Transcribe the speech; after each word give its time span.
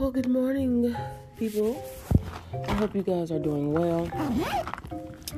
Well, 0.00 0.10
good 0.10 0.30
morning, 0.30 0.96
people. 1.38 1.84
I 2.66 2.72
hope 2.72 2.94
you 2.94 3.02
guys 3.02 3.30
are 3.30 3.38
doing 3.38 3.70
well. 3.70 4.08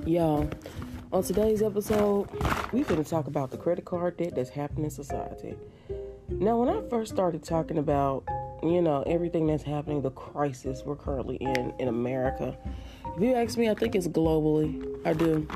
Y'all, 0.06 0.48
on 1.12 1.24
today's 1.24 1.62
episode, 1.62 2.28
we're 2.70 2.84
going 2.84 3.02
to 3.02 3.10
talk 3.10 3.26
about 3.26 3.50
the 3.50 3.56
credit 3.56 3.84
card 3.84 4.18
debt 4.18 4.36
that's 4.36 4.50
happening 4.50 4.84
in 4.84 4.90
society. 4.90 5.56
Now, 6.28 6.58
when 6.58 6.68
I 6.68 6.80
first 6.88 7.12
started 7.12 7.42
talking 7.42 7.76
about, 7.76 8.22
you 8.62 8.80
know, 8.80 9.02
everything 9.04 9.48
that's 9.48 9.64
happening, 9.64 10.00
the 10.00 10.12
crisis 10.12 10.84
we're 10.86 10.94
currently 10.94 11.38
in 11.38 11.74
in 11.80 11.88
America, 11.88 12.56
if 13.16 13.20
you 13.20 13.34
ask 13.34 13.58
me, 13.58 13.68
I 13.68 13.74
think 13.74 13.96
it's 13.96 14.06
globally. 14.06 14.96
I 15.04 15.12
do. 15.12 15.48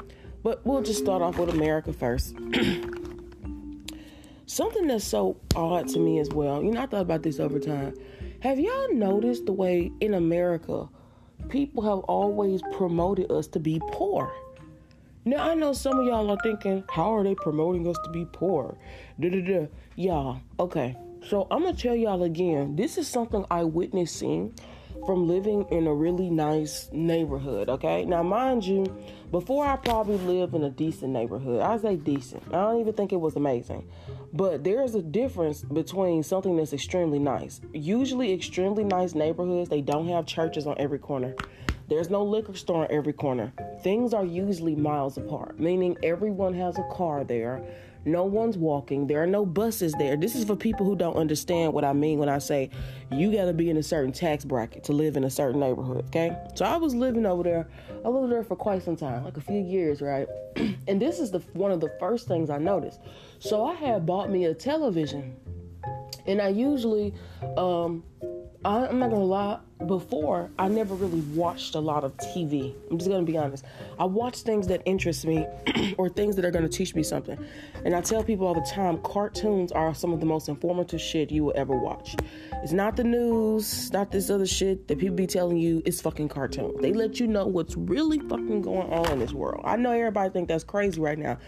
But 0.42 0.66
we'll 0.66 0.82
just 0.82 0.98
start 0.98 1.22
off 1.22 1.38
with 1.38 1.50
America 1.50 1.92
first. 1.92 2.34
Something 4.46 4.88
that's 4.88 5.04
so 5.04 5.36
odd 5.54 5.86
to 5.90 6.00
me 6.00 6.18
as 6.18 6.30
well, 6.30 6.60
you 6.60 6.72
know, 6.72 6.82
I 6.82 6.86
thought 6.86 7.02
about 7.02 7.22
this 7.22 7.38
over 7.38 7.60
time. 7.60 7.94
Have 8.40 8.60
y'all 8.60 8.92
noticed 8.92 9.46
the 9.46 9.52
way 9.52 9.90
in 10.00 10.14
America 10.14 10.88
people 11.48 11.82
have 11.82 12.00
always 12.00 12.60
promoted 12.72 13.30
us 13.32 13.46
to 13.48 13.58
be 13.58 13.80
poor? 13.92 14.30
Now 15.24 15.48
I 15.50 15.54
know 15.54 15.72
some 15.72 15.98
of 15.98 16.06
y'all 16.06 16.30
are 16.30 16.38
thinking, 16.42 16.84
how 16.90 17.16
are 17.16 17.24
they 17.24 17.34
promoting 17.34 17.88
us 17.88 17.96
to 18.04 18.10
be 18.10 18.26
poor? 18.26 18.76
Da 19.18 19.30
da 19.30 19.40
da. 19.40 19.66
Y'all, 19.96 20.40
okay. 20.60 20.96
So 21.28 21.46
I'm 21.50 21.62
gonna 21.62 21.76
tell 21.76 21.96
y'all 21.96 22.22
again. 22.22 22.76
This 22.76 22.98
is 22.98 23.08
something 23.08 23.44
I 23.50 23.64
witnessed 23.64 24.16
seeing 24.16 24.54
from 25.06 25.26
living 25.26 25.66
in 25.70 25.86
a 25.86 25.94
really 25.94 26.30
nice 26.30 26.88
neighborhood. 26.92 27.68
Okay. 27.68 28.04
Now, 28.04 28.22
mind 28.22 28.64
you, 28.64 28.84
before 29.30 29.66
I 29.66 29.76
probably 29.76 30.16
lived 30.18 30.54
in 30.54 30.62
a 30.64 30.70
decent 30.70 31.12
neighborhood. 31.12 31.60
I 31.60 31.76
say 31.78 31.96
decent. 31.96 32.42
I 32.48 32.62
don't 32.62 32.80
even 32.80 32.92
think 32.92 33.12
it 33.12 33.20
was 33.20 33.36
amazing. 33.36 33.88
But 34.32 34.64
there's 34.64 34.94
a 34.94 35.02
difference 35.02 35.62
between 35.62 36.22
something 36.22 36.56
that's 36.56 36.72
extremely 36.72 37.18
nice. 37.18 37.60
Usually, 37.72 38.32
extremely 38.32 38.84
nice 38.84 39.14
neighborhoods, 39.14 39.68
they 39.68 39.80
don't 39.80 40.08
have 40.08 40.26
churches 40.26 40.66
on 40.66 40.76
every 40.78 40.98
corner. 40.98 41.34
There's 41.88 42.10
no 42.10 42.24
liquor 42.24 42.54
store 42.54 42.84
on 42.84 42.90
every 42.90 43.12
corner. 43.12 43.52
Things 43.82 44.12
are 44.12 44.24
usually 44.24 44.74
miles 44.74 45.16
apart, 45.16 45.60
meaning 45.60 45.96
everyone 46.02 46.52
has 46.54 46.78
a 46.78 46.88
car 46.92 47.22
there. 47.22 47.64
No 48.06 48.22
one's 48.22 48.56
walking. 48.56 49.08
There 49.08 49.20
are 49.20 49.26
no 49.26 49.44
buses 49.44 49.92
there. 49.98 50.16
This 50.16 50.36
is 50.36 50.44
for 50.44 50.54
people 50.54 50.86
who 50.86 50.94
don't 50.94 51.16
understand 51.16 51.72
what 51.72 51.84
I 51.84 51.92
mean 51.92 52.20
when 52.20 52.28
I 52.28 52.38
say 52.38 52.70
you 53.10 53.32
got 53.32 53.46
to 53.46 53.52
be 53.52 53.68
in 53.68 53.76
a 53.76 53.82
certain 53.82 54.12
tax 54.12 54.44
bracket 54.44 54.84
to 54.84 54.92
live 54.92 55.16
in 55.16 55.24
a 55.24 55.30
certain 55.30 55.58
neighborhood, 55.58 56.04
okay? 56.06 56.36
So 56.54 56.64
I 56.64 56.76
was 56.76 56.94
living 56.94 57.26
over 57.26 57.42
there. 57.42 57.68
I 58.04 58.08
lived 58.08 58.32
there 58.32 58.44
for 58.44 58.54
quite 58.54 58.84
some 58.84 58.94
time, 58.94 59.24
like 59.24 59.36
a 59.36 59.40
few 59.40 59.60
years, 59.60 60.00
right? 60.00 60.28
and 60.56 61.02
this 61.02 61.18
is 61.18 61.32
the 61.32 61.40
one 61.54 61.72
of 61.72 61.80
the 61.80 61.92
first 61.98 62.28
things 62.28 62.48
I 62.48 62.58
noticed. 62.58 63.00
So 63.40 63.66
I 63.66 63.74
had 63.74 64.06
bought 64.06 64.30
me 64.30 64.44
a 64.44 64.54
television. 64.54 65.36
And 66.28 66.40
I 66.40 66.48
usually 66.48 67.12
um 67.56 68.04
I, 68.66 68.88
I'm 68.88 68.98
not 68.98 69.10
gonna 69.10 69.22
lie, 69.22 69.60
before 69.86 70.50
I 70.58 70.66
never 70.66 70.94
really 70.94 71.20
watched 71.20 71.76
a 71.76 71.78
lot 71.78 72.02
of 72.02 72.16
TV. 72.16 72.74
I'm 72.90 72.98
just 72.98 73.08
gonna 73.08 73.24
be 73.24 73.36
honest. 73.36 73.64
I 73.96 74.04
watch 74.04 74.38
things 74.38 74.66
that 74.66 74.82
interest 74.86 75.24
me 75.24 75.46
or 75.98 76.08
things 76.08 76.34
that 76.34 76.44
are 76.44 76.50
gonna 76.50 76.68
teach 76.68 76.94
me 76.96 77.04
something. 77.04 77.38
And 77.84 77.94
I 77.94 78.00
tell 78.00 78.24
people 78.24 78.46
all 78.46 78.54
the 78.54 78.68
time, 78.68 78.98
cartoons 79.02 79.70
are 79.70 79.94
some 79.94 80.12
of 80.12 80.18
the 80.18 80.26
most 80.26 80.48
informative 80.48 81.00
shit 81.00 81.30
you 81.30 81.44
will 81.44 81.52
ever 81.54 81.76
watch. 81.76 82.16
It's 82.64 82.72
not 82.72 82.96
the 82.96 83.04
news, 83.04 83.92
not 83.92 84.10
this 84.10 84.30
other 84.30 84.46
shit 84.46 84.88
that 84.88 84.98
people 84.98 85.14
be 85.14 85.28
telling 85.28 85.58
you. 85.58 85.80
It's 85.84 86.00
fucking 86.00 86.28
cartoons. 86.28 86.80
They 86.80 86.92
let 86.92 87.20
you 87.20 87.28
know 87.28 87.46
what's 87.46 87.76
really 87.76 88.18
fucking 88.18 88.62
going 88.62 88.92
on 88.92 89.12
in 89.12 89.18
this 89.20 89.32
world. 89.32 89.60
I 89.64 89.76
know 89.76 89.92
everybody 89.92 90.30
think 90.30 90.48
that's 90.48 90.64
crazy 90.64 91.00
right 91.00 91.18
now, 91.18 91.38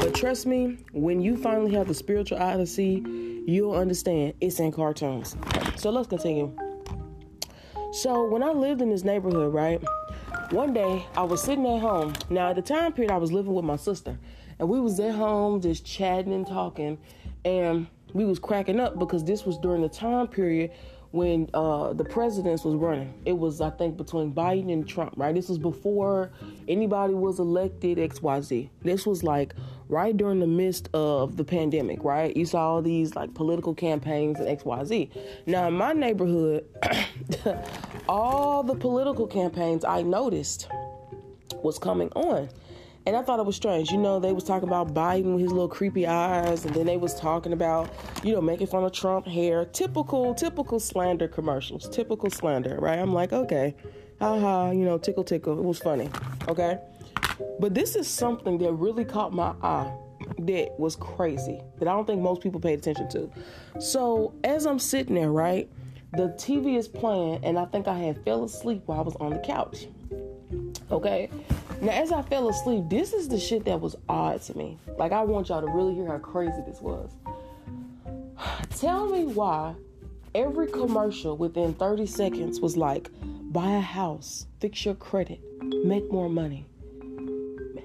but 0.00 0.14
trust 0.14 0.46
me, 0.46 0.78
when 0.92 1.20
you 1.20 1.36
finally 1.36 1.74
have 1.74 1.88
the 1.88 1.94
spiritual 1.94 2.40
eye 2.40 2.56
to 2.56 2.66
see, 2.66 3.02
you'll 3.46 3.74
understand 3.74 4.34
it's 4.40 4.60
in 4.60 4.70
cartoons. 4.70 5.36
So 5.76 5.90
let's 5.90 6.06
continue. 6.06 6.54
So 7.90 8.26
when 8.26 8.42
I 8.42 8.50
lived 8.50 8.82
in 8.82 8.90
this 8.90 9.02
neighborhood, 9.02 9.52
right, 9.54 9.82
one 10.50 10.74
day 10.74 11.06
I 11.16 11.22
was 11.22 11.42
sitting 11.42 11.66
at 11.66 11.80
home. 11.80 12.12
Now 12.28 12.50
at 12.50 12.56
the 12.56 12.62
time 12.62 12.92
period 12.92 13.10
I 13.10 13.16
was 13.16 13.32
living 13.32 13.54
with 13.54 13.64
my 13.64 13.76
sister, 13.76 14.18
and 14.58 14.68
we 14.68 14.78
was 14.78 15.00
at 15.00 15.14
home 15.14 15.62
just 15.62 15.86
chatting 15.86 16.34
and 16.34 16.46
talking, 16.46 16.98
and 17.46 17.86
we 18.12 18.26
was 18.26 18.38
cracking 18.38 18.78
up 18.78 18.98
because 18.98 19.24
this 19.24 19.46
was 19.46 19.56
during 19.58 19.80
the 19.80 19.88
time 19.88 20.28
period 20.28 20.72
when 21.12 21.48
uh, 21.54 21.94
the 21.94 22.04
presidents 22.04 22.62
was 22.62 22.74
running. 22.74 23.14
It 23.24 23.32
was, 23.32 23.62
I 23.62 23.70
think, 23.70 23.96
between 23.96 24.34
Biden 24.34 24.70
and 24.70 24.86
Trump, 24.86 25.14
right? 25.16 25.34
This 25.34 25.48
was 25.48 25.56
before 25.56 26.30
anybody 26.68 27.14
was 27.14 27.38
elected 27.38 27.96
XYZ. 27.96 28.68
This 28.82 29.06
was 29.06 29.22
like 29.22 29.54
right 29.88 30.16
during 30.16 30.40
the 30.40 30.46
midst 30.46 30.88
of 30.94 31.36
the 31.36 31.44
pandemic, 31.44 32.04
right? 32.04 32.36
You 32.36 32.44
saw 32.44 32.74
all 32.74 32.82
these 32.82 33.14
like 33.16 33.34
political 33.34 33.74
campaigns 33.74 34.38
and 34.38 34.48
XYZ. 34.48 35.10
Now, 35.46 35.68
in 35.68 35.74
my 35.74 35.92
neighborhood, 35.92 36.64
all 38.08 38.62
the 38.62 38.74
political 38.74 39.26
campaigns 39.26 39.84
I 39.84 40.02
noticed 40.02 40.68
was 41.62 41.78
coming 41.78 42.10
on. 42.10 42.48
And 43.06 43.16
I 43.16 43.22
thought 43.22 43.38
it 43.40 43.46
was 43.46 43.56
strange. 43.56 43.90
You 43.90 43.96
know, 43.96 44.20
they 44.20 44.32
was 44.32 44.44
talking 44.44 44.68
about 44.68 44.92
Biden 44.92 45.32
with 45.32 45.40
his 45.40 45.50
little 45.50 45.68
creepy 45.68 46.06
eyes, 46.06 46.66
and 46.66 46.74
then 46.74 46.84
they 46.84 46.98
was 46.98 47.14
talking 47.14 47.54
about, 47.54 47.88
you 48.22 48.34
know, 48.34 48.42
making 48.42 48.66
fun 48.66 48.84
of 48.84 48.92
Trump 48.92 49.26
hair. 49.26 49.64
Typical, 49.64 50.34
typical 50.34 50.78
slander 50.78 51.26
commercials. 51.26 51.88
Typical 51.88 52.28
slander, 52.28 52.76
right? 52.78 52.98
I'm 52.98 53.14
like, 53.14 53.32
okay, 53.32 53.74
haha, 54.20 54.72
you 54.72 54.84
know, 54.84 54.98
tickle 54.98 55.24
tickle. 55.24 55.58
It 55.58 55.64
was 55.64 55.78
funny, 55.78 56.10
okay? 56.48 56.80
But 57.60 57.74
this 57.74 57.96
is 57.96 58.08
something 58.08 58.58
that 58.58 58.72
really 58.72 59.04
caught 59.04 59.32
my 59.32 59.54
eye 59.62 59.92
that 60.40 60.78
was 60.78 60.96
crazy 60.96 61.60
that 61.78 61.88
I 61.88 61.92
don't 61.92 62.06
think 62.06 62.20
most 62.20 62.40
people 62.40 62.60
paid 62.60 62.78
attention 62.78 63.08
to. 63.10 63.30
So 63.80 64.34
as 64.44 64.66
I'm 64.66 64.78
sitting 64.78 65.14
there, 65.14 65.30
right, 65.30 65.68
the 66.12 66.28
TV 66.38 66.76
is 66.76 66.88
playing, 66.88 67.44
and 67.44 67.58
I 67.58 67.66
think 67.66 67.86
I 67.86 67.98
had 67.98 68.24
fell 68.24 68.44
asleep 68.44 68.82
while 68.86 68.98
I 68.98 69.02
was 69.02 69.16
on 69.16 69.30
the 69.30 69.38
couch. 69.38 69.88
Okay, 70.90 71.28
now, 71.80 71.92
as 71.92 72.10
I 72.10 72.22
fell 72.22 72.48
asleep, 72.48 72.84
this 72.88 73.12
is 73.12 73.28
the 73.28 73.38
shit 73.38 73.64
that 73.66 73.80
was 73.80 73.94
odd 74.08 74.42
to 74.42 74.56
me. 74.56 74.78
Like, 74.96 75.12
I 75.12 75.22
want 75.22 75.48
y'all 75.48 75.60
to 75.60 75.68
really 75.68 75.94
hear 75.94 76.06
how 76.06 76.18
crazy 76.18 76.60
this 76.66 76.80
was. 76.80 77.10
Tell 78.70 79.06
me 79.06 79.24
why 79.24 79.74
every 80.34 80.66
commercial 80.66 81.36
within 81.36 81.74
30 81.74 82.06
seconds 82.06 82.60
was 82.60 82.76
like, 82.76 83.10
buy 83.52 83.70
a 83.76 83.80
house, 83.80 84.46
fix 84.60 84.84
your 84.84 84.94
credit, 84.94 85.40
make 85.84 86.10
more 86.10 86.28
money, 86.28 86.66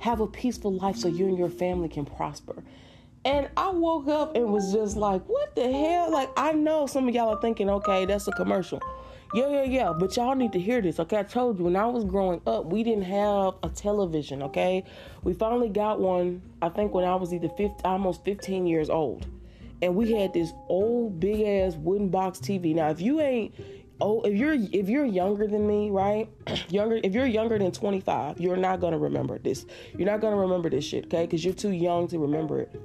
have 0.03 0.19
a 0.19 0.27
peaceful 0.27 0.73
life 0.73 0.97
so 0.97 1.07
you 1.07 1.27
and 1.27 1.37
your 1.37 1.49
family 1.49 1.87
can 1.87 2.03
prosper. 2.03 2.61
And 3.23 3.49
I 3.55 3.69
woke 3.69 4.09
up 4.09 4.35
and 4.35 4.51
was 4.51 4.73
just 4.73 4.97
like, 4.97 5.23
what 5.29 5.55
the 5.55 5.71
hell? 5.71 6.11
Like, 6.11 6.29
I 6.35 6.51
know 6.51 6.87
some 6.87 7.07
of 7.07 7.15
y'all 7.15 7.29
are 7.29 7.39
thinking, 7.39 7.69
okay, 7.69 8.03
that's 8.05 8.27
a 8.27 8.33
commercial. 8.33 8.81
Yeah, 9.33 9.47
yeah, 9.47 9.63
yeah. 9.63 9.93
But 9.97 10.17
y'all 10.17 10.35
need 10.35 10.51
to 10.51 10.59
hear 10.59 10.81
this, 10.81 10.99
okay? 10.99 11.19
I 11.19 11.23
told 11.23 11.57
you 11.57 11.63
when 11.63 11.77
I 11.77 11.85
was 11.85 12.03
growing 12.03 12.41
up, 12.45 12.65
we 12.65 12.83
didn't 12.83 13.05
have 13.05 13.53
a 13.63 13.69
television, 13.69 14.43
okay? 14.43 14.83
We 15.23 15.33
finally 15.33 15.69
got 15.69 16.01
one, 16.01 16.41
I 16.61 16.67
think, 16.67 16.93
when 16.93 17.05
I 17.05 17.15
was 17.15 17.33
either 17.33 17.47
50, 17.47 17.85
almost 17.85 18.25
15 18.25 18.67
years 18.67 18.89
old. 18.89 19.25
And 19.81 19.95
we 19.95 20.11
had 20.11 20.33
this 20.33 20.51
old 20.67 21.17
big 21.21 21.39
ass 21.39 21.75
wooden 21.77 22.09
box 22.09 22.39
TV. 22.39 22.75
Now, 22.75 22.89
if 22.89 22.99
you 22.99 23.21
ain't 23.21 23.55
oh 24.03 24.21
if 24.21 24.35
you're 24.35 24.53
if 24.53 24.89
you're 24.89 25.05
younger 25.05 25.47
than 25.47 25.65
me 25.65 25.89
right 25.89 26.29
younger 26.69 26.99
if 27.03 27.13
you're 27.13 27.25
younger 27.25 27.57
than 27.57 27.71
25 27.71 28.39
you're 28.39 28.57
not 28.57 28.79
gonna 28.79 28.97
remember 28.97 29.39
this 29.39 29.65
you're 29.97 30.05
not 30.05 30.19
gonna 30.19 30.35
remember 30.35 30.69
this 30.69 30.83
shit 30.83 31.05
okay 31.05 31.25
because 31.25 31.43
you're 31.43 31.53
too 31.53 31.71
young 31.71 32.07
to 32.07 32.19
remember 32.19 32.59
it 32.59 32.75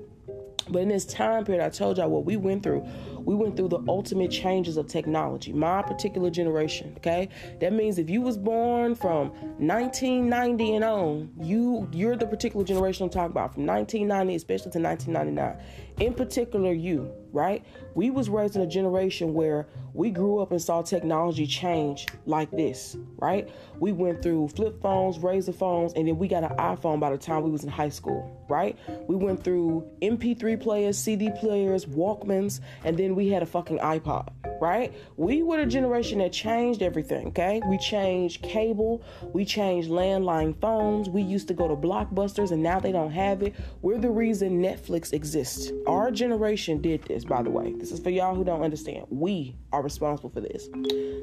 but 0.70 0.82
in 0.82 0.88
this 0.88 1.04
time 1.04 1.44
period, 1.44 1.64
I 1.64 1.70
told 1.70 1.98
y'all 1.98 2.10
what 2.10 2.24
we 2.24 2.36
went 2.36 2.62
through. 2.62 2.86
We 3.20 3.34
went 3.34 3.56
through 3.56 3.68
the 3.68 3.82
ultimate 3.88 4.30
changes 4.30 4.76
of 4.76 4.86
technology. 4.86 5.52
My 5.52 5.82
particular 5.82 6.30
generation, 6.30 6.94
okay? 6.98 7.28
That 7.60 7.72
means 7.72 7.98
if 7.98 8.10
you 8.10 8.20
was 8.20 8.36
born 8.36 8.94
from 8.94 9.30
1990 9.58 10.74
and 10.74 10.84
on, 10.84 11.30
you 11.40 11.88
you're 11.92 12.16
the 12.16 12.26
particular 12.26 12.64
generation 12.64 13.04
I'm 13.04 13.10
talking 13.10 13.30
about 13.30 13.54
from 13.54 13.66
1990 13.66 14.34
especially 14.34 14.70
to 14.72 14.80
1999. 14.80 16.06
In 16.06 16.14
particular 16.14 16.72
you, 16.72 17.10
right? 17.32 17.64
We 17.94 18.10
was 18.10 18.28
raised 18.28 18.56
in 18.56 18.62
a 18.62 18.66
generation 18.66 19.34
where 19.34 19.66
we 19.94 20.10
grew 20.10 20.38
up 20.38 20.52
and 20.52 20.62
saw 20.62 20.82
technology 20.82 21.46
change 21.46 22.06
like 22.26 22.50
this, 22.52 22.96
right? 23.16 23.48
We 23.80 23.92
went 23.92 24.22
through 24.22 24.48
flip 24.48 24.80
phones, 24.80 25.18
razor 25.18 25.52
phones, 25.52 25.92
and 25.94 26.06
then 26.06 26.18
we 26.18 26.28
got 26.28 26.44
an 26.44 26.56
iPhone 26.56 27.00
by 27.00 27.10
the 27.10 27.18
time 27.18 27.42
we 27.42 27.50
was 27.50 27.64
in 27.64 27.68
high 27.68 27.88
school, 27.88 28.44
right? 28.48 28.78
We 29.08 29.16
went 29.16 29.42
through 29.42 29.88
MP3 30.00 30.60
players, 30.60 30.96
CD 30.98 31.30
players, 31.40 31.86
Walkmans, 31.86 32.60
and 32.84 32.96
then 32.96 33.16
we 33.16 33.28
had 33.28 33.42
a 33.42 33.46
fucking 33.46 33.78
iPod, 33.78 34.28
right? 34.60 34.94
We 35.16 35.42
were 35.42 35.56
the 35.56 35.66
generation 35.66 36.18
that 36.18 36.32
changed 36.32 36.82
everything, 36.82 37.28
okay? 37.28 37.60
We 37.68 37.78
changed 37.78 38.42
cable, 38.42 39.02
we 39.32 39.44
changed 39.44 39.90
landline 39.90 40.60
phones, 40.60 41.08
we 41.08 41.22
used 41.22 41.48
to 41.48 41.54
go 41.54 41.66
to 41.66 41.74
blockbusters 41.74 42.52
and 42.52 42.62
now 42.62 42.78
they 42.78 42.92
don't 42.92 43.10
have 43.10 43.42
it. 43.42 43.54
We're 43.82 43.98
the 43.98 44.10
reason 44.10 44.62
Netflix 44.62 45.12
exists. 45.12 45.72
Our 45.86 46.10
generation 46.10 46.80
did 46.80 47.02
this, 47.04 47.24
by 47.24 47.42
the 47.42 47.50
way. 47.50 47.74
Is 47.92 48.00
for 48.00 48.10
y'all 48.10 48.34
who 48.34 48.44
don't 48.44 48.62
understand. 48.62 49.06
We 49.08 49.56
are 49.72 49.82
responsible 49.82 50.30
for 50.30 50.40
this. 50.40 50.68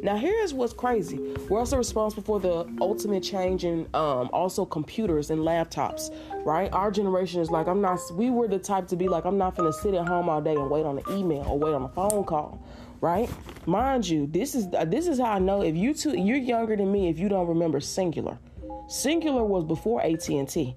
Now, 0.01 0.17
here's 0.17 0.53
what's 0.53 0.73
crazy. 0.73 1.17
We're 1.49 1.59
also 1.59 1.77
responsible 1.77 2.23
for 2.23 2.39
the 2.39 2.67
ultimate 2.81 3.21
change 3.21 3.65
in 3.65 3.87
um, 3.93 4.29
also 4.33 4.65
computers 4.65 5.29
and 5.29 5.41
laptops, 5.41 6.15
right? 6.45 6.71
Our 6.73 6.91
generation 6.91 7.41
is 7.41 7.51
like, 7.51 7.67
I'm 7.67 7.81
not, 7.81 7.99
we 8.13 8.29
were 8.29 8.47
the 8.47 8.59
type 8.59 8.87
to 8.87 8.95
be 8.95 9.07
like, 9.07 9.25
I'm 9.25 9.37
not 9.37 9.55
gonna 9.55 9.73
sit 9.73 9.93
at 9.93 10.07
home 10.07 10.27
all 10.27 10.41
day 10.41 10.55
and 10.55 10.69
wait 10.69 10.85
on 10.85 10.97
an 10.97 11.03
email 11.09 11.45
or 11.47 11.59
wait 11.59 11.73
on 11.73 11.83
a 11.83 11.89
phone 11.89 12.23
call 12.23 12.61
right? 13.01 13.29
Mind 13.67 14.07
you, 14.07 14.25
this 14.25 14.55
is 14.55 14.69
this 14.87 15.07
is 15.07 15.19
how 15.19 15.33
I 15.33 15.39
know 15.39 15.61
if 15.61 15.75
you 15.75 15.93
two 15.93 16.17
you're 16.17 16.37
younger 16.37 16.75
than 16.75 16.91
me 16.91 17.09
if 17.09 17.19
you 17.19 17.29
don't 17.29 17.45
remember 17.45 17.79
Cingular. 17.79 18.39
Cingular 18.87 19.45
was 19.45 19.63
before 19.63 20.01
AT&T. 20.01 20.75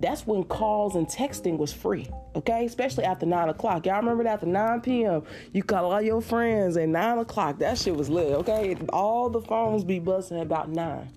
That's 0.00 0.26
when 0.26 0.44
calls 0.44 0.96
and 0.96 1.06
texting 1.06 1.58
was 1.58 1.74
free, 1.74 2.08
okay? 2.34 2.64
Especially 2.64 3.04
after 3.04 3.26
9 3.26 3.50
o'clock. 3.50 3.84
Y'all 3.84 3.98
remember 3.98 4.24
that 4.24 4.34
after 4.34 4.46
9 4.46 4.80
p.m., 4.80 5.22
you 5.52 5.62
call 5.62 5.92
all 5.92 6.00
your 6.00 6.22
friends 6.22 6.78
at 6.78 6.88
9 6.88 7.18
o'clock. 7.18 7.58
That 7.58 7.76
shit 7.76 7.94
was 7.94 8.08
lit, 8.08 8.32
okay? 8.32 8.76
All 8.94 9.28
the 9.28 9.42
phones 9.42 9.84
be 9.84 9.98
busting 9.98 10.38
at 10.38 10.42
about 10.44 10.70
9 10.70 11.12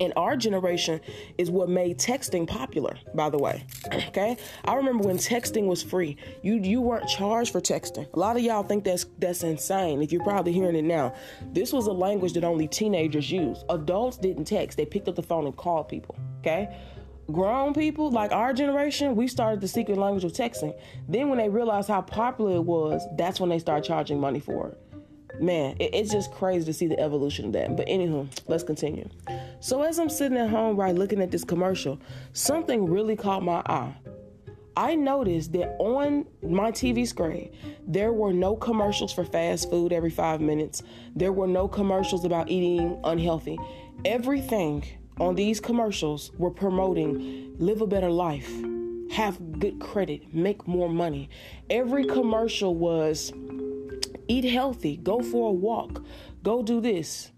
And 0.00 0.14
our 0.16 0.34
generation 0.34 0.98
is 1.36 1.50
what 1.50 1.68
made 1.68 1.98
texting 1.98 2.46
popular 2.46 2.96
by 3.14 3.28
the 3.28 3.38
way 3.38 3.66
okay 3.92 4.36
i 4.64 4.74
remember 4.74 5.04
when 5.04 5.18
texting 5.18 5.66
was 5.66 5.82
free 5.82 6.16
you 6.42 6.54
you 6.54 6.80
weren't 6.80 7.08
charged 7.08 7.52
for 7.52 7.60
texting 7.60 8.12
a 8.12 8.18
lot 8.18 8.36
of 8.36 8.42
y'all 8.42 8.62
think 8.62 8.82
that's 8.82 9.06
that's 9.18 9.42
insane 9.42 10.02
if 10.02 10.10
you're 10.10 10.24
probably 10.24 10.52
hearing 10.52 10.74
it 10.74 10.84
now 10.84 11.14
this 11.52 11.72
was 11.72 11.86
a 11.86 11.92
language 11.92 12.32
that 12.32 12.44
only 12.44 12.66
teenagers 12.66 13.30
used 13.30 13.62
adults 13.68 14.16
didn't 14.16 14.46
text 14.46 14.76
they 14.76 14.86
picked 14.86 15.06
up 15.06 15.14
the 15.14 15.22
phone 15.22 15.46
and 15.46 15.56
called 15.56 15.88
people 15.88 16.16
okay 16.40 16.74
grown 17.32 17.72
people 17.72 18.10
like 18.10 18.32
our 18.32 18.52
generation 18.52 19.16
we 19.16 19.26
started 19.26 19.60
the 19.60 19.68
secret 19.68 19.96
language 19.96 20.24
of 20.24 20.32
texting 20.32 20.74
then 21.08 21.28
when 21.28 21.38
they 21.38 21.48
realized 21.48 21.88
how 21.88 22.02
popular 22.02 22.56
it 22.56 22.64
was 22.64 23.02
that's 23.16 23.40
when 23.40 23.48
they 23.48 23.58
started 23.58 23.86
charging 23.86 24.20
money 24.20 24.40
for 24.40 24.68
it 24.68 24.84
man, 25.40 25.76
it, 25.78 25.94
it's 25.94 26.12
just 26.12 26.32
crazy 26.32 26.64
to 26.64 26.72
see 26.72 26.86
the 26.86 26.98
evolution 26.98 27.46
of 27.46 27.52
that. 27.52 27.76
But 27.76 27.86
anywho, 27.86 28.28
let's 28.46 28.62
continue. 28.62 29.08
So 29.60 29.82
as 29.82 29.98
I'm 29.98 30.08
sitting 30.08 30.38
at 30.38 30.50
home, 30.50 30.76
right, 30.76 30.94
looking 30.94 31.20
at 31.20 31.30
this 31.30 31.44
commercial, 31.44 32.00
something 32.32 32.86
really 32.86 33.16
caught 33.16 33.42
my 33.42 33.62
eye. 33.66 33.94
I 34.76 34.96
noticed 34.96 35.52
that 35.52 35.76
on 35.78 36.26
my 36.42 36.72
TV 36.72 37.06
screen, 37.06 37.54
there 37.86 38.12
were 38.12 38.32
no 38.32 38.56
commercials 38.56 39.12
for 39.12 39.24
fast 39.24 39.70
food 39.70 39.92
every 39.92 40.10
five 40.10 40.40
minutes. 40.40 40.82
There 41.14 41.32
were 41.32 41.46
no 41.46 41.68
commercials 41.68 42.24
about 42.24 42.48
eating 42.48 43.00
unhealthy. 43.04 43.56
Everything 44.04 44.84
on 45.18 45.34
these 45.34 45.60
commercials 45.60 46.30
we 46.32 46.38
were 46.38 46.50
promoting 46.50 47.54
live 47.58 47.80
a 47.80 47.86
better 47.86 48.10
life, 48.10 48.50
have 49.12 49.60
good 49.60 49.78
credit, 49.80 50.34
make 50.34 50.66
more 50.66 50.88
money. 50.88 51.28
Every 51.70 52.04
commercial 52.04 52.74
was 52.74 53.32
Eat 54.26 54.44
healthy. 54.44 54.96
Go 54.96 55.20
for 55.20 55.50
a 55.50 55.52
walk. 55.52 56.02
Go 56.42 56.62
do 56.62 56.80
this. 56.80 57.30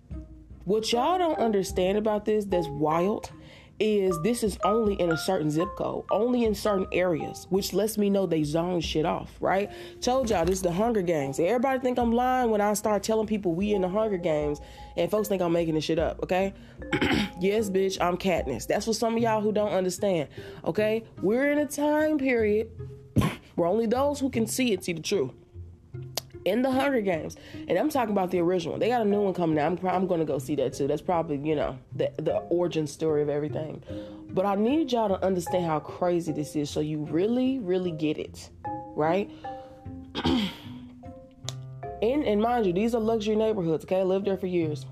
What 0.64 0.92
y'all 0.92 1.18
don't 1.18 1.38
understand 1.38 1.98
about 1.98 2.24
this 2.24 2.44
that's 2.44 2.68
wild 2.68 3.30
is 3.78 4.18
this 4.22 4.42
is 4.42 4.56
only 4.64 4.94
in 4.94 5.10
a 5.10 5.16
certain 5.16 5.50
zip 5.50 5.68
code, 5.76 6.04
only 6.10 6.44
in 6.44 6.54
certain 6.54 6.86
areas, 6.92 7.46
which 7.50 7.72
lets 7.72 7.98
me 7.98 8.08
know 8.08 8.24
they 8.24 8.42
zone 8.42 8.80
shit 8.80 9.04
off, 9.04 9.36
right? 9.40 9.70
Told 10.00 10.30
y'all 10.30 10.44
this 10.44 10.56
is 10.56 10.62
the 10.62 10.72
Hunger 10.72 11.02
Games. 11.02 11.38
Everybody 11.38 11.80
think 11.80 11.98
I'm 11.98 12.12
lying 12.12 12.50
when 12.50 12.60
I 12.60 12.72
start 12.74 13.02
telling 13.02 13.26
people 13.26 13.52
we 13.54 13.74
in 13.74 13.82
the 13.82 13.88
Hunger 13.88 14.16
Games, 14.16 14.60
and 14.96 15.10
folks 15.10 15.28
think 15.28 15.42
I'm 15.42 15.52
making 15.52 15.74
this 15.74 15.84
shit 15.84 15.98
up, 15.98 16.22
okay? 16.22 16.54
yes, 17.40 17.70
bitch, 17.70 17.98
I'm 18.00 18.16
Katniss. 18.16 18.66
That's 18.66 18.86
what 18.86 18.96
some 18.96 19.16
of 19.16 19.22
y'all 19.22 19.40
who 19.40 19.52
don't 19.52 19.72
understand, 19.72 20.28
okay? 20.64 21.04
We're 21.20 21.52
in 21.52 21.58
a 21.58 21.66
time 21.66 22.18
period 22.18 22.70
where 23.54 23.68
only 23.68 23.86
those 23.86 24.20
who 24.20 24.30
can 24.30 24.46
see 24.46 24.72
it 24.72 24.84
see 24.84 24.92
the 24.92 25.02
truth 25.02 25.32
in 26.46 26.62
the 26.62 26.70
Hunger 26.70 27.00
Games, 27.00 27.36
and 27.68 27.76
I'm 27.76 27.90
talking 27.90 28.12
about 28.12 28.30
the 28.30 28.38
original. 28.38 28.78
They 28.78 28.88
got 28.88 29.02
a 29.02 29.04
new 29.04 29.20
one 29.20 29.34
coming 29.34 29.58
out. 29.58 29.66
I'm, 29.66 29.86
I'm 29.88 30.06
going 30.06 30.20
to 30.20 30.26
go 30.26 30.38
see 30.38 30.54
that 30.56 30.74
too. 30.74 30.86
That's 30.86 31.02
probably 31.02 31.36
you 31.36 31.56
know 31.56 31.78
the 31.94 32.10
the 32.16 32.36
origin 32.50 32.86
story 32.86 33.20
of 33.22 33.28
everything. 33.28 33.82
But 34.30 34.46
I 34.46 34.54
need 34.54 34.92
y'all 34.92 35.08
to 35.08 35.22
understand 35.24 35.66
how 35.66 35.80
crazy 35.80 36.32
this 36.32 36.54
is, 36.56 36.70
so 36.70 36.80
you 36.80 37.04
really, 37.04 37.58
really 37.58 37.90
get 37.90 38.16
it, 38.18 38.50
right? 38.94 39.30
and 42.02 42.24
and 42.24 42.40
mind 42.40 42.66
you, 42.66 42.72
these 42.72 42.94
are 42.94 43.00
luxury 43.00 43.36
neighborhoods. 43.36 43.84
Okay, 43.84 44.00
I 44.00 44.02
lived 44.02 44.26
there 44.26 44.36
for 44.36 44.46
years. 44.46 44.86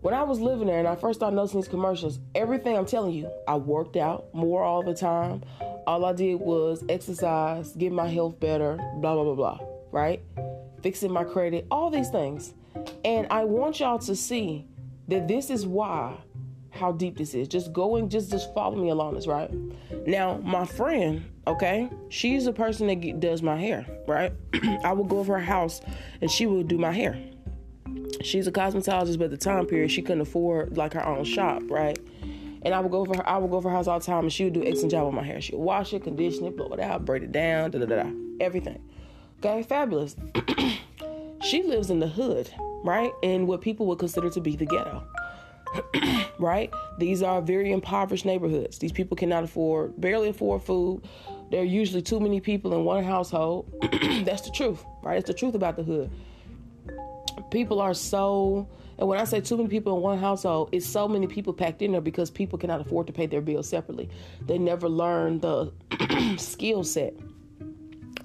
When 0.00 0.14
I 0.14 0.22
was 0.22 0.40
living 0.40 0.66
there 0.66 0.78
and 0.78 0.88
I 0.88 0.96
first 0.96 1.18
started 1.18 1.36
noticing 1.36 1.60
these 1.60 1.68
commercials, 1.68 2.20
everything 2.34 2.76
I'm 2.76 2.86
telling 2.86 3.12
you, 3.12 3.30
I 3.46 3.56
worked 3.56 3.96
out 3.96 4.34
more 4.34 4.62
all 4.62 4.82
the 4.82 4.94
time. 4.94 5.42
All 5.86 6.04
I 6.04 6.12
did 6.12 6.40
was 6.40 6.84
exercise, 6.88 7.72
get 7.72 7.92
my 7.92 8.08
health 8.08 8.40
better, 8.40 8.76
blah 8.96 9.14
blah 9.14 9.24
blah 9.24 9.34
blah. 9.34 9.58
Right? 9.92 10.22
fixing 10.82 11.12
my 11.12 11.24
credit, 11.24 11.66
all 11.70 11.90
these 11.90 12.10
things. 12.10 12.54
And 13.04 13.26
I 13.30 13.44
want 13.44 13.80
y'all 13.80 13.98
to 14.00 14.16
see 14.16 14.66
that 15.08 15.28
this 15.28 15.50
is 15.50 15.66
why 15.66 16.16
how 16.70 16.92
deep 16.92 17.18
this 17.18 17.34
is. 17.34 17.48
Just 17.48 17.72
going, 17.72 18.08
just 18.08 18.30
just 18.30 18.52
follow 18.54 18.76
me 18.76 18.90
along 18.90 19.14
this, 19.14 19.26
right? 19.26 19.50
Now, 20.06 20.38
my 20.38 20.64
friend, 20.64 21.29
okay, 21.46 21.88
she's 22.08 22.44
the 22.44 22.52
person 22.52 22.86
that 22.86 23.20
does 23.20 23.42
my 23.42 23.56
hair, 23.56 23.86
right? 24.06 24.32
I 24.84 24.92
would 24.92 25.08
go 25.08 25.18
over 25.18 25.34
her 25.34 25.44
house 25.44 25.80
and 26.20 26.30
she 26.30 26.46
would 26.46 26.68
do 26.68 26.78
my 26.78 26.92
hair. 26.92 27.18
She's 28.22 28.46
a 28.46 28.52
cosmetologist, 28.52 29.18
but 29.18 29.24
at 29.24 29.30
the 29.30 29.36
time 29.36 29.66
period 29.66 29.90
she 29.90 30.02
couldn't 30.02 30.20
afford 30.20 30.76
like 30.76 30.92
her 30.92 31.04
own 31.04 31.24
shop, 31.24 31.62
right? 31.68 31.98
And 32.62 32.74
I 32.74 32.80
would 32.80 32.90
go 32.90 32.98
over 32.98 33.16
her, 33.16 33.28
I 33.28 33.38
would 33.38 33.50
go 33.50 33.56
over 33.56 33.70
her 33.70 33.74
house 33.74 33.86
all 33.86 33.98
the 33.98 34.04
time, 34.04 34.24
and 34.24 34.32
she 34.32 34.44
would 34.44 34.52
do 34.52 34.60
an 34.60 34.68
excellent 34.68 34.90
job 34.90 35.06
with 35.06 35.14
my 35.14 35.22
hair. 35.22 35.40
She 35.40 35.54
would 35.54 35.62
wash 35.62 35.94
it, 35.94 36.04
condition 36.04 36.44
it, 36.46 36.56
blow 36.56 36.68
it 36.68 36.80
out, 36.80 37.06
braid 37.06 37.22
it 37.22 37.32
down, 37.32 37.70
da 37.70 37.78
da 37.78 37.86
da, 37.86 38.10
everything. 38.38 38.82
Okay, 39.38 39.62
fabulous. 39.62 40.16
she 41.42 41.62
lives 41.62 41.88
in 41.88 42.00
the 42.00 42.08
hood, 42.08 42.52
right? 42.84 43.12
In 43.22 43.46
what 43.46 43.62
people 43.62 43.86
would 43.86 43.98
consider 43.98 44.28
to 44.28 44.40
be 44.40 44.56
the 44.56 44.66
ghetto. 44.66 45.02
right? 46.38 46.70
These 46.98 47.22
are 47.22 47.40
very 47.40 47.72
impoverished 47.72 48.24
neighborhoods. 48.24 48.78
These 48.78 48.92
people 48.92 49.16
cannot 49.16 49.44
afford, 49.44 49.98
barely 50.00 50.28
afford 50.28 50.62
food. 50.62 51.02
There 51.50 51.60
are 51.60 51.64
usually 51.64 52.02
too 52.02 52.20
many 52.20 52.40
people 52.40 52.72
in 52.74 52.84
one 52.84 53.02
household. 53.02 53.72
That's 54.24 54.42
the 54.42 54.52
truth, 54.54 54.84
right? 55.02 55.18
It's 55.18 55.26
the 55.26 55.34
truth 55.34 55.54
about 55.54 55.76
the 55.76 55.82
hood. 55.82 56.10
People 57.50 57.80
are 57.80 57.94
so, 57.94 58.68
and 58.98 59.08
when 59.08 59.18
I 59.18 59.24
say 59.24 59.40
too 59.40 59.56
many 59.56 59.68
people 59.68 59.96
in 59.96 60.02
one 60.02 60.18
household, 60.18 60.68
it's 60.70 60.86
so 60.86 61.08
many 61.08 61.26
people 61.26 61.52
packed 61.52 61.82
in 61.82 61.90
there 61.90 62.00
because 62.00 62.30
people 62.30 62.56
cannot 62.56 62.80
afford 62.80 63.08
to 63.08 63.12
pay 63.12 63.26
their 63.26 63.40
bills 63.40 63.68
separately. 63.68 64.08
They 64.46 64.58
never 64.58 64.88
learn 64.88 65.40
the 65.40 65.72
skill 66.38 66.84
set 66.84 67.14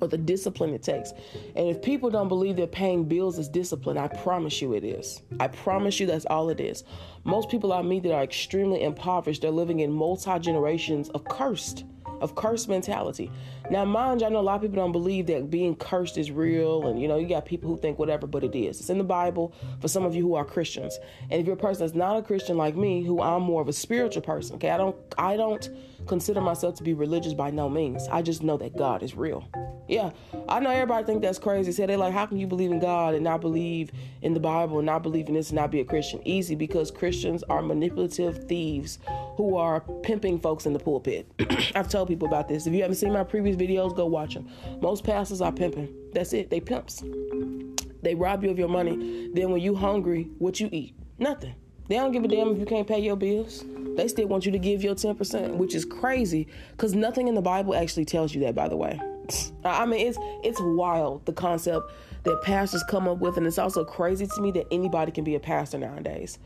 or 0.01 0.07
the 0.07 0.18
discipline 0.18 0.74
it 0.75 0.83
takes. 0.83 1.12
And 1.56 1.68
if 1.68 1.81
people 1.81 2.12
don't 2.12 2.27
believe 2.27 2.57
that 2.57 2.72
paying 2.72 3.06
bills 3.06 3.39
is 3.39 3.48
discipline, 3.48 3.98
I 3.98 4.07
promise 4.07 4.62
you 4.62 4.74
it 4.74 4.83
is. 4.83 5.22
I 5.39 5.48
promise 5.48 6.00
you 6.00 6.06
that's 6.06 6.25
all 6.25 6.50
it 6.50 6.60
is. 6.60 6.83
Most 7.24 7.50
people 7.50 7.74
I 7.74 7.81
meet 7.81 8.04
that 8.04 8.13
are 8.13 8.24
extremely 8.24 8.83
impoverished, 8.83 9.42
they're 9.42 9.51
living 9.51 9.80
in 9.80 9.92
multi 9.92 10.38
generations 10.39 11.10
of 11.10 11.24
cursed 11.25 11.86
of 12.25 12.36
cursed 12.36 12.68
mentality. 12.68 13.31
Now, 13.69 13.86
mind 13.86 14.19
you, 14.19 14.27
I 14.27 14.30
know 14.30 14.39
a 14.39 14.42
lot 14.42 14.56
of 14.56 14.62
people 14.62 14.75
don't 14.75 14.92
believe 14.92 15.27
that 15.27 15.50
being 15.50 15.75
cursed 15.75 16.18
is 16.18 16.31
real, 16.31 16.88
and 16.88 17.01
you 17.01 17.08
know, 17.08 17.17
you 17.17 17.27
got 17.27 17.46
people 17.46 17.70
who 17.70 17.77
think 17.77 17.98
whatever, 17.98 18.27
but 18.27 18.44
it 18.44 18.55
is. 18.55 18.82
It's 18.82 18.89
in 18.89 18.98
the 18.98 19.03
Bible 19.03 19.53
for 19.79 19.88
some 19.88 20.03
of 20.03 20.15
you 20.15 20.24
who 20.24 20.36
are 20.36 20.44
Christians. 20.44 21.00
And 21.29 21.39
if 21.39 21.46
you're 21.46 21.55
a 21.55 21.60
person 21.60 21.86
that's 21.86 21.96
not 21.96 22.17
a 22.17 22.22
Christian 22.22 22.58
like 22.58 22.75
me, 22.75 23.03
who 23.03 23.22
I'm 23.22 23.44
more 23.44 23.62
of 23.62 23.70
a 23.70 23.74
spiritual 23.74 24.24
person, 24.24 24.55
okay, 24.55 24.72
I 24.72 24.77
don't 24.77 24.96
I 25.17 25.38
don't 25.38 25.70
consider 26.05 26.41
myself 26.41 26.75
to 26.75 26.83
be 26.83 26.93
religious 26.93 27.33
by 27.33 27.51
no 27.51 27.69
means. 27.69 28.07
I 28.09 28.21
just 28.21 28.43
know 28.43 28.57
that 28.57 28.77
God 28.77 29.03
is 29.03 29.15
real. 29.15 29.47
Yeah, 29.88 30.12
I 30.50 30.59
know 30.59 30.71
everybody 30.71 31.05
think 31.05 31.21
that's 31.21 31.38
crazy. 31.38 31.71
Say 31.71 31.85
they 31.85 31.95
like, 31.95 32.13
how 32.13 32.25
can 32.25 32.38
you 32.38 32.47
believe 32.47 32.71
in 32.71 32.79
God 32.79 33.13
and 33.13 33.24
not 33.24 33.41
believe 33.41 33.91
in 34.21 34.33
the 34.33 34.39
Bible 34.39 34.79
and 34.79 34.85
not 34.85 35.03
believe 35.03 35.27
in 35.27 35.35
this 35.35 35.50
and 35.50 35.57
not 35.57 35.69
be 35.69 35.79
a 35.79 35.85
Christian? 35.85 36.21
Easy 36.25 36.55
because 36.55 36.89
Christians 36.89 37.43
are 37.43 37.62
manipulative 37.62 38.47
thieves 38.47 38.97
who 39.38 39.55
are 39.55 39.81
pimping 40.01 40.39
folks 40.39 40.65
in 40.65 40.74
the 40.74 40.79
pulpit. 40.79 41.27
I've 41.75 41.88
told 41.88 42.07
people 42.07 42.27
about 42.27 42.47
this. 42.47 42.65
If 42.65 42.74
you 42.74 42.81
haven't 42.81 42.95
seen 42.95 43.13
my 43.13 43.24
previous 43.24 43.55
videos, 43.55 43.95
go 43.95 44.07
watch 44.07 44.33
them. 44.33 44.50
Most 44.81 45.03
pastors 45.03 45.41
are 45.41 45.51
pimping. 45.51 45.93
That's 46.13 46.33
it. 46.33 46.50
They 46.50 46.59
pimps. 46.59 47.03
They 48.01 48.15
rob 48.15 48.43
you 48.43 48.50
of 48.50 48.57
your 48.57 48.69
money. 48.69 49.29
Then 49.33 49.51
when 49.51 49.62
you 49.62 49.75
hungry, 49.75 50.29
what 50.39 50.59
you 50.59 50.69
eat? 50.71 50.95
Nothing. 51.19 51.55
They 51.88 51.96
don't 51.96 52.12
give 52.12 52.24
a 52.24 52.27
damn 52.27 52.50
if 52.50 52.60
you 52.60 52.65
can't 52.65 52.88
pay 52.88 53.00
your 53.00 53.15
bills. 53.15 53.63
They 53.96 54.08
still 54.08 54.27
want 54.27 54.46
you 54.46 54.51
to 54.51 54.60
give 54.60 54.84
your 54.84 54.96
10%, 54.96 55.56
which 55.56 55.75
is 55.75 55.86
crazy 55.86 56.48
because 56.72 56.94
nothing 56.94 57.27
in 57.27 57.36
the 57.36 57.42
Bible 57.42 57.75
actually 57.75 58.06
tells 58.06 58.34
you 58.34 58.42
that, 58.42 58.56
by 58.56 58.68
the 58.68 58.75
way. 58.75 59.00
I 59.63 59.86
mean, 59.86 60.06
it's 60.06 60.18
it's 60.44 60.60
wild 60.62 61.25
the 61.25 61.34
concept 61.34 61.92
that 62.24 62.42
pastors 62.44 62.84
come 62.89 63.08
up 63.08 63.20
with, 63.20 63.38
and 63.38 63.48
it's 63.48 63.58
also 63.58 63.86
crazy 63.86 64.27
to 64.27 64.42
me 64.42 64.51
that 64.51 64.68
anybody 64.72 65.12
can 65.12 65.24
be 65.24 65.36
a 65.36 65.39
pastor 65.39 65.77
nowadays. 65.77 66.39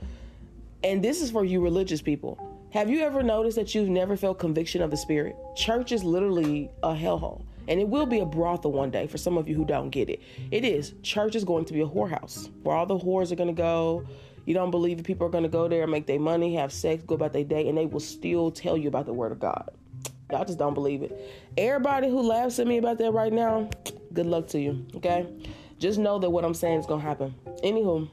And 0.84 1.04
this 1.04 1.22
is 1.22 1.32
for 1.32 1.44
you 1.44 1.62
religious 1.62 2.02
people. 2.02 2.38
Have 2.72 2.90
you 2.90 3.02
ever 3.02 3.24
noticed 3.24 3.58
that 3.58 3.74
you've 3.74 3.90
never 3.90 4.16
felt 4.16 4.40
conviction 4.40 4.82
of 4.82 4.92
the 4.92 4.98
Spirit? 4.98 5.36
Church 5.56 5.92
is 5.92 6.04
literally 6.04 6.70
a 6.84 6.94
hellhole. 6.94 7.42
And 7.68 7.80
it 7.80 7.88
will 7.88 8.06
be 8.06 8.20
a 8.20 8.26
brothel 8.26 8.72
one 8.72 8.90
day 8.90 9.06
for 9.06 9.18
some 9.18 9.38
of 9.38 9.48
you 9.48 9.56
who 9.56 9.66
don't 9.66 9.90
get 9.90 10.10
it. 10.10 10.22
It 10.50 10.66
is. 10.66 10.94
Church 11.04 11.36
is 11.36 11.44
going 11.44 11.66
to 11.66 11.74
be 11.74 11.82
a 11.82 11.88
whorehouse 11.88 12.50
where 12.64 12.76
all 12.76 12.86
the 12.86 12.98
whores 12.98 13.32
are 13.32 13.36
going 13.36 13.54
to 13.54 13.60
go. 13.60 14.06
You 14.50 14.56
don't 14.56 14.72
believe 14.72 14.98
that 14.98 15.06
people 15.06 15.28
are 15.28 15.30
going 15.30 15.44
to 15.44 15.48
go 15.48 15.68
there 15.68 15.84
and 15.84 15.92
make 15.92 16.08
their 16.08 16.20
money, 16.20 16.56
have 16.56 16.74
sex, 16.74 17.04
go 17.04 17.14
about 17.14 17.34
their 17.34 17.44
day, 17.44 17.70
and 17.70 17.78
they 17.78 17.86
will 17.86 18.00
still 18.00 18.50
tell 18.50 18.76
you 18.76 18.88
about 18.88 19.06
the 19.06 19.14
Word 19.14 19.32
of 19.32 19.40
God. 19.40 19.70
Y'all 20.32 20.44
just 20.44 20.58
don't 20.58 20.74
believe 20.74 21.04
it. 21.04 21.22
Everybody 21.56 22.10
who 22.10 22.20
laughs 22.24 22.58
at 22.58 22.66
me 22.66 22.80
about 22.80 22.98
that 22.98 23.12
right 23.12 23.32
now, 23.32 23.70
good 24.12 24.26
luck 24.26 24.48
to 24.48 24.60
you. 24.60 24.88
Okay? 24.96 25.28
Just 25.78 26.00
know 26.00 26.18
that 26.18 26.32
what 26.32 26.44
I'm 26.44 26.56
saying 26.56 26.80
is 26.80 26.88
gonna 26.88 27.00
happen. 27.00 27.36
Anywho, 27.64 28.10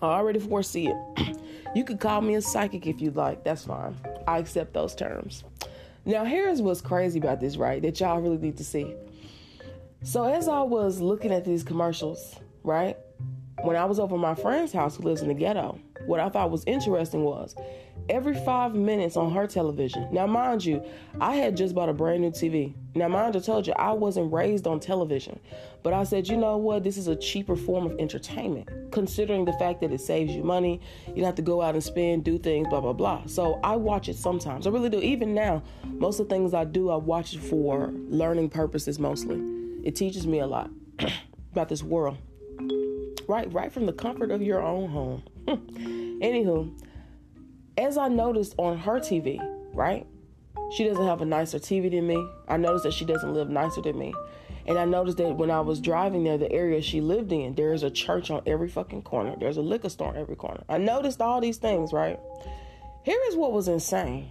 I 0.00 0.06
already 0.06 0.40
foresee 0.40 0.88
it. 0.88 1.36
You 1.74 1.84
could 1.84 2.00
call 2.00 2.20
me 2.20 2.34
a 2.34 2.42
psychic 2.42 2.86
if 2.86 3.00
you'd 3.00 3.16
like. 3.16 3.44
That's 3.44 3.64
fine. 3.64 3.96
I 4.26 4.36
accept 4.36 4.74
those 4.74 4.94
terms. 4.94 5.42
Now, 6.04 6.24
here's 6.24 6.60
what's 6.60 6.82
crazy 6.82 7.18
about 7.18 7.40
this, 7.40 7.56
right? 7.56 7.80
That 7.80 7.98
y'all 7.98 8.20
really 8.20 8.36
need 8.36 8.58
to 8.58 8.64
see. 8.64 8.94
So, 10.02 10.24
as 10.24 10.48
I 10.48 10.60
was 10.60 11.00
looking 11.00 11.32
at 11.32 11.46
these 11.46 11.62
commercials, 11.62 12.36
right? 12.62 12.98
When 13.62 13.76
I 13.76 13.84
was 13.84 14.00
over 14.00 14.18
my 14.18 14.34
friend's 14.34 14.72
house 14.72 14.96
who 14.96 15.04
lives 15.04 15.22
in 15.22 15.28
the 15.28 15.34
ghetto, 15.34 15.78
what 16.06 16.18
I 16.18 16.28
thought 16.28 16.50
was 16.50 16.64
interesting 16.66 17.22
was 17.22 17.54
every 18.08 18.34
five 18.34 18.74
minutes 18.74 19.16
on 19.16 19.32
her 19.32 19.46
television. 19.46 20.08
Now, 20.12 20.26
mind 20.26 20.64
you, 20.64 20.82
I 21.20 21.36
had 21.36 21.56
just 21.56 21.72
bought 21.72 21.88
a 21.88 21.92
brand 21.92 22.22
new 22.22 22.30
TV. 22.30 22.74
Now, 22.96 23.06
mind 23.06 23.34
you, 23.36 23.40
I 23.40 23.44
told 23.44 23.68
you 23.68 23.72
I 23.74 23.92
wasn't 23.92 24.32
raised 24.32 24.66
on 24.66 24.80
television, 24.80 25.38
but 25.84 25.92
I 25.92 26.02
said, 26.02 26.26
you 26.26 26.36
know 26.36 26.56
what? 26.56 26.82
This 26.82 26.96
is 26.96 27.06
a 27.06 27.14
cheaper 27.14 27.54
form 27.54 27.86
of 27.86 27.98
entertainment, 28.00 28.68
considering 28.90 29.44
the 29.44 29.52
fact 29.52 29.80
that 29.82 29.92
it 29.92 30.00
saves 30.00 30.34
you 30.34 30.42
money. 30.42 30.80
You 31.06 31.16
don't 31.16 31.26
have 31.26 31.34
to 31.36 31.42
go 31.42 31.62
out 31.62 31.74
and 31.74 31.84
spend, 31.84 32.24
do 32.24 32.38
things, 32.38 32.66
blah, 32.68 32.80
blah, 32.80 32.92
blah. 32.92 33.22
So 33.26 33.60
I 33.62 33.76
watch 33.76 34.08
it 34.08 34.16
sometimes. 34.16 34.66
I 34.66 34.70
really 34.70 34.90
do. 34.90 35.00
Even 35.00 35.34
now, 35.34 35.62
most 35.84 36.18
of 36.18 36.28
the 36.28 36.34
things 36.34 36.52
I 36.52 36.64
do, 36.64 36.90
I 36.90 36.96
watch 36.96 37.34
it 37.34 37.40
for 37.40 37.92
learning 38.08 38.50
purposes 38.50 38.98
mostly. 38.98 39.40
It 39.84 39.94
teaches 39.94 40.26
me 40.26 40.40
a 40.40 40.46
lot 40.46 40.70
about 41.52 41.68
this 41.68 41.84
world. 41.84 42.18
Right, 43.28 43.52
right 43.52 43.72
from 43.72 43.86
the 43.86 43.92
comfort 43.92 44.30
of 44.30 44.42
your 44.42 44.62
own 44.62 44.90
home. 44.90 45.22
Anywho, 45.46 46.78
as 47.76 47.96
I 47.96 48.08
noticed 48.08 48.54
on 48.58 48.78
her 48.78 49.00
TV, 49.00 49.40
right? 49.74 50.06
She 50.72 50.84
doesn't 50.84 51.04
have 51.04 51.20
a 51.20 51.26
nicer 51.26 51.58
TV 51.58 51.90
than 51.90 52.06
me. 52.06 52.26
I 52.48 52.56
noticed 52.56 52.84
that 52.84 52.94
she 52.94 53.04
doesn't 53.04 53.34
live 53.34 53.50
nicer 53.50 53.82
than 53.82 53.98
me. 53.98 54.14
And 54.66 54.78
I 54.78 54.84
noticed 54.84 55.18
that 55.18 55.36
when 55.36 55.50
I 55.50 55.60
was 55.60 55.80
driving 55.80 56.24
there, 56.24 56.38
the 56.38 56.50
area 56.50 56.80
she 56.80 57.00
lived 57.00 57.32
in, 57.32 57.54
there's 57.54 57.82
a 57.82 57.90
church 57.90 58.30
on 58.30 58.42
every 58.46 58.68
fucking 58.68 59.02
corner. 59.02 59.34
There's 59.38 59.56
a 59.56 59.62
liquor 59.62 59.88
store 59.88 60.08
on 60.08 60.16
every 60.16 60.36
corner. 60.36 60.62
I 60.68 60.78
noticed 60.78 61.20
all 61.20 61.40
these 61.40 61.58
things, 61.58 61.92
right? 61.92 62.18
Here 63.02 63.18
is 63.28 63.36
what 63.36 63.52
was 63.52 63.68
insane. 63.68 64.30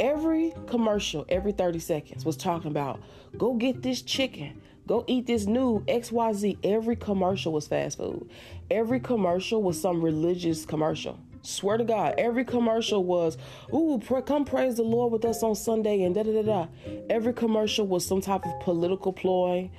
Every 0.00 0.52
commercial, 0.66 1.24
every 1.28 1.52
30 1.52 1.78
seconds, 1.78 2.24
was 2.24 2.36
talking 2.36 2.70
about 2.70 3.00
go 3.38 3.54
get 3.54 3.82
this 3.82 4.02
chicken, 4.02 4.60
go 4.86 5.04
eat 5.06 5.26
this 5.26 5.46
new 5.46 5.80
XYZ. 5.86 6.58
Every 6.62 6.96
commercial 6.96 7.52
was 7.52 7.66
fast 7.66 7.98
food. 7.98 8.28
Every 8.70 9.00
commercial 9.00 9.62
was 9.62 9.80
some 9.80 10.02
religious 10.02 10.64
commercial. 10.64 11.18
Swear 11.42 11.76
to 11.76 11.84
God, 11.84 12.14
every 12.16 12.44
commercial 12.44 13.04
was, 13.04 13.36
ooh, 13.72 14.00
come 14.24 14.46
praise 14.46 14.76
the 14.76 14.82
Lord 14.82 15.12
with 15.12 15.26
us 15.26 15.42
on 15.42 15.54
Sunday 15.54 16.02
and 16.02 16.14
da 16.14 16.22
da 16.22 16.32
da 16.32 16.42
da. 16.42 16.66
Every 17.10 17.34
commercial 17.34 17.86
was 17.86 18.06
some 18.06 18.22
type 18.22 18.46
of 18.46 18.60
political 18.60 19.12
ploy. 19.12 19.70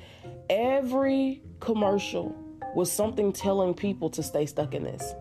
Every 0.47 1.41
commercial 1.59 2.35
was 2.75 2.91
something 2.91 3.33
telling 3.33 3.73
people 3.73 4.11
to 4.11 4.21
stay 4.21 4.45
stuck 4.45 4.75
in 4.75 4.83
this. 4.83 5.13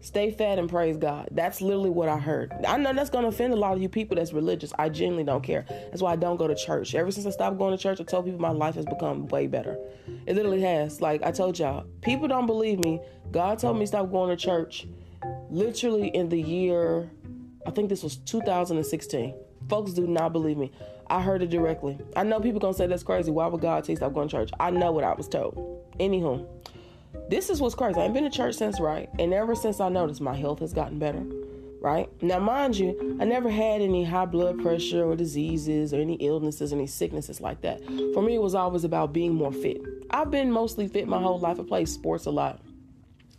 Stay 0.00 0.30
fed 0.30 0.58
and 0.58 0.68
praise 0.68 0.96
God. 0.96 1.28
That's 1.32 1.60
literally 1.60 1.90
what 1.90 2.08
I 2.08 2.18
heard. 2.18 2.52
I 2.66 2.76
know 2.76 2.92
that's 2.92 3.10
going 3.10 3.24
to 3.24 3.28
offend 3.28 3.52
a 3.52 3.56
lot 3.56 3.72
of 3.72 3.82
you 3.82 3.88
people 3.88 4.16
that's 4.16 4.32
religious. 4.32 4.72
I 4.78 4.88
genuinely 4.88 5.24
don't 5.24 5.42
care. 5.42 5.64
That's 5.68 6.00
why 6.02 6.12
I 6.12 6.16
don't 6.16 6.36
go 6.36 6.46
to 6.46 6.54
church. 6.54 6.94
Ever 6.94 7.10
since 7.10 7.26
I 7.26 7.30
stopped 7.30 7.58
going 7.58 7.76
to 7.76 7.82
church, 7.82 8.00
I 8.00 8.04
told 8.04 8.24
people 8.24 8.40
my 8.40 8.50
life 8.50 8.76
has 8.76 8.86
become 8.86 9.26
way 9.26 9.46
better. 9.46 9.76
It 10.26 10.36
literally 10.36 10.62
has. 10.62 11.00
Like 11.00 11.22
I 11.22 11.32
told 11.32 11.58
y'all, 11.58 11.84
people 12.02 12.28
don't 12.28 12.46
believe 12.46 12.78
me. 12.78 13.00
God 13.32 13.58
told 13.58 13.78
me 13.78 13.86
stop 13.86 14.10
going 14.10 14.36
to 14.36 14.36
church 14.36 14.86
literally 15.50 16.08
in 16.08 16.28
the 16.28 16.40
year, 16.40 17.10
I 17.66 17.70
think 17.70 17.88
this 17.88 18.02
was 18.02 18.16
2016. 18.16 19.34
Folks 19.68 19.92
do 19.92 20.06
not 20.06 20.32
believe 20.32 20.56
me. 20.56 20.72
I 21.10 21.22
heard 21.22 21.42
it 21.42 21.50
directly. 21.50 21.98
I 22.16 22.22
know 22.22 22.40
people 22.40 22.60
gonna 22.60 22.74
say 22.74 22.86
that's 22.86 23.02
crazy. 23.02 23.30
Why 23.30 23.46
would 23.46 23.60
God 23.60 23.84
tell 23.84 23.92
you 23.92 23.96
stop 23.96 24.12
going 24.12 24.28
to 24.28 24.36
church? 24.36 24.50
I 24.60 24.70
know 24.70 24.92
what 24.92 25.04
I 25.04 25.14
was 25.14 25.28
told. 25.28 25.56
Anywho, 25.98 26.46
this 27.30 27.50
is 27.50 27.60
what's 27.60 27.74
crazy. 27.74 28.00
I 28.00 28.04
ain't 28.04 28.14
been 28.14 28.24
to 28.24 28.30
church 28.30 28.54
since, 28.54 28.80
right? 28.80 29.08
And 29.18 29.32
ever 29.32 29.54
since 29.54 29.80
I 29.80 29.88
noticed 29.88 30.20
my 30.20 30.36
health 30.36 30.60
has 30.60 30.72
gotten 30.72 30.98
better, 30.98 31.22
right? 31.80 32.08
Now, 32.22 32.38
mind 32.38 32.78
you, 32.78 33.18
I 33.20 33.24
never 33.24 33.50
had 33.50 33.80
any 33.80 34.04
high 34.04 34.26
blood 34.26 34.60
pressure 34.60 35.04
or 35.04 35.16
diseases 35.16 35.92
or 35.92 36.00
any 36.00 36.14
illnesses, 36.14 36.72
any 36.72 36.86
sicknesses 36.86 37.40
like 37.40 37.60
that. 37.62 37.84
For 38.14 38.22
me, 38.22 38.34
it 38.34 38.42
was 38.42 38.54
always 38.54 38.84
about 38.84 39.12
being 39.12 39.34
more 39.34 39.52
fit. 39.52 39.80
I've 40.10 40.30
been 40.30 40.50
mostly 40.50 40.88
fit 40.88 41.06
my 41.06 41.20
whole 41.20 41.38
life. 41.38 41.60
I 41.60 41.64
played 41.64 41.88
sports 41.88 42.26
a 42.26 42.30
lot 42.30 42.60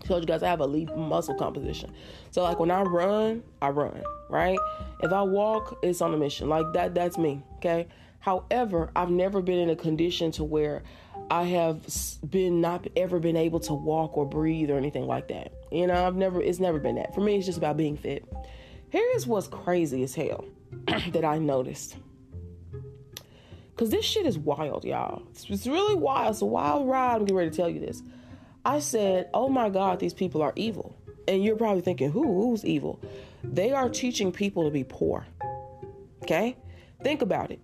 told 0.06 0.24
you 0.24 0.28
guys 0.28 0.44
I 0.44 0.50
have 0.50 0.60
a 0.60 0.66
lean 0.66 0.90
muscle 0.96 1.36
composition. 1.36 1.94
So 2.32 2.44
like 2.44 2.60
when 2.60 2.72
I 2.72 2.82
run, 2.82 3.44
I 3.62 3.70
run, 3.70 4.02
right? 4.30 4.58
If 5.02 5.12
I 5.12 5.22
walk, 5.22 5.78
it's 5.84 6.02
on 6.02 6.14
a 6.14 6.18
mission. 6.18 6.50
Like 6.50 6.66
that 6.74 6.96
that's 6.96 7.18
me, 7.18 7.44
okay? 7.58 7.88
However, 8.20 8.92
I've 8.96 9.10
never 9.10 9.42
been 9.42 9.60
in 9.60 9.70
a 9.70 9.76
condition 9.76 10.32
to 10.34 10.44
where 10.44 10.84
I 11.32 11.44
have 11.44 11.86
been 12.28 12.62
not 12.62 12.88
ever 12.96 13.20
been 13.20 13.38
able 13.38 13.60
to 13.62 13.74
walk 13.74 14.18
or 14.18 14.26
breathe 14.26 14.72
or 14.72 14.78
anything 14.78 15.06
like 15.06 15.28
that. 15.28 15.54
You 15.72 15.88
know, 15.88 16.08
I've 16.08 16.16
never 16.16 16.42
it's 16.42 16.60
never 16.60 16.80
been 16.80 16.96
that. 16.96 17.14
For 17.14 17.22
me, 17.22 17.38
it's 17.38 17.46
just 17.46 17.58
about 17.58 17.78
being 17.78 17.98
fit. 17.98 18.26
Here 18.90 19.08
is 19.16 19.28
what's 19.28 19.48
crazy 19.48 20.02
as 20.04 20.16
hell 20.16 20.46
that 20.88 21.24
I 21.24 21.38
noticed. 21.38 21.98
Cause 23.76 23.92
this 23.92 24.04
shit 24.04 24.26
is 24.26 24.38
wild, 24.38 24.84
y'all. 24.84 25.22
It's, 25.32 25.50
it's 25.50 25.66
really 25.66 25.96
wild. 25.96 26.32
It's 26.32 26.42
a 26.42 26.46
wild 26.46 26.90
ride. 26.90 27.16
I'm 27.16 27.20
getting 27.22 27.36
ready 27.36 27.50
to 27.50 27.56
tell 27.56 27.70
you 27.70 27.80
this. 27.80 28.02
I 28.66 28.80
said, 28.80 29.30
Oh 29.34 29.48
my 29.48 29.70
God, 29.70 30.00
these 30.00 30.14
people 30.14 30.42
are 30.42 30.52
evil. 30.56 30.98
And 31.28 31.44
you're 31.44 31.56
probably 31.56 31.82
thinking, 31.82 32.12
Who? 32.12 32.24
Who's 32.24 32.66
evil? 32.66 33.00
They 33.44 33.72
are 33.72 33.88
teaching 33.88 34.32
people 34.32 34.66
to 34.66 34.72
be 34.72 34.84
poor. 34.84 35.26
Okay? 36.24 36.58
Think 37.04 37.22
about 37.22 37.52
it. 37.52 37.60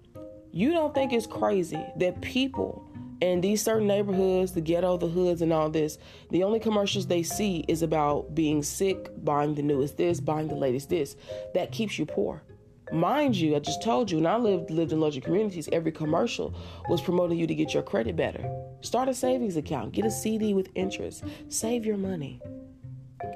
You 0.51 0.71
don't 0.71 0.93
think 0.93 1.11
it's 1.11 1.27
crazy 1.27 1.83
that 1.97 2.21
people 2.21 2.84
in 3.21 3.41
these 3.41 3.61
certain 3.61 3.87
neighborhoods, 3.87 4.51
the 4.51 4.61
ghetto, 4.61 4.97
the 4.97 5.07
hoods, 5.07 5.41
and 5.41 5.53
all 5.53 5.69
this, 5.69 5.97
the 6.31 6.43
only 6.43 6.59
commercials 6.59 7.07
they 7.07 7.23
see 7.23 7.63
is 7.67 7.81
about 7.81 8.35
being 8.35 8.61
sick, 8.63 9.09
buying 9.23 9.55
the 9.55 9.61
newest 9.61 9.97
this, 9.97 10.19
buying 10.19 10.47
the 10.47 10.55
latest 10.55 10.89
this. 10.89 11.15
That 11.53 11.71
keeps 11.71 11.97
you 11.97 12.05
poor. 12.05 12.43
Mind 12.91 13.35
you, 13.35 13.55
I 13.55 13.59
just 13.59 13.81
told 13.81 14.11
you, 14.11 14.17
when 14.17 14.27
I 14.27 14.37
lived 14.37 14.69
lived 14.69 14.91
in 14.91 14.99
larger 14.99 15.19
communities, 15.19 15.67
every 15.71 15.91
commercial 15.91 16.53
was 16.87 17.01
promoting 17.01 17.39
you 17.39 17.47
to 17.47 17.55
get 17.55 17.73
your 17.73 17.81
credit 17.81 18.15
better. 18.15 18.47
Start 18.81 19.09
a 19.09 19.13
savings 19.13 19.57
account, 19.57 19.93
get 19.93 20.05
a 20.05 20.11
CD 20.11 20.53
with 20.53 20.69
interest, 20.75 21.23
save 21.49 21.83
your 21.83 21.97
money, 21.97 22.41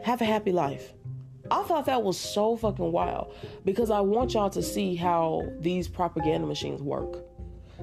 have 0.03 0.21
a 0.21 0.25
happy 0.25 0.51
life. 0.51 0.93
I 1.49 1.63
thought 1.63 1.87
that 1.87 2.03
was 2.03 2.19
so 2.19 2.55
fucking 2.57 2.91
wild 2.91 3.33
because 3.65 3.89
I 3.89 4.01
want 4.01 4.35
y'all 4.35 4.51
to 4.51 4.61
see 4.61 4.95
how 4.95 5.47
these 5.59 5.87
propaganda 5.87 6.45
machines 6.45 6.83
work. 6.83 7.25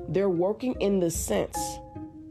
They're 0.08 0.30
working 0.30 0.76
in 0.80 1.00
the 1.00 1.10
sense, 1.10 1.58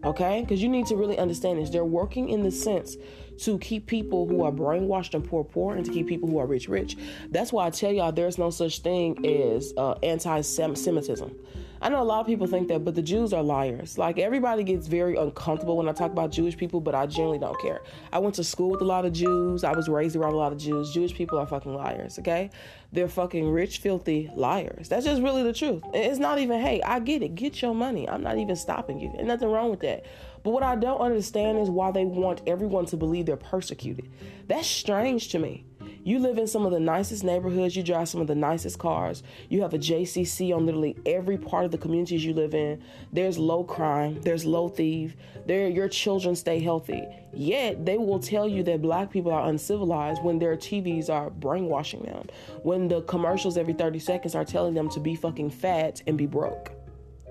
okay? 0.06 0.42
Because 0.42 0.62
you 0.62 0.70
need 0.70 0.86
to 0.88 0.96
really 0.96 1.18
understand 1.18 1.60
this. 1.60 1.70
They're 1.70 1.84
working 1.84 2.30
in 2.30 2.44
the 2.44 2.52
sense 2.52 2.98
to 3.40 3.58
keep 3.60 3.88
people 3.88 4.28
who 4.28 4.44
are 4.44 4.52
brainwashed 4.52 5.14
and 5.14 5.24
poor 5.24 5.44
poor 5.44 5.76
and 5.76 5.86
to 5.86 5.92
keep 5.92 6.08
people 6.08 6.30
who 6.30 6.38
are 6.38 6.46
rich 6.46 6.68
rich. 6.68 6.98
That's 7.30 7.52
why 7.52 7.68
I 7.68 7.70
tell 7.70 7.92
y'all 7.92 8.12
there's 8.12 8.38
no 8.38 8.50
such 8.50 8.80
thing 8.80 9.26
as 9.26 9.74
uh, 9.78 9.94
anti 10.04 10.42
Semitism. 10.42 11.36
I 11.82 11.90
know 11.90 12.02
a 12.02 12.04
lot 12.04 12.22
of 12.22 12.26
people 12.26 12.48
think 12.48 12.70
that, 12.70 12.86
but 12.86 12.96
the 12.96 13.02
Jews 13.02 13.34
are 13.34 13.44
liars. 13.44 13.98
Like 13.98 14.18
everybody 14.18 14.64
gets 14.64 14.88
very 14.88 15.18
uncomfortable 15.18 15.78
when 15.78 15.90
I 15.90 15.92
talk 15.92 16.12
about 16.12 16.32
Jewish 16.32 16.58
people, 16.58 16.82
but 16.82 16.96
I 16.96 17.06
generally 17.06 17.38
don't 17.38 17.60
care. 17.62 17.82
I 18.12 18.20
went 18.20 18.34
to 18.36 18.44
school 18.44 18.72
with 18.72 18.82
a 18.82 18.86
lot 18.86 19.06
of 19.06 19.14
Jews. 19.14 19.64
I 19.64 19.74
was 19.74 19.88
raised 19.88 20.16
around 20.16 20.34
a 20.34 20.38
lot 20.38 20.52
of 20.52 20.58
Jews. 20.58 20.92
Jewish 20.92 21.14
people 21.14 21.38
are 21.38 21.46
fucking 21.46 21.74
liars, 21.74 22.18
okay? 22.18 22.50
They're 22.92 23.10
fucking 23.10 23.50
rich, 23.50 23.80
filthy 23.80 24.32
liars. 24.36 24.90
That's 24.90 25.06
just 25.06 25.22
really 25.22 25.44
the 25.44 25.54
truth. 25.54 25.84
It's 25.94 26.18
not 26.18 26.40
even, 26.40 26.60
hey, 26.62 26.82
I 26.82 27.00
get 27.00 27.22
it. 27.22 27.36
Get 27.36 27.62
your 27.62 27.76
money. 27.76 28.10
I'm 28.10 28.24
not 28.24 28.38
even 28.38 28.56
stopping 28.56 29.00
you. 29.00 29.12
There's 29.14 29.28
nothing 29.28 29.50
wrong 29.50 29.70
with 29.70 29.82
that. 29.82 30.06
But 30.46 30.52
what 30.52 30.62
I 30.62 30.76
don't 30.76 31.02
understand 31.02 31.58
is 31.58 31.72
why 31.72 31.90
they 31.90 32.06
want 32.06 32.44
everyone 32.46 32.86
to 32.86 32.98
believe 32.98 33.26
they're 33.26 33.36
persecuted. 33.36 34.12
That's 34.48 34.68
strange 34.68 35.30
to 35.30 35.40
me. 35.40 35.66
You 36.04 36.20
live 36.20 36.38
in 36.38 36.46
some 36.46 36.68
of 36.68 36.72
the 36.72 36.80
nicest 36.80 37.24
neighborhoods, 37.24 37.76
you 37.76 37.82
drive 37.82 38.10
some 38.10 38.22
of 38.22 38.28
the 38.28 38.36
nicest 38.36 38.78
cars, 38.78 39.24
you 39.50 39.64
have 39.64 39.74
a 39.74 39.80
JCC 39.80 40.56
on 40.56 40.68
literally 40.68 41.00
every 41.04 41.36
part 41.36 41.66
of 41.66 41.72
the 41.72 41.80
communities 41.80 42.24
you 42.24 42.36
live 42.36 42.54
in. 42.54 42.84
There's 43.12 43.40
low 43.40 43.64
crime, 43.64 44.22
there's 44.22 44.46
low 44.46 44.70
thief, 44.70 45.16
there 45.48 45.68
your 45.68 45.90
children 45.90 46.36
stay 46.36 46.60
healthy. 46.60 47.08
Yet 47.34 47.84
they 47.84 47.98
will 47.98 48.20
tell 48.20 48.48
you 48.48 48.62
that 48.66 48.84
black 48.84 49.10
people 49.10 49.32
are 49.32 49.50
uncivilized 49.50 50.24
when 50.24 50.38
their 50.38 50.56
TVs 50.56 51.10
are 51.10 51.32
brainwashing 51.32 52.04
them. 52.04 52.28
When 52.62 52.88
the 52.88 53.02
commercials 53.02 53.58
every 53.58 53.74
30 53.74 53.98
seconds 53.98 54.36
are 54.36 54.46
telling 54.46 54.76
them 54.76 54.90
to 54.90 55.00
be 55.00 55.16
fucking 55.16 55.50
fat 55.50 56.04
and 56.06 56.20
be 56.20 56.28
broke. 56.28 56.75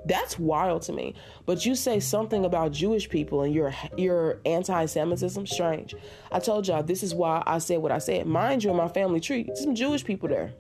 That's 0.06 0.38
wild 0.38 0.82
to 0.82 0.92
me. 0.92 1.14
But 1.46 1.64
you 1.64 1.74
say 1.74 2.00
something 2.00 2.44
about 2.44 2.72
Jewish 2.72 3.08
people 3.08 3.42
and 3.42 3.54
your 3.54 3.74
your 3.96 4.40
anti-Semitism, 4.44 5.46
strange. 5.46 5.94
I 6.30 6.38
told 6.40 6.68
y'all 6.68 6.82
this 6.82 7.02
is 7.02 7.14
why 7.14 7.42
I 7.46 7.58
said 7.58 7.78
what 7.78 7.92
I 7.92 7.98
said. 7.98 8.26
Mind 8.26 8.64
you, 8.64 8.70
in 8.70 8.76
my 8.76 8.88
family 8.88 9.20
tree, 9.20 9.48
some 9.54 9.74
Jewish 9.74 10.04
people 10.04 10.28
there. 10.28 10.52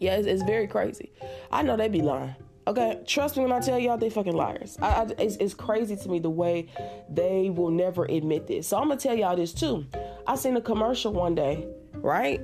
Yeah, 0.00 0.16
it's, 0.16 0.26
it's 0.26 0.42
very 0.42 0.66
crazy. 0.66 1.12
I 1.50 1.62
know 1.62 1.76
they 1.76 1.88
be 1.88 2.02
lying. 2.02 2.34
Okay, 2.66 3.00
trust 3.06 3.36
me 3.36 3.44
when 3.44 3.52
I 3.52 3.60
tell 3.60 3.78
y'all 3.78 3.96
they 3.96 4.10
fucking 4.10 4.34
liars. 4.34 4.76
I, 4.82 4.86
I, 4.86 5.06
it's, 5.18 5.36
it's 5.36 5.54
crazy 5.54 5.96
to 5.96 6.08
me 6.08 6.18
the 6.18 6.28
way 6.28 6.68
they 7.08 7.48
will 7.48 7.70
never 7.70 8.04
admit 8.04 8.46
this. 8.46 8.68
So 8.68 8.76
I'm 8.76 8.88
gonna 8.88 9.00
tell 9.00 9.14
y'all 9.14 9.36
this 9.36 9.54
too. 9.54 9.86
I 10.26 10.36
seen 10.36 10.56
a 10.56 10.60
commercial 10.60 11.12
one 11.12 11.34
day, 11.34 11.66
right? 11.94 12.42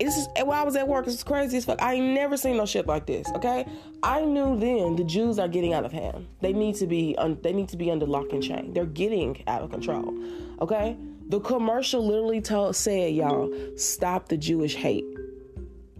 It's 0.00 0.26
while 0.42 0.60
I 0.60 0.64
was 0.64 0.74
at 0.74 0.88
work, 0.88 1.06
it's 1.06 1.22
crazy 1.22 1.56
as 1.56 1.64
fuck. 1.64 1.80
I 1.80 1.94
ain't 1.94 2.14
never 2.14 2.36
seen 2.36 2.56
no 2.56 2.66
shit 2.66 2.86
like 2.86 3.06
this. 3.06 3.28
Okay, 3.36 3.64
I 4.02 4.24
knew 4.24 4.58
then 4.58 4.96
the 4.96 5.04
Jews 5.04 5.38
are 5.38 5.48
getting 5.48 5.72
out 5.72 5.84
of 5.84 5.92
hand. 5.92 6.26
They 6.40 6.52
need 6.52 6.74
to 6.76 6.86
be 6.86 7.14
un, 7.16 7.38
they 7.42 7.52
need 7.52 7.68
to 7.68 7.76
be 7.76 7.90
under 7.90 8.06
lock 8.06 8.32
and 8.32 8.42
chain. 8.42 8.72
They're 8.72 8.86
getting 8.86 9.42
out 9.46 9.62
of 9.62 9.70
control. 9.70 10.12
Okay, 10.60 10.96
the 11.28 11.40
commercial 11.40 12.04
literally 12.06 12.40
told 12.40 12.74
said 12.74 13.14
y'all 13.14 13.52
stop 13.76 14.28
the 14.28 14.36
Jewish 14.36 14.74
hate. 14.74 15.04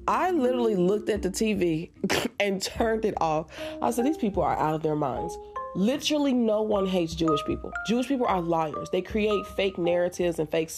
I 0.06 0.32
literally 0.32 0.76
looked 0.76 1.08
at 1.08 1.22
the 1.22 1.30
TV 1.30 1.90
and 2.40 2.60
turned 2.60 3.04
it 3.04 3.14
off. 3.20 3.46
I 3.80 3.90
said 3.90 4.04
these 4.04 4.18
people 4.18 4.42
are 4.42 4.56
out 4.56 4.74
of 4.74 4.82
their 4.82 4.96
minds. 4.96 5.38
Literally, 5.74 6.32
no 6.32 6.62
one 6.62 6.86
hates 6.86 7.14
Jewish 7.14 7.44
people. 7.44 7.72
Jewish 7.86 8.06
people 8.06 8.26
are 8.26 8.40
liars. 8.40 8.90
They 8.90 9.02
create 9.02 9.46
fake 9.56 9.76
narratives 9.76 10.38
and 10.38 10.48
fake 10.48 10.70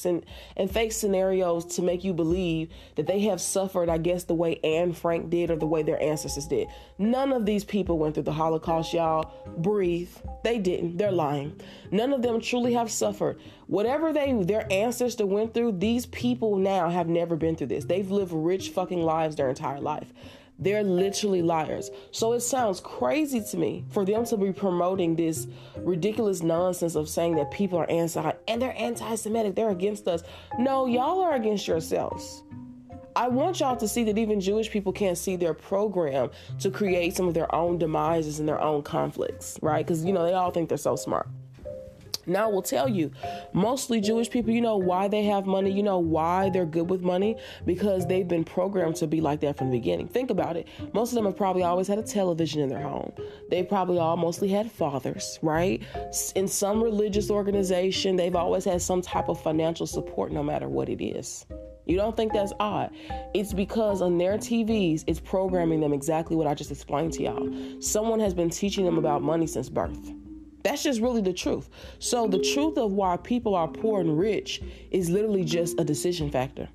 and 0.56 0.70
fake 0.70 0.92
scenarios 0.92 1.66
to 1.76 1.82
make 1.82 2.02
you 2.02 2.14
believe 2.14 2.70
that 2.96 3.06
they 3.06 3.20
have 3.20 3.40
suffered, 3.40 3.88
I 3.88 3.98
guess, 3.98 4.24
the 4.24 4.34
way 4.34 4.58
Anne 4.64 4.92
Frank 4.92 5.28
did 5.28 5.50
or 5.50 5.56
the 5.56 5.66
way 5.66 5.82
their 5.82 6.00
ancestors 6.02 6.46
did. 6.46 6.68
None 6.98 7.32
of 7.32 7.44
these 7.44 7.64
people 7.64 7.98
went 7.98 8.14
through 8.14 8.22
the 8.24 8.32
Holocaust, 8.32 8.94
y'all. 8.94 9.32
Breathe. 9.58 10.10
They 10.42 10.58
didn't. 10.58 10.96
They're 10.96 11.12
lying. 11.12 11.60
None 11.90 12.12
of 12.12 12.22
them 12.22 12.40
truly 12.40 12.72
have 12.72 12.90
suffered. 12.90 13.38
Whatever 13.66 14.12
they 14.12 14.32
their 14.44 14.70
ancestors 14.72 15.26
went 15.26 15.52
through, 15.54 15.72
these 15.72 16.06
people 16.06 16.56
now 16.56 16.88
have 16.88 17.08
never 17.08 17.36
been 17.36 17.56
through 17.56 17.66
this. 17.68 17.84
They've 17.84 18.10
lived 18.10 18.32
rich 18.32 18.70
fucking 18.70 19.02
lives 19.02 19.36
their 19.36 19.48
entire 19.48 19.80
life. 19.80 20.12
They're 20.58 20.82
literally 20.82 21.42
liars. 21.42 21.90
So 22.12 22.32
it 22.32 22.40
sounds 22.40 22.80
crazy 22.80 23.42
to 23.42 23.56
me 23.56 23.84
for 23.90 24.04
them 24.04 24.25
to 24.26 24.36
be 24.36 24.52
promoting 24.52 25.14
this 25.14 25.46
ridiculous 25.76 26.42
nonsense 26.42 26.94
of 26.94 27.08
saying 27.08 27.36
that 27.36 27.50
people 27.50 27.78
are 27.78 27.90
anti 27.90 28.32
and 28.48 28.62
they're 28.62 28.76
anti-Semitic, 28.76 29.54
they're 29.54 29.70
against 29.70 30.08
us. 30.08 30.22
No, 30.58 30.86
y'all 30.86 31.20
are 31.20 31.34
against 31.34 31.68
yourselves. 31.68 32.42
I 33.14 33.28
want 33.28 33.60
y'all 33.60 33.76
to 33.76 33.88
see 33.88 34.04
that 34.04 34.18
even 34.18 34.40
Jewish 34.40 34.70
people 34.70 34.92
can't 34.92 35.16
see 35.16 35.36
their 35.36 35.54
program 35.54 36.30
to 36.58 36.70
create 36.70 37.16
some 37.16 37.28
of 37.28 37.32
their 37.32 37.52
own 37.54 37.78
demises 37.78 38.40
and 38.40 38.48
their 38.48 38.60
own 38.60 38.82
conflicts, 38.82 39.58
right? 39.62 39.86
Because, 39.86 40.04
you 40.04 40.12
know, 40.12 40.22
they 40.22 40.34
all 40.34 40.50
think 40.50 40.68
they're 40.68 40.76
so 40.76 40.96
smart. 40.96 41.26
Now, 42.26 42.49
I 42.49 42.52
will 42.52 42.62
tell 42.62 42.88
you, 42.88 43.11
mostly 43.52 44.00
Jewish 44.00 44.28
people, 44.30 44.52
you 44.52 44.61
know 44.61 44.76
why 44.76 45.09
they 45.09 45.25
have 45.25 45.47
money? 45.47 45.71
You 45.71 45.83
know 45.83 45.99
why 45.99 46.50
they're 46.50 46.66
good 46.66 46.90
with 46.90 47.02
money? 47.02 47.37
Because 47.64 48.06
they've 48.06 48.26
been 48.26 48.45
programmed 48.45 48.97
to 48.97 49.06
be 49.06 49.21
like 49.21 49.40
that 49.40 49.56
from 49.56 49.71
the 49.71 49.78
beginning. 49.78 50.09
Think 50.09 50.30
about 50.30 50.56
it. 50.56 50.66
Most 50.92 51.11
of 51.11 51.14
them 51.14 51.26
have 51.26 51.37
probably 51.37 51.62
always 51.62 51.87
had 51.87 51.99
a 51.99 52.02
television 52.02 52.62
in 52.62 52.68
their 52.68 52.83
home. 52.83 53.12
They 53.50 53.62
probably 53.62 53.99
all 53.99 54.16
mostly 54.16 54.49
had 54.49 54.71
fathers, 54.71 55.38
right? 55.42 55.83
In 56.35 56.49
some 56.49 56.83
religious 56.83 57.30
organization, 57.30 58.16
they've 58.16 58.37
always 58.37 58.64
had 58.64 58.83
some 58.83 59.02
type 59.02 59.28
of 59.28 59.40
financial 59.40 59.87
support, 59.87 60.33
no 60.33 60.42
matter 60.42 60.68
what 60.68 60.88
it 60.88 61.02
is. 61.02 61.47
You 61.87 61.97
don't 61.97 62.16
think 62.16 62.33
that's 62.33 62.52
odd. 62.59 62.90
It's 63.33 63.52
because 63.52 64.02
on 64.02 64.18
their 64.18 64.38
TVs, 64.38 65.04
it's 65.06 65.21
programming 65.21 65.78
them 65.80 65.92
exactly 65.92 66.35
what 66.35 66.49
I 66.49 66.54
just 66.54 66.73
explained 66.73 67.12
to 67.14 67.23
y'all. 67.23 67.80
Someone 67.80 68.18
has 68.18 68.35
been 68.35 68.50
teaching 68.50 68.85
them 68.85 68.99
about 68.99 69.23
money 69.23 69.47
since 69.47 69.68
birth. 69.68 70.12
That's 70.66 70.82
just 70.82 71.00
really 71.00 71.20
the 71.20 71.32
truth. 71.32 71.70
So, 72.00 72.26
the 72.26 72.40
truth 72.40 72.76
of 72.76 72.90
why 72.90 73.16
people 73.18 73.54
are 73.54 73.68
poor 73.68 74.00
and 74.00 74.18
rich 74.18 74.61
is 74.90 75.08
literally 75.08 75.44
just 75.44 75.78
a 75.78 75.85
decision 75.85 76.28
factor. 76.28 76.68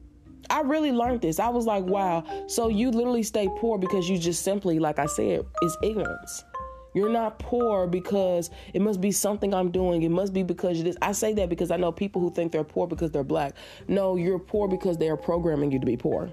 I 0.50 0.62
really 0.62 0.94
learned 0.94 1.20
this. 1.20 1.42
I 1.42 1.50
was 1.50 1.66
like, 1.66 1.84
wow. 1.84 2.24
So, 2.48 2.70
you 2.70 2.90
literally 2.90 3.22
stay 3.22 3.50
poor 3.58 3.78
because 3.78 4.10
you 4.10 4.18
just 4.18 4.44
simply, 4.44 4.80
like 4.80 4.98
I 4.98 5.08
said, 5.08 5.46
is 5.62 5.78
ignorance. 5.84 6.46
You're 6.94 7.10
not 7.10 7.38
poor 7.40 7.86
because 7.86 8.50
it 8.74 8.82
must 8.82 9.02
be 9.02 9.12
something 9.12 9.54
I'm 9.54 9.72
doing. 9.72 10.04
It 10.04 10.12
must 10.12 10.32
be 10.32 10.44
because 10.44 10.82
this. 10.82 10.96
I 11.02 11.12
say 11.12 11.34
that 11.34 11.50
because 11.50 11.70
I 11.70 11.76
know 11.76 11.92
people 11.92 12.22
who 12.22 12.32
think 12.32 12.54
they're 12.54 12.64
poor 12.64 12.88
because 12.88 13.12
they're 13.12 13.26
black. 13.26 13.56
No, 13.90 14.16
you're 14.16 14.40
poor 14.40 14.70
because 14.70 15.00
they 15.00 15.10
are 15.10 15.18
programming 15.18 15.70
you 15.70 15.82
to 15.82 15.86
be 15.86 15.98
poor. 15.98 16.32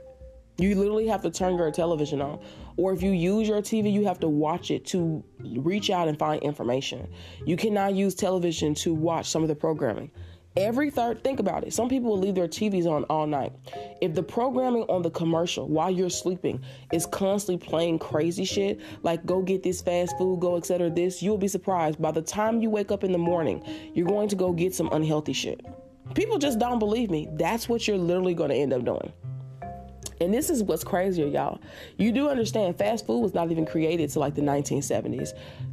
You 0.59 0.77
literally 0.77 1.09
have 1.09 1.23
to 1.23 1.31
turn 1.31 1.57
your 1.57 1.73
television 1.73 2.21
on. 2.21 2.38
Or 2.78 2.92
if 2.92 3.02
you 3.02 3.11
use 3.11 3.49
your 3.49 3.61
TV, 3.61 3.92
you 3.92 4.06
have 4.06 4.20
to 4.20 4.28
watch 4.28 4.70
it 4.70 4.87
to 4.87 5.23
reach 5.40 5.90
out 5.90 6.06
and 6.06 6.16
find 6.16 6.40
information. 6.42 7.08
You 7.44 7.56
cannot 7.56 7.94
use 7.94 8.14
television 8.14 8.73
to 8.76 8.94
watch 8.94 9.28
some 9.28 9.42
of 9.42 9.49
the 9.49 9.56
programming. 9.56 10.12
Every 10.56 10.90
third, 10.90 11.23
think 11.25 11.40
about 11.40 11.64
it. 11.64 11.73
Some 11.73 11.88
people 11.88 12.11
will 12.11 12.18
leave 12.18 12.37
their 12.37 12.47
TVs 12.47 12.87
on 12.87 13.02
all 13.04 13.26
night. 13.26 13.52
If 14.00 14.14
the 14.14 14.23
programming 14.23 14.85
on 14.85 15.02
the 15.02 15.11
commercial 15.11 15.68
while 15.68 15.90
you're 15.90 16.08
sleeping 16.08 16.61
is 16.92 17.04
constantly 17.04 17.64
playing 17.64 17.99
crazy 17.99 18.44
shit, 18.44 18.80
like 19.02 19.26
go 19.26 19.42
get 19.42 19.64
this 19.64 19.82
fast 19.82 20.16
food, 20.16 20.40
go 20.40 20.56
etc. 20.56 20.88
This, 20.88 21.20
you'll 21.20 21.37
be 21.37 21.49
surprised. 21.49 22.00
By 22.00 22.12
the 22.12 22.23
time 22.23 22.62
you 22.62 22.70
wake 22.70 22.92
up 22.92 23.02
in 23.02 23.11
the 23.11 23.18
morning, 23.18 23.62
you're 23.92 24.06
going 24.06 24.28
to 24.28 24.37
go 24.37 24.52
get 24.52 24.73
some 24.73 24.88
unhealthy 24.92 25.32
shit. 25.32 25.61
People 26.14 26.38
just 26.38 26.60
don't 26.60 26.78
believe 26.78 27.10
me. 27.10 27.28
That's 27.32 27.69
what 27.69 27.86
you're 27.88 27.99
literally 27.99 28.34
going 28.34 28.50
to 28.50 28.56
end 28.56 28.73
up 28.73 28.84
doing. 28.84 29.12
And 30.21 30.33
this 30.35 30.50
is 30.50 30.63
what's 30.63 30.85
crazier, 30.85 31.26
y'all. 31.26 31.61
You 31.97 32.13
do 32.13 32.28
understand 32.28 32.76
fast 32.76 33.07
food 33.07 33.21
was 33.21 33.35
not 33.35 33.50
even 33.50 33.67
created 33.67 34.11
to 34.11 34.19
like 34.19 34.35
the 34.35 34.43
1970s, 34.43 35.31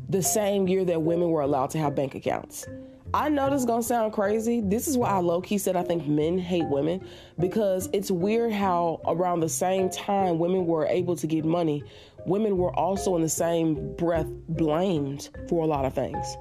the 0.09 0.21
same 0.21 0.67
year 0.67 0.85
that 0.85 1.01
women 1.01 1.29
were 1.29 1.41
allowed 1.41 1.71
to 1.71 1.77
have 1.79 1.95
bank 1.95 2.15
accounts. 2.15 2.67
I 3.13 3.29
know 3.29 3.49
this 3.49 3.61
is 3.61 3.65
gonna 3.65 3.81
sound 3.81 4.13
crazy. 4.13 4.61
This 4.61 4.87
is 4.87 4.97
why 4.97 5.09
I 5.09 5.19
low 5.19 5.39
key 5.39 5.57
said 5.57 5.75
I 5.75 5.83
think 5.83 6.05
men 6.05 6.37
hate 6.37 6.67
women 6.67 7.07
because 7.39 7.89
it's 7.93 8.11
weird 8.11 8.51
how 8.51 8.99
around 9.05 9.39
the 9.39 9.47
same 9.47 9.89
time 9.89 10.37
women 10.37 10.65
were 10.65 10.85
able 10.85 11.15
to 11.15 11.27
get 11.27 11.45
money, 11.45 11.83
women 12.25 12.57
were 12.57 12.75
also 12.75 13.15
in 13.15 13.21
the 13.21 13.29
same 13.29 13.95
breath 13.95 14.27
blamed 14.49 15.29
for 15.47 15.63
a 15.63 15.67
lot 15.67 15.85
of 15.85 15.93
things, 15.93 16.35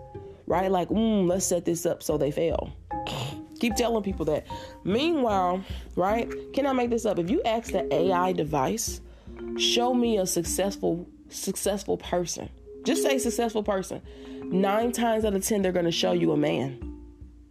right? 0.47 0.71
Like, 0.71 0.89
mm, 0.89 1.29
let's 1.29 1.47
set 1.47 1.65
this 1.65 1.87
up 1.87 2.03
so 2.03 2.19
they 2.19 2.33
fail. 2.33 2.73
Keep 3.61 3.77
telling 3.77 4.03
people 4.03 4.25
that. 4.27 4.47
Meanwhile, 4.85 5.65
right? 5.97 6.31
Can 6.53 6.67
I 6.67 6.73
make 6.73 6.91
this 6.91 7.07
up? 7.07 7.19
If 7.19 7.31
you 7.31 7.43
ask 7.43 7.73
the 7.73 7.93
AI 7.93 8.33
device, 8.33 9.01
show 9.59 9.95
me 9.95 10.19
a 10.19 10.27
successful 10.27 11.07
successful 11.29 11.97
person. 11.97 12.49
Just 12.85 13.03
say 13.03 13.19
successful 13.19 13.63
person. 13.63 14.03
Nine 14.43 14.93
times 14.93 15.25
out 15.25 15.35
of 15.35 15.45
ten, 15.45 15.63
they're 15.63 15.73
gonna 15.73 15.91
show 15.91 16.13
you 16.13 16.33
a 16.33 16.37
man. 16.37 16.95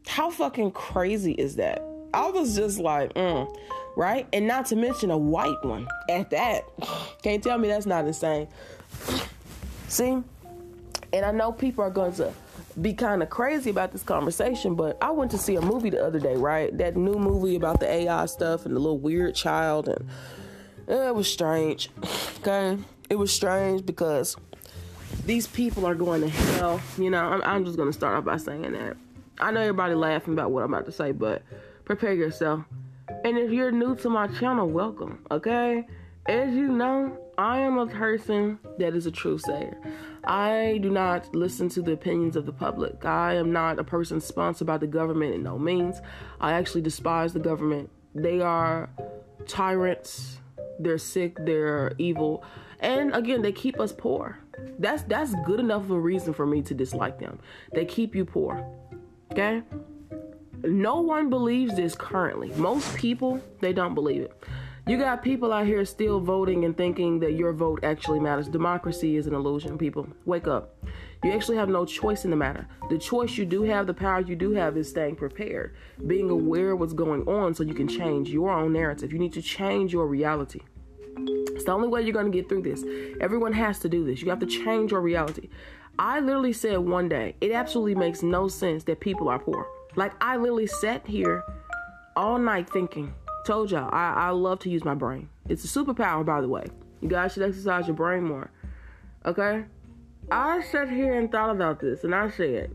How 0.08 0.30
fucking 0.30 0.72
crazy 0.72 1.34
is 1.34 1.56
that? 1.56 1.82
I 2.14 2.30
was 2.30 2.56
just 2.56 2.80
like, 2.80 3.14
mm, 3.14 3.58
right? 3.96 4.28
And 4.34 4.48
not 4.48 4.68
to 4.68 4.76
mention 4.76 5.10
a 5.12 5.18
white 5.18 5.64
one 5.64 5.88
at 6.10 6.30
that. 6.30 6.64
Can't 7.24 7.44
tell 7.44 7.58
me 7.58 7.68
that's 7.68 7.86
not 7.86 8.06
insane. 8.06 8.48
See? 9.88 10.22
And 11.12 11.26
I 11.26 11.32
know 11.32 11.52
people 11.52 11.84
are 11.84 11.90
going 11.90 12.14
to 12.14 12.34
be 12.82 12.94
kind 12.94 13.22
of 13.22 13.30
crazy 13.30 13.70
about 13.70 13.92
this 13.92 14.04
conversation, 14.04 14.76
but 14.76 14.98
I 15.02 15.12
went 15.12 15.32
to 15.32 15.38
see 15.38 15.56
a 15.56 15.62
movie 15.62 15.90
the 15.90 16.04
other 16.04 16.20
day, 16.20 16.36
right? 16.36 16.76
That 16.78 16.96
new 16.96 17.14
movie 17.14 17.56
about 17.56 17.80
the 17.80 17.90
AI 17.90 18.26
stuff 18.26 18.66
and 18.66 18.76
the 18.76 18.80
little 18.80 18.98
weird 18.98 19.36
child, 19.36 19.88
and 19.88 20.10
it 20.88 21.16
was 21.16 21.32
strange. 21.32 21.90
Okay, 22.44 22.78
it 23.10 23.16
was 23.16 23.32
strange 23.32 23.86
because 23.86 24.36
these 25.26 25.48
people 25.48 25.86
are 25.86 25.96
going 25.96 26.20
to 26.20 26.28
hell. 26.28 26.82
You 26.98 27.10
know, 27.10 27.24
I'm, 27.24 27.42
I'm 27.44 27.64
just 27.64 27.78
gonna 27.78 27.94
start 27.94 28.18
off 28.18 28.26
by 28.26 28.36
saying 28.36 28.74
that. 28.74 28.98
I 29.40 29.52
know 29.52 29.62
everybody 29.62 29.96
laughing 29.96 30.34
about 30.34 30.52
what 30.52 30.62
I'm 30.62 30.74
about 30.74 30.86
to 30.88 30.92
say, 30.92 31.14
but 31.14 31.42
prepare 31.86 32.12
yourself. 32.12 32.66
And 33.24 33.38
if 33.38 33.50
you're 33.50 33.72
new 33.72 33.96
to 33.96 34.10
my 34.10 34.28
channel, 34.28 34.68
welcome. 34.68 35.26
Okay, 35.32 35.88
as 36.26 36.54
you 36.54 36.68
know, 36.68 37.18
I 37.38 37.60
am 37.60 37.78
a 37.78 37.88
person 37.88 38.60
that 38.78 38.94
is 38.94 39.06
a 39.06 39.12
true 39.12 39.38
sayer. 39.38 39.78
I 40.26 40.80
do 40.82 40.90
not 40.90 41.34
listen 41.36 41.70
to 41.70 41.82
the 41.82 41.92
opinions 41.92 42.36
of 42.36 42.46
the 42.46 42.54
public. 42.54 43.06
I 43.06 43.36
am 43.36 43.52
not 43.52 43.80
a 43.80 43.84
person 43.84 44.22
sponsored 44.22 44.68
by 44.68 44.78
the 44.78 44.88
government 44.88 45.36
in 45.36 45.44
no 45.44 45.60
means. 45.60 46.02
I 46.40 46.54
actually 46.54 46.82
despise 46.82 47.34
the 47.34 47.40
government. 47.40 47.90
They 48.16 48.42
are 48.42 48.90
tyrants. 49.48 50.38
They're 50.80 50.98
sick. 50.98 51.38
They're 51.40 51.94
evil. 51.98 52.44
And 52.80 53.14
again, 53.16 53.42
they 53.42 53.52
keep 53.52 53.80
us 53.80 53.94
poor. 53.94 54.40
That's 54.80 55.04
that's 55.04 55.34
good 55.46 55.60
enough 55.60 55.84
of 55.84 55.92
a 55.92 56.00
reason 56.00 56.34
for 56.34 56.46
me 56.46 56.62
to 56.64 56.74
dislike 56.74 57.20
them. 57.20 57.40
They 57.74 57.86
keep 57.86 58.16
you 58.16 58.26
poor. 58.26 58.66
Okay? 59.32 59.64
No 60.64 61.02
one 61.02 61.30
believes 61.30 61.76
this 61.76 61.96
currently. 61.96 62.50
Most 62.52 62.96
people, 62.96 63.42
they 63.60 63.74
don't 63.74 63.96
believe 63.96 64.22
it. 64.22 64.44
You 64.86 64.98
got 64.98 65.24
people 65.24 65.54
out 65.54 65.66
here 65.66 65.86
still 65.86 66.20
voting 66.20 66.66
and 66.66 66.76
thinking 66.76 67.18
that 67.22 67.34
your 67.34 67.54
vote 67.54 67.86
actually 67.86 68.20
matters. 68.20 68.50
Democracy 68.50 69.16
is 69.16 69.28
an 69.28 69.34
illusion, 69.34 69.78
people. 69.78 70.06
Wake 70.26 70.46
up. 70.46 70.76
You 71.24 71.32
actually 71.32 71.56
have 71.56 71.70
no 71.70 71.86
choice 71.86 72.26
in 72.26 72.32
the 72.32 72.36
matter. 72.36 72.68
The 72.90 72.98
choice 72.98 73.38
you 73.38 73.46
do 73.46 73.64
have, 73.64 73.88
the 73.88 73.94
power 73.94 74.20
you 74.20 74.36
do 74.36 74.52
have, 74.52 74.76
is 74.76 74.90
staying 74.90 75.16
prepared, 75.16 75.74
being 76.06 76.30
aware 76.30 76.72
of 76.72 76.82
what's 76.82 76.92
going 76.92 77.22
on 77.30 77.54
so 77.54 77.64
you 77.64 77.74
can 77.74 77.88
change 77.88 78.30
your 78.30 78.52
own 78.52 78.74
narrative. 78.74 79.14
You 79.14 79.20
need 79.20 79.32
to 79.34 79.42
change 79.42 79.94
your 79.94 80.06
reality. 80.06 80.60
It's 81.16 81.64
the 81.64 81.72
only 81.72 81.88
way 81.88 82.02
you're 82.02 82.12
going 82.12 82.30
to 82.30 82.38
get 82.38 82.50
through 82.50 82.64
this. 82.64 82.84
Everyone 83.22 83.54
has 83.54 83.80
to 83.80 83.90
do 83.90 84.04
this. 84.04 84.22
You 84.22 84.30
have 84.32 84.40
to 84.40 84.46
change 84.46 84.92
your 84.92 85.00
reality. 85.00 85.48
I 85.98 86.20
literally 86.20 86.52
said 86.52 86.80
one 86.80 87.08
day, 87.08 87.38
it 87.40 87.54
absolutely 87.54 87.96
makes 87.96 88.22
no 88.22 88.50
sense 88.50 88.84
that 88.84 89.00
people 89.00 89.30
are 89.30 89.40
poor. 89.40 89.66
Like, 89.96 90.12
I 90.20 90.36
literally 90.36 90.68
sat 90.68 91.08
here 91.08 91.42
all 92.18 92.38
night 92.38 92.70
thinking, 92.70 93.14
Told 93.46 93.72
y'all, 93.72 93.90
I, 93.94 94.14
I 94.14 94.30
love 94.30 94.60
to 94.60 94.70
use 94.70 94.86
my 94.86 94.96
brain. 94.96 95.28
It's 95.50 95.66
a 95.66 95.68
superpower, 95.68 96.26
by 96.26 96.40
the 96.40 96.48
way. 96.48 96.66
You 97.02 97.10
guys 97.10 97.34
should 97.34 97.44
exercise 97.44 97.88
your 97.88 97.96
brain 97.96 98.24
more. 98.24 98.50
Okay? 99.26 99.66
I 100.32 100.62
sat 100.64 100.90
here 100.90 101.20
and 101.20 101.30
thought 101.30 101.50
about 101.50 101.82
this, 101.82 102.06
and 102.06 102.16
I 102.16 102.30
said, 102.30 102.72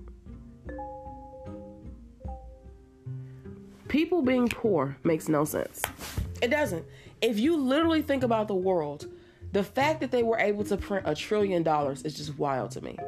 people 3.89 4.21
being 4.21 4.49
poor 4.49 4.99
makes 5.03 5.29
no 5.29 5.47
sense. 5.47 5.81
It 6.43 6.49
doesn't. 6.49 6.85
If 7.23 7.39
you 7.39 7.57
literally 7.57 8.03
think 8.03 8.23
about 8.23 8.49
the 8.49 8.55
world, 8.55 9.07
the 9.53 9.65
fact 9.65 10.01
that 10.01 10.11
they 10.11 10.23
were 10.23 10.39
able 10.39 10.65
to 10.65 10.77
print 10.77 11.05
a 11.09 11.15
trillion 11.15 11.63
dollars 11.63 12.03
is 12.03 12.15
just 12.15 12.39
wild 12.39 12.71
to 12.73 12.83
me. 12.83 12.99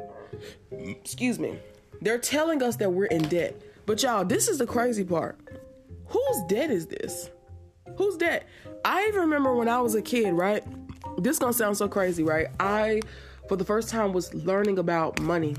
Excuse 0.71 1.37
me. 1.37 1.59
They're 2.01 2.17
telling 2.17 2.63
us 2.63 2.75
that 2.77 2.91
we're 2.91 3.05
in 3.05 3.21
debt. 3.23 3.61
But 3.85 4.01
y'all, 4.01 4.25
this 4.25 4.47
is 4.47 4.57
the 4.57 4.65
crazy 4.65 5.03
part. 5.03 5.37
Whose 6.07 6.41
debt 6.47 6.71
is 6.71 6.87
this? 6.87 7.29
Who's 7.97 8.17
that? 8.17 8.45
I 8.85 9.05
even 9.07 9.21
remember 9.21 9.55
when 9.55 9.67
I 9.67 9.79
was 9.81 9.95
a 9.95 10.01
kid, 10.01 10.31
right? 10.33 10.63
This 11.17 11.39
gonna 11.39 11.53
sound 11.53 11.77
so 11.77 11.87
crazy, 11.87 12.23
right? 12.23 12.47
I, 12.59 13.01
for 13.47 13.55
the 13.55 13.65
first 13.65 13.89
time, 13.89 14.13
was 14.13 14.33
learning 14.33 14.79
about 14.79 15.19
money. 15.19 15.55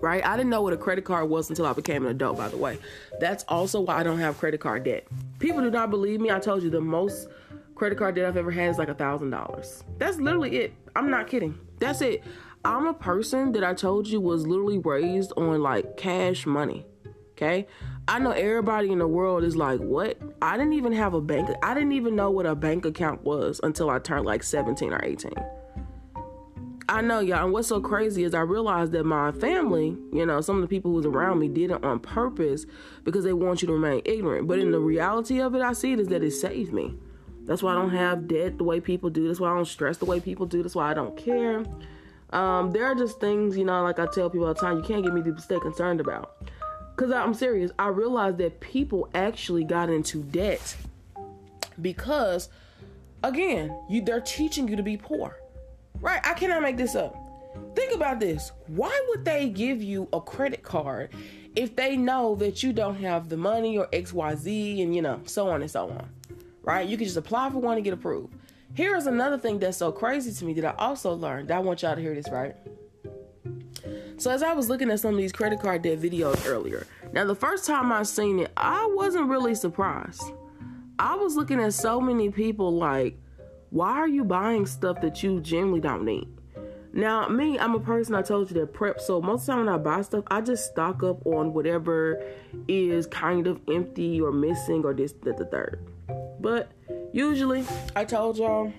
right? 0.00 0.24
I 0.26 0.36
didn't 0.36 0.50
know 0.50 0.60
what 0.62 0.72
a 0.72 0.76
credit 0.76 1.04
card 1.04 1.28
was 1.30 1.48
until 1.48 1.66
I 1.66 1.72
became 1.72 2.04
an 2.04 2.10
adult, 2.10 2.36
by 2.36 2.48
the 2.48 2.56
way. 2.56 2.78
That's 3.20 3.44
also 3.44 3.80
why 3.80 3.96
I 3.96 4.02
don't 4.02 4.18
have 4.18 4.38
credit 4.38 4.60
card 4.60 4.84
debt. 4.84 5.06
People 5.38 5.60
do 5.62 5.70
not 5.70 5.90
believe 5.90 6.20
me. 6.20 6.30
I 6.30 6.38
told 6.40 6.62
you 6.62 6.70
the 6.70 6.80
most 6.80 7.28
credit 7.74 7.96
card 7.98 8.14
debt 8.16 8.26
I've 8.26 8.36
ever 8.36 8.50
had 8.50 8.70
is 8.70 8.78
like 8.78 8.88
a 8.88 8.94
thousand 8.94 9.30
dollars. 9.30 9.82
That's 9.98 10.18
literally 10.18 10.56
it. 10.58 10.74
I'm 10.94 11.10
not 11.10 11.26
kidding. 11.26 11.58
That's 11.78 12.00
it. 12.00 12.22
I'm 12.64 12.86
a 12.86 12.94
person 12.94 13.52
that 13.52 13.64
I 13.64 13.74
told 13.74 14.06
you 14.06 14.20
was 14.20 14.46
literally 14.46 14.78
raised 14.78 15.32
on 15.36 15.60
like 15.62 15.96
cash 15.96 16.46
money. 16.46 16.86
Okay? 17.32 17.66
I 18.06 18.18
know 18.18 18.32
everybody 18.32 18.92
in 18.92 18.98
the 18.98 19.08
world 19.08 19.44
is 19.44 19.56
like, 19.56 19.80
what? 19.80 20.18
I 20.42 20.58
didn't 20.58 20.74
even 20.74 20.92
have 20.92 21.14
a 21.14 21.22
bank. 21.22 21.48
I 21.62 21.72
didn't 21.72 21.92
even 21.92 22.14
know 22.14 22.30
what 22.30 22.44
a 22.44 22.54
bank 22.54 22.84
account 22.84 23.24
was 23.24 23.60
until 23.62 23.88
I 23.88 23.98
turned 23.98 24.26
like 24.26 24.42
17 24.42 24.92
or 24.92 25.02
18. 25.02 25.32
I 26.86 27.00
know, 27.00 27.20
y'all. 27.20 27.44
And 27.44 27.52
what's 27.52 27.68
so 27.68 27.80
crazy 27.80 28.24
is 28.24 28.34
I 28.34 28.40
realized 28.40 28.92
that 28.92 29.04
my 29.04 29.32
family, 29.32 29.96
you 30.12 30.26
know, 30.26 30.42
some 30.42 30.56
of 30.56 30.62
the 30.62 30.68
people 30.68 30.90
who 30.90 30.98
was 30.98 31.06
around 31.06 31.38
me 31.38 31.48
did 31.48 31.70
it 31.70 31.82
on 31.82 31.98
purpose 31.98 32.66
because 33.04 33.24
they 33.24 33.32
want 33.32 33.62
you 33.62 33.68
to 33.68 33.72
remain 33.72 34.02
ignorant. 34.04 34.46
But 34.46 34.58
in 34.58 34.70
the 34.70 34.80
reality 34.80 35.40
of 35.40 35.54
it, 35.54 35.62
I 35.62 35.72
see 35.72 35.94
it 35.94 36.00
is 36.00 36.08
that 36.08 36.22
it 36.22 36.32
saved 36.32 36.74
me. 36.74 36.98
That's 37.46 37.62
why 37.62 37.72
I 37.72 37.76
don't 37.76 37.90
have 37.90 38.28
debt 38.28 38.58
the 38.58 38.64
way 38.64 38.80
people 38.80 39.08
do. 39.08 39.28
That's 39.28 39.40
why 39.40 39.50
I 39.50 39.54
don't 39.54 39.64
stress 39.64 39.96
the 39.96 40.04
way 40.04 40.20
people 40.20 40.44
do. 40.44 40.62
That's 40.62 40.74
why 40.74 40.90
I 40.90 40.94
don't 40.94 41.16
care. 41.16 41.64
Um, 42.30 42.70
there 42.72 42.84
are 42.84 42.94
just 42.94 43.18
things, 43.18 43.56
you 43.56 43.64
know, 43.64 43.82
like 43.82 43.98
I 43.98 44.06
tell 44.06 44.28
people 44.28 44.46
all 44.46 44.54
the 44.54 44.60
time, 44.60 44.76
you 44.76 44.82
can't 44.82 45.02
get 45.02 45.14
me 45.14 45.22
to 45.22 45.40
stay 45.40 45.58
concerned 45.60 46.00
about. 46.00 46.36
Because 46.94 47.10
I'm 47.10 47.34
serious. 47.34 47.72
I 47.78 47.88
realized 47.88 48.38
that 48.38 48.60
people 48.60 49.08
actually 49.14 49.64
got 49.64 49.90
into 49.90 50.22
debt 50.22 50.76
because, 51.80 52.48
again, 53.22 53.76
you 53.88 54.02
they're 54.04 54.20
teaching 54.20 54.68
you 54.68 54.76
to 54.76 54.82
be 54.82 54.96
poor. 54.96 55.36
Right? 56.00 56.20
I 56.24 56.34
cannot 56.34 56.62
make 56.62 56.76
this 56.76 56.94
up. 56.94 57.16
Think 57.74 57.94
about 57.94 58.20
this. 58.20 58.52
Why 58.66 58.98
would 59.08 59.24
they 59.24 59.48
give 59.48 59.82
you 59.82 60.08
a 60.12 60.20
credit 60.20 60.62
card 60.62 61.10
if 61.56 61.74
they 61.74 61.96
know 61.96 62.34
that 62.36 62.62
you 62.62 62.72
don't 62.72 62.96
have 62.96 63.28
the 63.28 63.36
money 63.36 63.78
or 63.78 63.86
XYZ 63.88 64.82
and, 64.82 64.94
you 64.94 65.02
know, 65.02 65.20
so 65.24 65.48
on 65.48 65.62
and 65.62 65.70
so 65.70 65.88
on? 65.90 66.08
Right? 66.62 66.88
You 66.88 66.96
can 66.96 67.06
just 67.06 67.16
apply 67.16 67.50
for 67.50 67.58
one 67.58 67.76
and 67.76 67.84
get 67.84 67.94
approved. 67.94 68.34
Here's 68.74 69.06
another 69.06 69.38
thing 69.38 69.58
that's 69.58 69.76
so 69.76 69.92
crazy 69.92 70.32
to 70.32 70.44
me 70.44 70.54
that 70.54 70.64
I 70.64 70.84
also 70.84 71.12
learned. 71.12 71.50
I 71.50 71.60
want 71.60 71.82
y'all 71.82 71.94
to 71.94 72.00
hear 72.00 72.14
this, 72.14 72.28
right? 72.28 72.56
So 74.16 74.30
as 74.30 74.42
I 74.42 74.52
was 74.52 74.68
looking 74.68 74.90
at 74.90 75.00
some 75.00 75.12
of 75.12 75.16
these 75.18 75.32
credit 75.32 75.60
card 75.60 75.82
debt 75.82 76.00
videos 76.00 76.46
earlier, 76.46 76.86
now 77.12 77.24
the 77.24 77.34
first 77.34 77.66
time 77.66 77.92
I 77.92 78.04
seen 78.04 78.38
it, 78.40 78.52
I 78.56 78.90
wasn't 78.94 79.28
really 79.28 79.54
surprised. 79.54 80.22
I 80.98 81.16
was 81.16 81.36
looking 81.36 81.60
at 81.60 81.74
so 81.74 82.00
many 82.00 82.30
people 82.30 82.72
like, 82.72 83.18
why 83.70 83.90
are 83.90 84.08
you 84.08 84.24
buying 84.24 84.66
stuff 84.66 85.00
that 85.00 85.22
you 85.22 85.40
generally 85.40 85.80
don't 85.80 86.04
need? 86.04 86.28
Now, 86.92 87.26
me, 87.26 87.58
I'm 87.58 87.74
a 87.74 87.80
person 87.80 88.14
I 88.14 88.22
told 88.22 88.50
you 88.50 88.60
that 88.60 88.72
prep, 88.72 89.00
so 89.00 89.20
most 89.20 89.40
of 89.42 89.46
the 89.46 89.52
time 89.52 89.66
when 89.66 89.74
I 89.74 89.78
buy 89.78 90.02
stuff, 90.02 90.22
I 90.28 90.40
just 90.40 90.70
stock 90.70 91.02
up 91.02 91.26
on 91.26 91.52
whatever 91.52 92.22
is 92.68 93.08
kind 93.08 93.48
of 93.48 93.60
empty 93.68 94.20
or 94.20 94.30
missing 94.30 94.84
or 94.84 94.94
this, 94.94 95.12
that, 95.24 95.36
the 95.36 95.46
third. 95.46 95.84
But 96.38 96.70
usually, 97.12 97.64
I 97.96 98.04
told 98.04 98.38
y'all, 98.38 98.72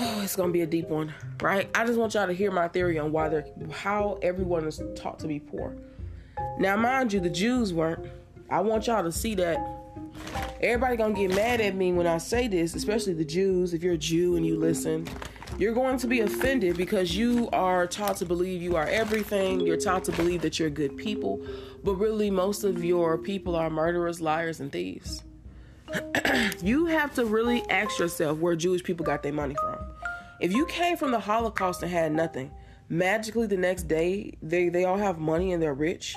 oh, 0.00 0.20
it's 0.24 0.36
gonna 0.36 0.52
be 0.52 0.62
a 0.62 0.66
deep 0.66 0.88
one, 0.88 1.14
right? 1.40 1.68
I 1.74 1.86
just 1.86 1.98
want 1.98 2.14
y'all 2.14 2.26
to 2.26 2.32
hear 2.32 2.50
my 2.50 2.68
theory 2.68 2.98
on 2.98 3.12
why 3.12 3.28
they're 3.28 3.46
how 3.70 4.18
everyone 4.22 4.64
is 4.66 4.82
taught 4.96 5.18
to 5.20 5.28
be 5.28 5.38
poor. 5.38 5.76
Now, 6.58 6.76
mind 6.76 7.12
you, 7.12 7.20
the 7.20 7.30
Jews 7.30 7.72
weren't. 7.72 8.06
I 8.50 8.60
want 8.60 8.86
y'all 8.86 9.04
to 9.04 9.12
see 9.12 9.34
that 9.36 9.80
Everybody 10.60 10.96
gonna 10.96 11.14
get 11.14 11.34
mad 11.34 11.60
at 11.60 11.74
me 11.74 11.92
when 11.92 12.06
I 12.06 12.18
say 12.18 12.46
this, 12.46 12.74
especially 12.74 13.14
the 13.14 13.24
Jews. 13.24 13.72
If 13.72 13.82
you're 13.82 13.94
a 13.94 13.98
Jew 13.98 14.36
and 14.36 14.46
you 14.46 14.58
listen, 14.58 15.08
you're 15.58 15.72
going 15.72 15.96
to 15.98 16.06
be 16.06 16.20
offended 16.20 16.76
because 16.76 17.16
you 17.16 17.48
are 17.52 17.86
taught 17.86 18.16
to 18.18 18.26
believe 18.26 18.62
you 18.62 18.76
are 18.76 18.86
everything. 18.86 19.60
You're 19.60 19.78
taught 19.78 20.04
to 20.04 20.12
believe 20.12 20.42
that 20.42 20.58
you're 20.58 20.70
good 20.70 20.96
people, 20.96 21.40
but 21.82 21.94
really, 21.94 22.30
most 22.30 22.64
of 22.64 22.84
your 22.84 23.16
people 23.16 23.56
are 23.56 23.70
murderers, 23.70 24.20
liars, 24.20 24.60
and 24.60 24.70
thieves. 24.70 25.22
you 26.62 26.86
have 26.86 27.14
to 27.14 27.24
really 27.24 27.62
ask 27.70 27.98
yourself 27.98 28.38
where 28.38 28.56
Jewish 28.56 28.82
people 28.82 29.04
got 29.04 29.22
their 29.22 29.32
money 29.32 29.54
from. 29.60 29.78
If 30.40 30.52
you 30.52 30.66
came 30.66 30.96
from 30.96 31.10
the 31.10 31.20
Holocaust 31.20 31.82
and 31.82 31.90
had 31.90 32.12
nothing, 32.12 32.50
magically 32.88 33.46
the 33.46 33.56
next 33.56 33.84
day 33.84 34.36
they, 34.42 34.68
they 34.68 34.84
all 34.84 34.96
have 34.96 35.18
money 35.18 35.52
and 35.52 35.62
they're 35.62 35.74
rich. 35.74 36.16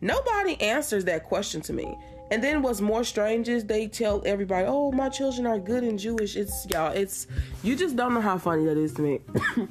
Nobody 0.00 0.60
answers 0.60 1.04
that 1.06 1.24
question 1.24 1.60
to 1.62 1.72
me. 1.72 1.96
And 2.30 2.42
then 2.42 2.60
what's 2.60 2.80
more 2.80 3.04
strange 3.04 3.48
is 3.48 3.64
they 3.64 3.86
tell 3.86 4.20
everybody, 4.26 4.66
"Oh, 4.68 4.90
my 4.90 5.08
children 5.08 5.46
are 5.46 5.58
good 5.60 5.84
and 5.84 5.98
Jewish." 5.98 6.36
It's 6.36 6.66
y'all. 6.68 6.92
It's 6.92 7.28
you 7.62 7.76
just 7.76 7.94
don't 7.94 8.14
know 8.14 8.20
how 8.20 8.36
funny 8.36 8.64
that 8.66 8.76
is 8.76 8.92
to 8.94 9.02
me. 9.02 9.20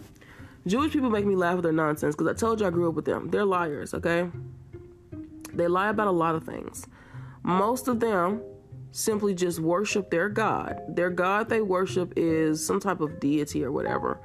Jewish 0.68 0.94
people 0.94 1.10
make 1.10 1.26
me 1.26 1.36
laugh 1.36 1.56
with 1.56 1.64
their 1.64 1.74
nonsense 1.74 2.16
because 2.16 2.28
I 2.28 2.34
told 2.34 2.60
you 2.60 2.66
I 2.66 2.70
grew 2.70 2.88
up 2.90 2.96
with 2.96 3.06
them. 3.06 3.30
They're 3.30 3.46
liars, 3.46 3.94
okay? 3.94 4.30
They 5.54 5.68
lie 5.68 5.90
about 5.90 6.08
a 6.08 6.12
lot 6.12 6.34
of 6.34 6.44
things. 6.44 6.88
Most 7.44 7.88
of 7.88 8.00
them 8.00 8.42
simply 8.96 9.34
just 9.34 9.60
worship 9.60 10.10
their 10.10 10.30
God. 10.30 10.82
Their 10.88 11.10
God 11.10 11.50
they 11.50 11.62
worship 11.62 12.14
is 12.16 12.66
some 12.66 12.80
type 12.80 13.02
of 13.02 13.20
deity 13.20 13.64
or 13.64 13.72
whatever. 13.72 14.20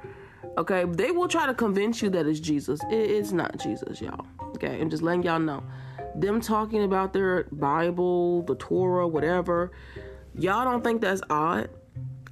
Okay, 0.57 0.85
they 0.85 1.11
will 1.11 1.27
try 1.27 1.45
to 1.45 1.53
convince 1.53 2.01
you 2.01 2.09
that 2.09 2.25
it's 2.25 2.39
Jesus. 2.39 2.79
It's 2.89 3.31
not 3.31 3.57
Jesus, 3.59 4.01
y'all. 4.01 4.25
Okay, 4.55 4.79
I'm 4.81 4.89
just 4.89 5.03
letting 5.03 5.23
y'all 5.23 5.39
know 5.39 5.63
them 6.15 6.41
talking 6.41 6.83
about 6.83 7.13
their 7.13 7.45
Bible, 7.51 8.43
the 8.43 8.55
Torah, 8.55 9.07
whatever, 9.07 9.71
y'all 10.35 10.65
don't 10.65 10.83
think 10.83 11.01
that's 11.01 11.21
odd? 11.29 11.69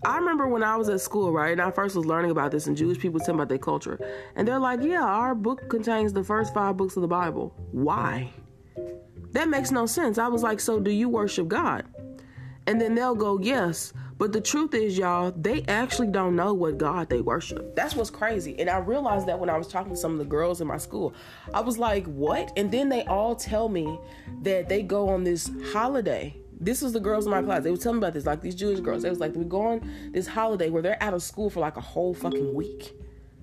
I 0.06 0.18
remember 0.18 0.48
when 0.48 0.64
I 0.64 0.78
was 0.78 0.88
at 0.90 1.02
school, 1.02 1.34
right, 1.34 1.52
and 1.52 1.62
I 1.62 1.72
first 1.72 1.96
was 1.96 2.06
learning 2.06 2.32
about 2.32 2.52
this, 2.52 2.68
and 2.68 2.78
Jewish 2.78 3.00
people 3.00 3.20
tell 3.20 3.36
about 3.36 3.50
their 3.50 3.58
culture, 3.58 4.00
and 4.36 4.48
they're 4.48 4.60
like, 4.60 4.82
"Yeah, 4.82 5.04
our 5.04 5.36
book 5.36 5.68
contains 5.70 6.14
the 6.14 6.24
first 6.24 6.54
five 6.54 6.78
books 6.78 6.96
of 6.96 7.02
the 7.02 7.08
Bible. 7.08 7.54
Why? 7.72 8.32
That 9.32 9.50
makes 9.50 9.72
no 9.72 9.86
sense." 9.86 10.18
I 10.18 10.30
was 10.30 10.42
like, 10.42 10.62
"So 10.62 10.80
do 10.80 10.90
you 10.90 11.10
worship 11.10 11.50
God?" 11.50 11.86
And 12.70 12.80
then 12.80 12.94
they'll 12.94 13.16
go, 13.16 13.40
"Yes." 13.40 13.94
But 14.20 14.34
the 14.34 14.42
truth 14.42 14.74
is, 14.74 14.98
y'all, 14.98 15.32
they 15.32 15.64
actually 15.70 16.08
don't 16.08 16.36
know 16.36 16.54
what 16.54 16.78
God 16.78 17.10
they 17.10 17.22
worship. 17.22 17.74
That's 17.74 17.96
what's 17.96 18.10
crazy. 18.10 18.60
And 18.60 18.70
I 18.70 18.78
realized 18.78 19.28
that 19.28 19.40
when 19.40 19.50
I 19.50 19.58
was 19.58 19.70
talking 19.70 19.94
to 19.94 19.98
some 19.98 20.12
of 20.12 20.20
the 20.20 20.26
girls 20.26 20.60
in 20.60 20.68
my 20.68 20.78
school. 20.78 21.14
I 21.54 21.62
was 21.62 21.78
like, 21.78 22.06
what? 22.06 22.52
And 22.58 22.70
then 22.70 22.90
they 22.90 23.06
all 23.06 23.34
tell 23.34 23.70
me 23.70 23.98
that 24.42 24.68
they 24.68 24.84
go 24.84 25.08
on 25.08 25.24
this 25.24 25.50
holiday. 25.72 26.36
This 26.60 26.82
was 26.82 26.92
the 26.92 27.00
girls 27.00 27.26
in 27.26 27.32
my 27.32 27.42
class. 27.42 27.64
They 27.64 27.72
would 27.72 27.80
tell 27.80 27.94
me 27.94 28.00
about 28.00 28.14
this, 28.14 28.26
like 28.26 28.42
these 28.42 28.56
Jewish 28.56 28.82
girls. 28.82 29.04
They 29.04 29.10
was 29.10 29.20
like, 29.20 29.34
we 29.36 29.46
go 29.46 29.62
on 29.62 30.12
this 30.12 30.28
holiday 30.28 30.70
where 30.70 30.82
they're 30.82 31.02
out 31.02 31.14
of 31.14 31.24
school 31.24 31.50
for 31.50 31.62
like 31.62 31.78
a 31.78 31.82
whole 31.82 32.14
fucking 32.14 32.54
week. 32.54 32.94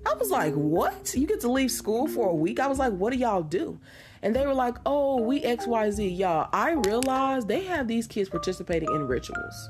I 0.05 0.13
was 0.13 0.29
like, 0.29 0.53
what? 0.53 1.15
You 1.17 1.25
get 1.25 1.41
to 1.41 1.51
leave 1.51 1.71
school 1.71 2.07
for 2.07 2.29
a 2.29 2.35
week? 2.35 2.59
I 2.59 2.67
was 2.67 2.77
like, 2.77 2.93
what 2.93 3.11
do 3.11 3.17
y'all 3.19 3.41
do? 3.41 3.79
And 4.21 4.35
they 4.35 4.45
were 4.45 4.53
like, 4.53 4.75
oh, 4.85 5.21
we 5.21 5.41
XYZ. 5.41 6.17
Y'all, 6.17 6.49
I 6.53 6.71
realized 6.71 7.47
they 7.47 7.63
have 7.65 7.87
these 7.87 8.07
kids 8.07 8.29
participating 8.29 8.89
in 8.93 9.07
rituals. 9.07 9.69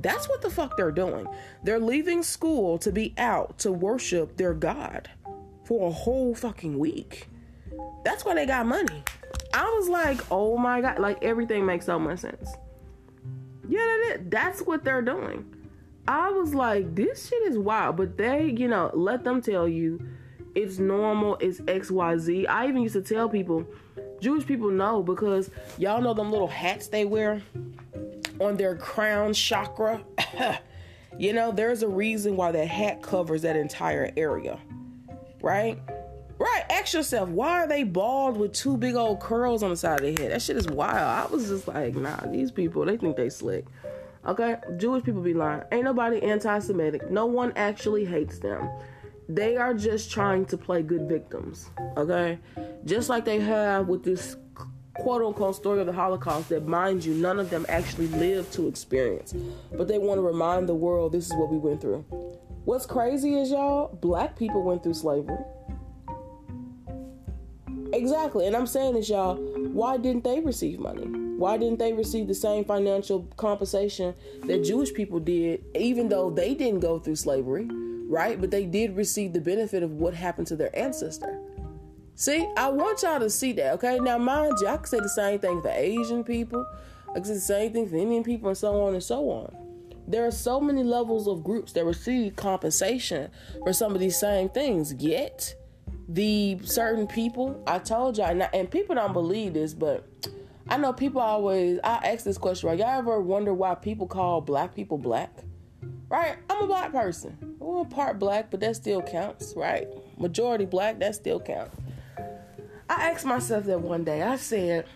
That's 0.00 0.28
what 0.28 0.42
the 0.42 0.50
fuck 0.50 0.76
they're 0.76 0.92
doing. 0.92 1.26
They're 1.64 1.80
leaving 1.80 2.22
school 2.22 2.78
to 2.78 2.92
be 2.92 3.14
out 3.18 3.58
to 3.60 3.72
worship 3.72 4.36
their 4.36 4.54
God 4.54 5.10
for 5.64 5.88
a 5.88 5.92
whole 5.92 6.34
fucking 6.34 6.78
week. 6.78 7.28
That's 8.04 8.24
why 8.24 8.34
they 8.34 8.46
got 8.46 8.66
money. 8.66 9.02
I 9.52 9.64
was 9.64 9.88
like, 9.88 10.20
oh 10.30 10.56
my 10.56 10.80
God, 10.80 10.98
like 10.98 11.22
everything 11.22 11.66
makes 11.66 11.86
so 11.86 11.98
much 11.98 12.20
sense. 12.20 12.50
Yeah, 13.68 14.16
that's 14.28 14.62
what 14.62 14.84
they're 14.84 15.02
doing. 15.02 15.54
I 16.06 16.30
was 16.30 16.54
like, 16.54 16.94
this 16.94 17.28
shit 17.28 17.42
is 17.42 17.58
wild. 17.58 17.96
But 17.96 18.16
they, 18.16 18.54
you 18.56 18.68
know, 18.68 18.90
let 18.94 19.24
them 19.24 19.42
tell 19.42 19.68
you 19.68 20.00
it's 20.54 20.78
normal, 20.78 21.36
it's 21.40 21.60
XYZ. 21.60 22.48
I 22.48 22.66
even 22.68 22.82
used 22.82 22.94
to 22.94 23.02
tell 23.02 23.28
people, 23.28 23.66
Jewish 24.20 24.46
people 24.46 24.70
know 24.70 25.02
because 25.02 25.50
y'all 25.78 26.00
know 26.00 26.14
them 26.14 26.30
little 26.30 26.48
hats 26.48 26.88
they 26.88 27.04
wear 27.04 27.42
on 28.40 28.56
their 28.56 28.76
crown 28.76 29.32
chakra. 29.32 30.02
you 31.18 31.32
know, 31.32 31.52
there's 31.52 31.82
a 31.82 31.88
reason 31.88 32.36
why 32.36 32.52
that 32.52 32.68
hat 32.68 33.02
covers 33.02 33.42
that 33.42 33.56
entire 33.56 34.12
area. 34.16 34.58
Right? 35.40 35.78
Right, 36.38 36.64
ask 36.70 36.94
yourself, 36.94 37.28
why 37.30 37.64
are 37.64 37.66
they 37.66 37.82
bald 37.82 38.36
with 38.36 38.52
two 38.52 38.76
big 38.76 38.94
old 38.94 39.18
curls 39.18 39.64
on 39.64 39.70
the 39.70 39.76
side 39.76 40.00
of 40.00 40.02
their 40.02 40.24
head? 40.24 40.32
That 40.32 40.40
shit 40.40 40.56
is 40.56 40.68
wild. 40.68 40.96
I 40.98 41.26
was 41.26 41.48
just 41.48 41.66
like, 41.66 41.96
nah, 41.96 42.20
these 42.26 42.52
people, 42.52 42.84
they 42.84 42.96
think 42.96 43.16
they 43.16 43.28
slick. 43.28 43.64
Okay? 44.24 44.56
Jewish 44.76 45.02
people 45.02 45.20
be 45.20 45.34
lying. 45.34 45.62
Ain't 45.72 45.84
nobody 45.84 46.22
anti 46.22 46.58
Semitic. 46.60 47.10
No 47.10 47.26
one 47.26 47.52
actually 47.56 48.04
hates 48.04 48.38
them. 48.38 48.68
They 49.28 49.56
are 49.56 49.74
just 49.74 50.10
trying 50.10 50.46
to 50.46 50.56
play 50.56 50.82
good 50.82 51.08
victims. 51.08 51.70
Okay? 51.96 52.38
Just 52.84 53.08
like 53.08 53.24
they 53.24 53.40
have 53.40 53.88
with 53.88 54.02
this 54.02 54.36
quote 54.94 55.22
unquote 55.22 55.54
story 55.54 55.80
of 55.80 55.86
the 55.86 55.92
Holocaust 55.92 56.48
that, 56.48 56.66
mind 56.66 57.04
you, 57.04 57.14
none 57.14 57.38
of 57.38 57.50
them 57.50 57.66
actually 57.68 58.08
lived 58.08 58.52
to 58.54 58.68
experience. 58.68 59.34
But 59.72 59.88
they 59.88 59.98
want 59.98 60.18
to 60.18 60.22
remind 60.22 60.68
the 60.68 60.74
world 60.74 61.12
this 61.12 61.26
is 61.26 61.34
what 61.34 61.50
we 61.50 61.58
went 61.58 61.80
through. 61.80 62.04
What's 62.64 62.86
crazy 62.86 63.34
is, 63.34 63.50
y'all, 63.50 63.94
black 63.96 64.36
people 64.36 64.62
went 64.62 64.82
through 64.82 64.94
slavery. 64.94 65.38
Exactly. 67.92 68.46
And 68.46 68.54
I'm 68.54 68.66
saying 68.66 68.94
this, 68.94 69.08
y'all, 69.08 69.36
why 69.36 69.96
didn't 69.96 70.24
they 70.24 70.40
receive 70.40 70.78
money? 70.78 71.27
Why 71.38 71.56
didn't 71.56 71.78
they 71.78 71.92
receive 71.92 72.26
the 72.26 72.34
same 72.34 72.64
financial 72.64 73.22
compensation 73.36 74.12
that 74.46 74.64
Jewish 74.64 74.92
people 74.92 75.20
did, 75.20 75.64
even 75.76 76.08
though 76.08 76.30
they 76.30 76.52
didn't 76.52 76.80
go 76.80 76.98
through 76.98 77.14
slavery, 77.14 77.68
right? 78.08 78.40
But 78.40 78.50
they 78.50 78.66
did 78.66 78.96
receive 78.96 79.32
the 79.34 79.40
benefit 79.40 79.84
of 79.84 79.92
what 79.92 80.14
happened 80.14 80.48
to 80.48 80.56
their 80.56 80.76
ancestor. 80.76 81.40
See, 82.16 82.44
I 82.56 82.70
want 82.70 83.02
y'all 83.02 83.20
to 83.20 83.30
see 83.30 83.52
that, 83.52 83.74
okay? 83.74 84.00
Now, 84.00 84.18
mind 84.18 84.58
you, 84.60 84.66
I 84.66 84.78
can 84.78 84.86
say 84.86 84.98
the 84.98 85.08
same 85.08 85.38
thing 85.38 85.62
for 85.62 85.68
Asian 85.68 86.24
people. 86.24 86.66
I 87.10 87.20
can 87.20 87.26
say 87.26 87.34
the 87.34 87.40
same 87.40 87.72
thing 87.72 87.88
for 87.88 87.94
Indian 87.94 88.24
people 88.24 88.48
and 88.48 88.58
so 88.58 88.82
on 88.82 88.94
and 88.94 89.02
so 89.02 89.30
on. 89.30 89.56
There 90.08 90.26
are 90.26 90.32
so 90.32 90.60
many 90.60 90.82
levels 90.82 91.28
of 91.28 91.44
groups 91.44 91.72
that 91.74 91.84
receive 91.84 92.34
compensation 92.34 93.30
for 93.62 93.72
some 93.72 93.94
of 93.94 94.00
these 94.00 94.18
same 94.18 94.48
things. 94.48 94.92
Yet, 94.92 95.54
the 96.08 96.58
certain 96.64 97.06
people, 97.06 97.62
I 97.64 97.78
told 97.78 98.18
y'all, 98.18 98.42
and 98.52 98.68
people 98.68 98.96
don't 98.96 99.12
believe 99.12 99.54
this, 99.54 99.72
but 99.72 100.04
I 100.70 100.76
know 100.76 100.92
people 100.92 101.20
always, 101.20 101.78
I 101.82 101.96
ask 101.96 102.24
this 102.24 102.36
question, 102.36 102.68
right? 102.68 102.78
Y'all 102.78 102.98
ever 102.98 103.20
wonder 103.20 103.54
why 103.54 103.74
people 103.74 104.06
call 104.06 104.42
black 104.42 104.74
people 104.74 104.98
black? 104.98 105.32
Right? 106.10 106.36
I'm 106.50 106.64
a 106.64 106.66
black 106.66 106.92
person. 106.92 107.56
I'm 107.60 107.86
part 107.86 108.18
black, 108.18 108.50
but 108.50 108.60
that 108.60 108.76
still 108.76 109.00
counts, 109.00 109.54
right? 109.56 109.88
Majority 110.18 110.66
black, 110.66 110.98
that 111.00 111.14
still 111.14 111.40
counts. 111.40 111.74
I 112.90 113.10
asked 113.10 113.24
myself 113.24 113.64
that 113.64 113.80
one 113.80 114.04
day. 114.04 114.22
I 114.22 114.36
said, 114.36 114.86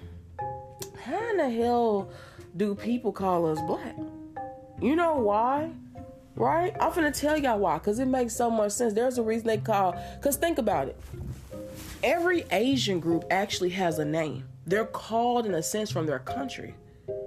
How 1.03 1.31
in 1.31 1.37
the 1.39 1.51
hell 1.51 2.11
do 2.57 2.75
people 2.75 3.13
call 3.13 3.47
us 3.47 3.59
black? 3.67 3.97
You 4.81 4.97
know 4.97 5.17
why? 5.17 5.71
Right? 6.35 6.75
I'm 6.81 6.95
gonna 6.95 7.13
tell 7.13 7.39
y'all 7.39 7.59
why, 7.59 7.79
because 7.79 7.99
it 7.99 8.07
makes 8.07 8.35
so 8.35 8.51
much 8.51 8.73
sense. 8.73 8.95
There's 8.95 9.19
a 9.19 9.23
reason 9.23 9.47
they 9.47 9.59
call, 9.59 9.95
because 10.17 10.37
think 10.37 10.59
about 10.59 10.89
it. 10.89 11.01
Every 12.03 12.45
Asian 12.51 13.01
group 13.01 13.25
actually 13.31 13.71
has 13.71 13.99
a 13.99 14.05
name. 14.05 14.45
They're 14.67 14.87
called 14.87 15.47
in 15.47 15.55
a 15.55 15.63
sense 15.63 15.91
from 15.91 16.07
their 16.07 16.21
country, 16.21 16.75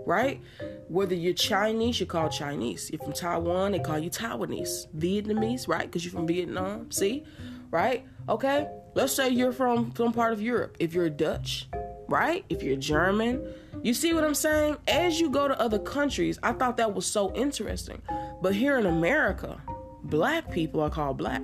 right? 0.05 0.41
Whether 0.87 1.15
you're 1.15 1.33
Chinese, 1.33 1.99
you're 1.99 2.07
called 2.07 2.31
Chinese. 2.31 2.89
You're 2.91 3.01
from 3.01 3.13
Taiwan, 3.13 3.73
they 3.73 3.79
call 3.79 3.99
you 3.99 4.09
Taiwanese. 4.09 4.87
Vietnamese, 4.97 5.67
right? 5.67 5.85
Because 5.85 6.05
you're 6.05 6.13
from 6.13 6.27
Vietnam. 6.27 6.91
See? 6.91 7.25
Right? 7.71 8.05
Okay? 8.29 8.67
Let's 8.93 9.13
say 9.13 9.29
you're 9.29 9.51
from 9.51 9.93
some 9.97 10.13
part 10.13 10.31
of 10.31 10.41
Europe. 10.41 10.77
If 10.79 10.93
you're 10.93 11.09
Dutch, 11.09 11.67
right? 12.07 12.45
If 12.49 12.63
you're 12.63 12.77
German, 12.77 13.45
you 13.83 13.93
see 13.93 14.13
what 14.13 14.23
I'm 14.23 14.35
saying? 14.35 14.77
As 14.87 15.19
you 15.19 15.29
go 15.29 15.47
to 15.47 15.59
other 15.59 15.79
countries, 15.79 16.39
I 16.41 16.53
thought 16.53 16.77
that 16.77 16.95
was 16.95 17.05
so 17.05 17.33
interesting. 17.35 18.01
But 18.41 18.55
here 18.55 18.79
in 18.79 18.85
America, 18.85 19.61
black 20.03 20.51
people 20.51 20.81
are 20.81 20.89
called 20.89 21.17
black. 21.17 21.43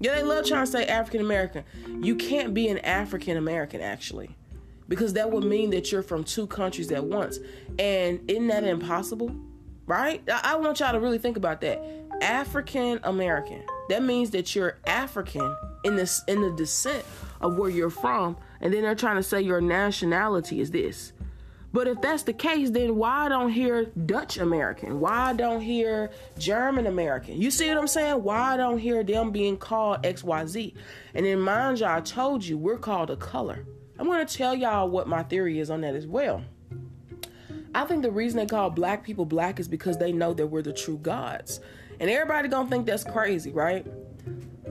Yeah, 0.00 0.16
they 0.16 0.22
love 0.22 0.44
trying 0.44 0.64
to 0.64 0.70
say 0.70 0.86
African 0.86 1.20
American. 1.20 1.64
You 2.02 2.16
can't 2.16 2.52
be 2.52 2.68
an 2.68 2.78
African 2.78 3.36
American 3.36 3.80
actually. 3.80 4.36
Because 4.88 5.14
that 5.14 5.30
would 5.30 5.44
mean 5.44 5.70
that 5.70 5.90
you're 5.90 6.02
from 6.02 6.24
two 6.24 6.46
countries 6.46 6.92
at 6.92 7.04
once. 7.04 7.38
And 7.78 8.20
isn't 8.30 8.48
that 8.48 8.64
impossible? 8.64 9.34
Right? 9.86 10.22
I 10.28 10.56
want 10.56 10.80
y'all 10.80 10.92
to 10.92 11.00
really 11.00 11.18
think 11.18 11.36
about 11.36 11.60
that. 11.62 11.82
African 12.22 13.00
American. 13.02 13.62
That 13.88 14.02
means 14.02 14.30
that 14.30 14.54
you're 14.54 14.78
African 14.86 15.54
in 15.84 15.96
this 15.96 16.22
in 16.28 16.40
the 16.40 16.50
descent 16.52 17.04
of 17.40 17.58
where 17.58 17.70
you're 17.70 17.90
from, 17.90 18.36
and 18.60 18.72
then 18.72 18.82
they're 18.82 18.94
trying 18.94 19.16
to 19.16 19.22
say 19.22 19.42
your 19.42 19.60
nationality 19.60 20.60
is 20.60 20.70
this. 20.70 21.12
But 21.74 21.88
if 21.88 22.00
that's 22.00 22.22
the 22.22 22.32
case, 22.32 22.70
then 22.70 22.94
why 22.94 23.28
don't 23.28 23.50
hear 23.50 23.86
Dutch 23.86 24.38
American? 24.38 25.00
Why 25.00 25.32
don't 25.32 25.60
hear 25.60 26.12
German 26.38 26.86
American? 26.86 27.40
You 27.40 27.50
see 27.50 27.68
what 27.68 27.78
I'm 27.78 27.88
saying? 27.88 28.22
Why 28.22 28.56
don't 28.56 28.78
hear 28.78 29.02
them 29.02 29.32
being 29.32 29.56
called 29.56 30.04
XYZ? 30.04 30.72
And 31.14 31.26
then 31.26 31.40
mind 31.40 31.80
you, 31.80 31.86
I 31.86 32.00
told 32.00 32.44
you 32.44 32.56
we're 32.56 32.78
called 32.78 33.10
a 33.10 33.16
color. 33.16 33.66
I'm 33.98 34.06
gonna 34.06 34.24
tell 34.24 34.54
y'all 34.54 34.88
what 34.88 35.06
my 35.06 35.22
theory 35.22 35.60
is 35.60 35.70
on 35.70 35.82
that 35.82 35.94
as 35.94 36.06
well. 36.06 36.42
I 37.74 37.84
think 37.84 38.02
the 38.02 38.10
reason 38.10 38.38
they 38.38 38.46
call 38.46 38.70
black 38.70 39.04
people 39.04 39.24
black 39.24 39.58
is 39.58 39.68
because 39.68 39.98
they 39.98 40.12
know 40.12 40.32
that 40.34 40.46
we're 40.46 40.62
the 40.62 40.72
true 40.72 40.98
gods. 40.98 41.60
And 42.00 42.10
everybody 42.10 42.48
gonna 42.48 42.68
think 42.68 42.86
that's 42.86 43.04
crazy, 43.04 43.50
right? 43.50 43.86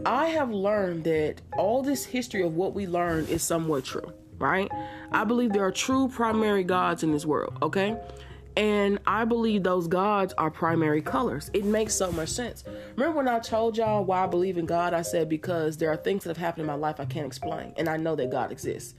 I 0.05 0.27
have 0.27 0.51
learned 0.51 1.05
that 1.05 1.41
all 1.57 1.81
this 1.81 2.05
history 2.05 2.43
of 2.43 2.55
what 2.55 2.73
we 2.73 2.88
learned 2.88 3.29
is 3.29 3.41
somewhat 3.41 3.86
true, 3.86 4.12
right? 4.38 4.69
I 5.12 5.23
believe 5.23 5.53
there 5.53 5.65
are 5.65 5.71
true 5.71 6.09
primary 6.09 6.63
gods 6.63 7.03
in 7.03 7.12
this 7.12 7.25
world, 7.25 7.57
okay? 7.62 7.97
And 8.56 9.00
I 9.08 9.26
believe 9.26 9.63
those 9.63 9.88
gods 9.88 10.34
are 10.38 10.52
primary 10.52 11.02
colors. 11.02 11.50
It 11.54 11.66
makes 11.66 11.96
so 11.96 12.12
much 12.12 12.30
sense. 12.30 12.63
Remember 12.96 13.18
when 13.18 13.28
I 13.28 13.39
told 13.39 13.78
y'all 13.78 14.06
why 14.06 14.24
I 14.24 14.28
believe 14.28 14.58
in 14.58 14.66
God? 14.66 14.94
I 14.94 15.02
said 15.02 15.28
because 15.28 15.78
there 15.78 15.92
are 15.92 15.98
things 15.98 16.24
that 16.24 16.30
have 16.30 16.38
happened 16.38 16.62
in 16.62 16.68
my 16.68 16.76
life 16.76 17.00
I 17.00 17.06
can't 17.06 17.26
explain, 17.26 17.74
and 17.78 17.89
I 17.89 17.98
know 17.98 18.16
that 18.16 18.30
God 18.30 18.52
exists. 18.52 18.94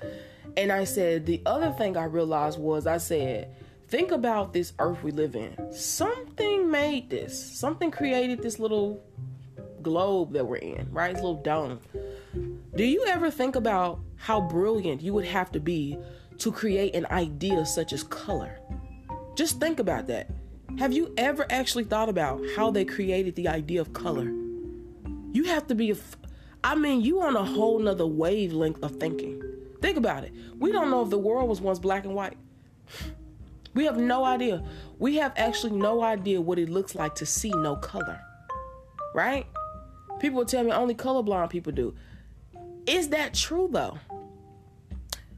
And 0.57 0.73
I 0.73 0.85
said 0.85 1.27
the 1.27 1.43
other 1.47 1.71
thing 1.73 1.97
I 1.97 2.05
realized 2.05 2.59
was 2.59 2.87
I 2.87 2.99
said, 2.99 3.55
think 3.89 4.11
about 4.11 4.53
this 4.53 4.73
earth 4.79 5.03
we 5.03 5.13
live 5.13 5.37
in. 5.37 5.73
Something 5.73 6.71
made 6.71 7.11
this, 7.11 7.59
something 7.59 7.91
created 7.91 8.43
this 8.43 8.59
little 8.59 9.05
globe 9.83 10.33
that 10.33 10.47
we're 10.47 10.57
in, 10.57 10.89
right? 10.91 11.13
This 11.15 11.23
little 11.23 11.43
dome. 11.43 11.81
Do 12.75 12.85
you 12.85 13.05
ever 13.07 13.31
think 13.31 13.55
about 13.55 14.01
how 14.17 14.41
brilliant 14.41 15.01
you 15.03 15.13
would 15.13 15.27
have 15.27 15.53
to 15.53 15.61
be 15.61 15.97
to 16.39 16.51
create 16.51 16.97
an 16.97 17.07
idea 17.11 17.65
such 17.67 17.93
as 17.93 18.03
color? 18.03 18.59
Just 19.35 19.61
think 19.61 19.81
about 19.81 20.07
that. 20.07 20.31
Have 20.79 20.93
you 20.93 21.13
ever 21.17 21.47
actually 21.51 21.85
thought 21.85 22.09
about 22.09 22.41
how 22.57 22.71
they 22.71 22.85
created 22.85 23.35
the 23.35 23.49
idea 23.49 23.81
of 23.81 23.93
color? 23.93 24.33
You 25.33 25.45
have 25.45 25.67
to 25.69 25.75
be, 25.75 25.91
a, 25.91 25.97
I 26.63 26.75
mean, 26.75 27.01
you 27.01 27.21
on 27.21 27.37
a 27.37 27.45
whole 27.45 27.79
nother 27.79 28.07
wavelength 28.07 28.83
of 28.83 28.97
thinking. 28.97 29.43
Think 29.81 29.97
about 29.97 30.25
it. 30.25 30.33
We 30.59 30.73
don't 30.73 30.91
know 30.91 31.03
if 31.03 31.11
the 31.11 31.19
world 31.19 31.49
was 31.49 31.61
once 31.61 31.79
black 31.79 32.05
and 32.05 32.15
white. 32.15 32.37
We 33.75 33.85
have 33.85 33.99
no 33.99 34.25
idea. 34.25 34.65
We 34.99 35.17
have 35.17 35.33
actually 35.37 35.73
no 35.73 36.03
idea 36.03 36.41
what 36.41 36.59
it 36.59 36.71
looks 36.71 36.95
like 36.95 37.17
to 37.17 37.27
see 37.27 37.51
no 37.51 37.77
color. 37.77 38.21
Right? 39.15 39.47
People 40.21 40.39
will 40.39 40.47
tell 40.47 40.65
me 40.65 40.71
only 40.71 40.95
colorblind 40.95 41.51
people 41.51 41.73
do. 41.73 41.95
Is 42.87 43.09
that 43.09 43.35
true 43.35 43.69
though? 43.71 43.99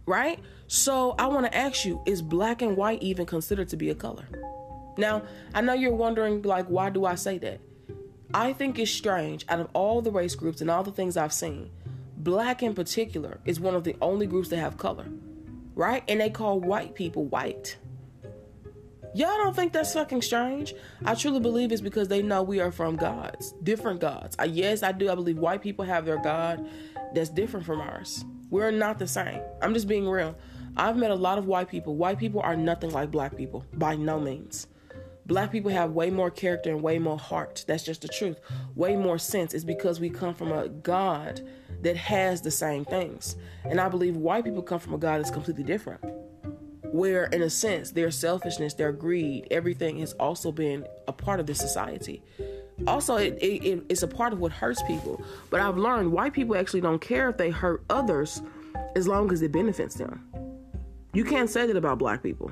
Right? 0.05 0.39
So 0.69 1.15
I 1.19 1.27
want 1.27 1.47
to 1.47 1.57
ask 1.57 1.85
you, 1.85 2.03
is 2.07 2.23
black 2.23 2.61
and 2.61 2.77
white 2.77 3.03
even 3.03 3.25
considered 3.25 3.69
to 3.69 3.77
be 3.77 3.91
a 3.91 3.95
color? 3.95 4.27
Now, 4.99 5.23
I 5.55 5.61
know 5.61 5.75
you're 5.75 5.95
wondering, 5.95 6.43
like, 6.43 6.67
why 6.67 6.91
do 6.91 7.05
I 7.05 7.15
say 7.15 7.39
that? 7.39 7.61
I 8.35 8.53
think 8.53 8.79
it's 8.79 8.91
strange, 8.91 9.45
out 9.49 9.61
of 9.61 9.69
all 9.75 10.03
the 10.03 10.11
race 10.11 10.35
groups 10.35 10.61
and 10.61 10.71
all 10.71 10.83
the 10.83 10.91
things 10.91 11.17
I've 11.17 11.33
seen, 11.33 11.71
black 12.17 12.63
in 12.63 12.75
particular 12.75 13.39
is 13.45 13.61
one 13.61 13.75
of 13.75 13.85
the 13.85 13.95
only 14.01 14.27
groups 14.27 14.49
that 14.49 14.57
have 14.57 14.77
color, 14.77 15.07
right? 15.75 16.03
And 16.09 16.21
they 16.21 16.31
call 16.31 16.59
white 16.59 16.95
people 16.95 17.27
white. 17.27 17.77
Y'all 19.15 19.37
don't 19.39 19.55
think 19.55 19.73
that's 19.73 19.95
fucking 19.95 20.23
strange? 20.23 20.75
I 21.05 21.15
truly 21.15 21.41
believe 21.41 21.73
it's 21.73 21.81
because 21.81 22.09
they 22.09 22.21
know 22.23 22.43
we 22.43 22.61
are 22.61 22.73
from 22.73 22.97
gods, 22.97 23.55
different 23.63 24.01
gods. 24.01 24.37
Yes, 24.45 24.83
I 24.83 24.93
do. 24.93 25.09
I 25.11 25.15
believe 25.15 25.39
white 25.39 25.63
people 25.63 25.85
have 25.85 26.05
their 26.05 26.21
God 26.21 26.69
that's 27.15 27.31
different 27.31 27.65
from 27.65 27.81
ours. 27.81 28.25
We're 28.51 28.73
not 28.73 28.99
the 28.99 29.07
same. 29.07 29.41
I'm 29.63 29.73
just 29.73 29.89
being 29.89 30.09
real. 30.09 30.37
I've 30.77 30.97
met 30.97 31.11
a 31.11 31.15
lot 31.15 31.39
of 31.39 31.47
white 31.47 31.69
people. 31.69 31.97
White 31.97 32.19
people 32.19 32.41
are 32.43 32.55
nothing 32.55 32.91
like 32.91 33.11
black 33.11 33.37
people, 33.37 33.65
by 33.75 33.97
no 33.97 34.21
means. 34.21 34.67
Black 35.25 35.51
people 35.51 35.71
have 35.71 35.93
way 35.93 36.11
more 36.11 36.31
character 36.31 36.71
and 36.71 36.83
way 36.83 36.99
more 36.99 37.19
heart. 37.19 37.65
That's 37.67 37.83
just 37.83 38.03
the 38.03 38.09
truth. 38.09 38.39
Way 38.75 38.95
more 38.95 39.19
sense. 39.19 39.55
It's 39.55 39.65
because 39.65 39.99
we 39.99 40.11
come 40.11 40.35
from 40.35 40.53
a 40.53 40.69
God 40.69 41.41
that 41.83 41.97
has 41.97 42.43
the 42.43 42.51
same 42.51 42.85
things. 42.85 43.37
And 43.65 43.81
I 43.81 43.89
believe 43.89 44.17
white 44.17 44.45
people 44.45 44.62
come 44.62 44.79
from 44.79 44.95
a 44.95 44.99
God 44.99 45.19
that's 45.19 45.31
completely 45.31 45.65
different 45.65 46.05
where 46.93 47.25
in 47.25 47.43
a 47.43 47.51
sense 47.51 47.91
their 47.91 48.11
selfishness 48.11 48.75
their 48.75 48.93
greed 48.93 49.47
everything 49.51 49.99
has 49.99 50.12
also 50.15 50.53
been 50.53 50.87
a 51.09 51.12
part 51.12 51.41
of 51.41 51.47
this 51.47 51.59
society 51.59 52.23
also 52.87 53.17
it, 53.17 53.37
it, 53.43 53.83
it's 53.89 54.05
a 54.05 54.09
part 54.09 54.33
of 54.33 54.39
what 54.39 54.53
hurts 54.53 54.83
people 54.85 55.21
but 55.51 55.61
i've 55.61 55.77
learned 55.77 56.11
white 56.11 56.33
people 56.33 56.57
actually 56.57 56.81
don't 56.81 57.01
care 57.01 57.29
if 57.29 57.37
they 57.37 57.51
hurt 57.51 57.83
others 57.91 58.41
as 58.95 59.09
long 59.09 59.31
as 59.33 59.43
it 59.43 59.51
benefits 59.51 59.97
them 59.97 60.25
you 61.17 61.25
can't 61.25 61.51
say 61.51 61.67
that 61.67 61.77
about 61.77 61.99
black 61.99 62.23
people 62.23 62.51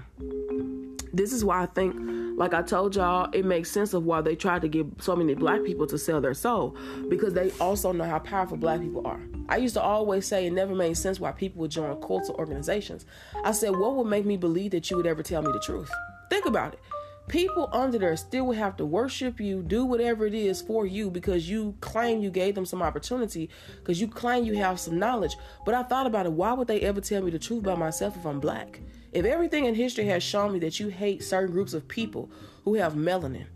this 1.13 1.33
is 1.33 1.45
why 1.45 1.63
i 1.63 1.67
think 1.67 1.95
like 2.37 2.53
I 2.53 2.63
told 2.63 2.97
y'all, 2.97 3.31
it 3.33 3.45
makes 3.45 3.71
sense 3.71 3.95
of 3.95 4.05
why 4.05 4.21
they 4.21 4.35
tried 4.35 4.63
to 4.63 4.69
get 4.69 4.87
so 5.01 5.15
many 5.15 5.35
black 5.35 5.63
people 5.63 5.87
to 5.87 5.97
sell 5.97 6.21
their 6.21 6.35
soul 6.35 6.77
because 7.09 7.33
they 7.33 7.53
also 7.61 7.93
know 7.93 8.05
how 8.05 8.19
powerful 8.19 8.57
black 8.57 8.81
people 8.81 9.07
are. 9.07 9.21
I 9.49 9.59
used 9.59 9.75
to 9.75 9.83
always 9.83 10.27
say 10.27 10.47
it 10.47 10.53
never 10.53 10.75
made 10.75 10.97
sense 10.97 11.21
why 11.21 11.31
people 11.31 11.61
would 11.61 11.71
join 11.71 12.01
cults 12.01 12.29
or 12.29 12.37
organizations. 12.39 13.07
I 13.45 13.53
said, 13.53 13.77
what 13.77 13.95
would 13.95 14.09
make 14.09 14.27
me 14.27 14.37
believe 14.37 14.73
that 14.73 14.91
you 14.91 14.97
would 14.97 15.07
ever 15.07 15.23
tell 15.23 15.43
me 15.43 15.53
the 15.53 15.61
truth? 15.61 15.91
Think 16.29 16.47
about 16.47 16.73
it. 16.75 16.81
People 17.29 17.71
under 17.73 17.99
there 17.99 18.17
still 18.17 18.53
have 18.53 18.77
to 18.77 18.85
worship 18.85 19.41
you, 19.41 19.63
do 19.63 19.85
whatever 19.85 20.27
it 20.27 20.35
is 20.35 20.61
for 20.61 20.87
you 20.87 21.11
because 21.11 21.49
you 21.49 21.75
claim 21.81 22.21
you 22.21 22.31
gave 22.31 22.55
them 22.55 22.67
some 22.67 22.83
opportunity, 22.83 23.49
because 23.77 24.01
you 24.01 24.09
claim 24.09 24.45
you 24.45 24.57
have 24.57 24.79
some 24.79 24.99
knowledge. 24.99 25.37
But 25.65 25.75
I 25.75 25.83
thought 25.85 26.07
about 26.07 26.27
it. 26.27 26.33
Why 26.33 26.53
would 26.53 26.69
they 26.69 26.81
ever 26.83 27.01
tell 27.01 27.23
me 27.23 27.31
the 27.31 27.39
truth 27.39 27.61
about 27.61 27.79
myself 27.79 28.17
if 28.17 28.27
I'm 28.27 28.41
black? 28.41 28.81
If 29.13 29.25
everything 29.25 29.65
in 29.65 29.75
history 29.75 30.05
has 30.07 30.23
shown 30.23 30.53
me 30.53 30.59
that 30.61 30.79
you 30.79 30.89
hate 30.89 31.23
certain 31.23 31.53
groups 31.53 31.73
of 31.73 31.89
people 31.89 32.31
who 32.65 32.75
have 32.75 32.95
melanin, 32.95 33.47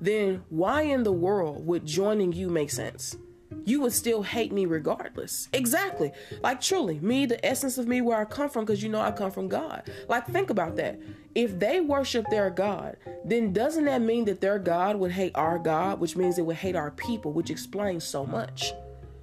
then 0.00 0.42
why 0.48 0.82
in 0.82 1.02
the 1.02 1.12
world 1.12 1.66
would 1.66 1.84
joining 1.84 2.32
you 2.32 2.48
make 2.48 2.70
sense? 2.70 3.16
You 3.64 3.80
would 3.82 3.92
still 3.92 4.22
hate 4.22 4.52
me 4.52 4.66
regardless. 4.66 5.48
Exactly. 5.52 6.12
Like 6.42 6.60
truly, 6.60 6.98
me, 7.00 7.26
the 7.26 7.44
essence 7.44 7.78
of 7.78 7.86
me, 7.86 8.00
where 8.00 8.18
I 8.18 8.24
come 8.24 8.48
from, 8.48 8.64
because 8.64 8.82
you 8.82 8.88
know 8.88 9.00
I 9.00 9.10
come 9.12 9.30
from 9.30 9.48
God. 9.48 9.90
Like, 10.08 10.26
think 10.26 10.50
about 10.50 10.76
that. 10.76 10.98
If 11.34 11.58
they 11.58 11.80
worship 11.80 12.26
their 12.30 12.50
God, 12.50 12.96
then 13.24 13.52
doesn't 13.52 13.84
that 13.84 14.02
mean 14.02 14.24
that 14.24 14.40
their 14.40 14.58
God 14.58 14.96
would 14.96 15.12
hate 15.12 15.32
our 15.34 15.58
God, 15.58 16.00
which 16.00 16.16
means 16.16 16.38
it 16.38 16.46
would 16.46 16.56
hate 16.56 16.76
our 16.76 16.90
people, 16.90 17.32
which 17.32 17.50
explains 17.50 18.04
so 18.04 18.26
much? 18.26 18.72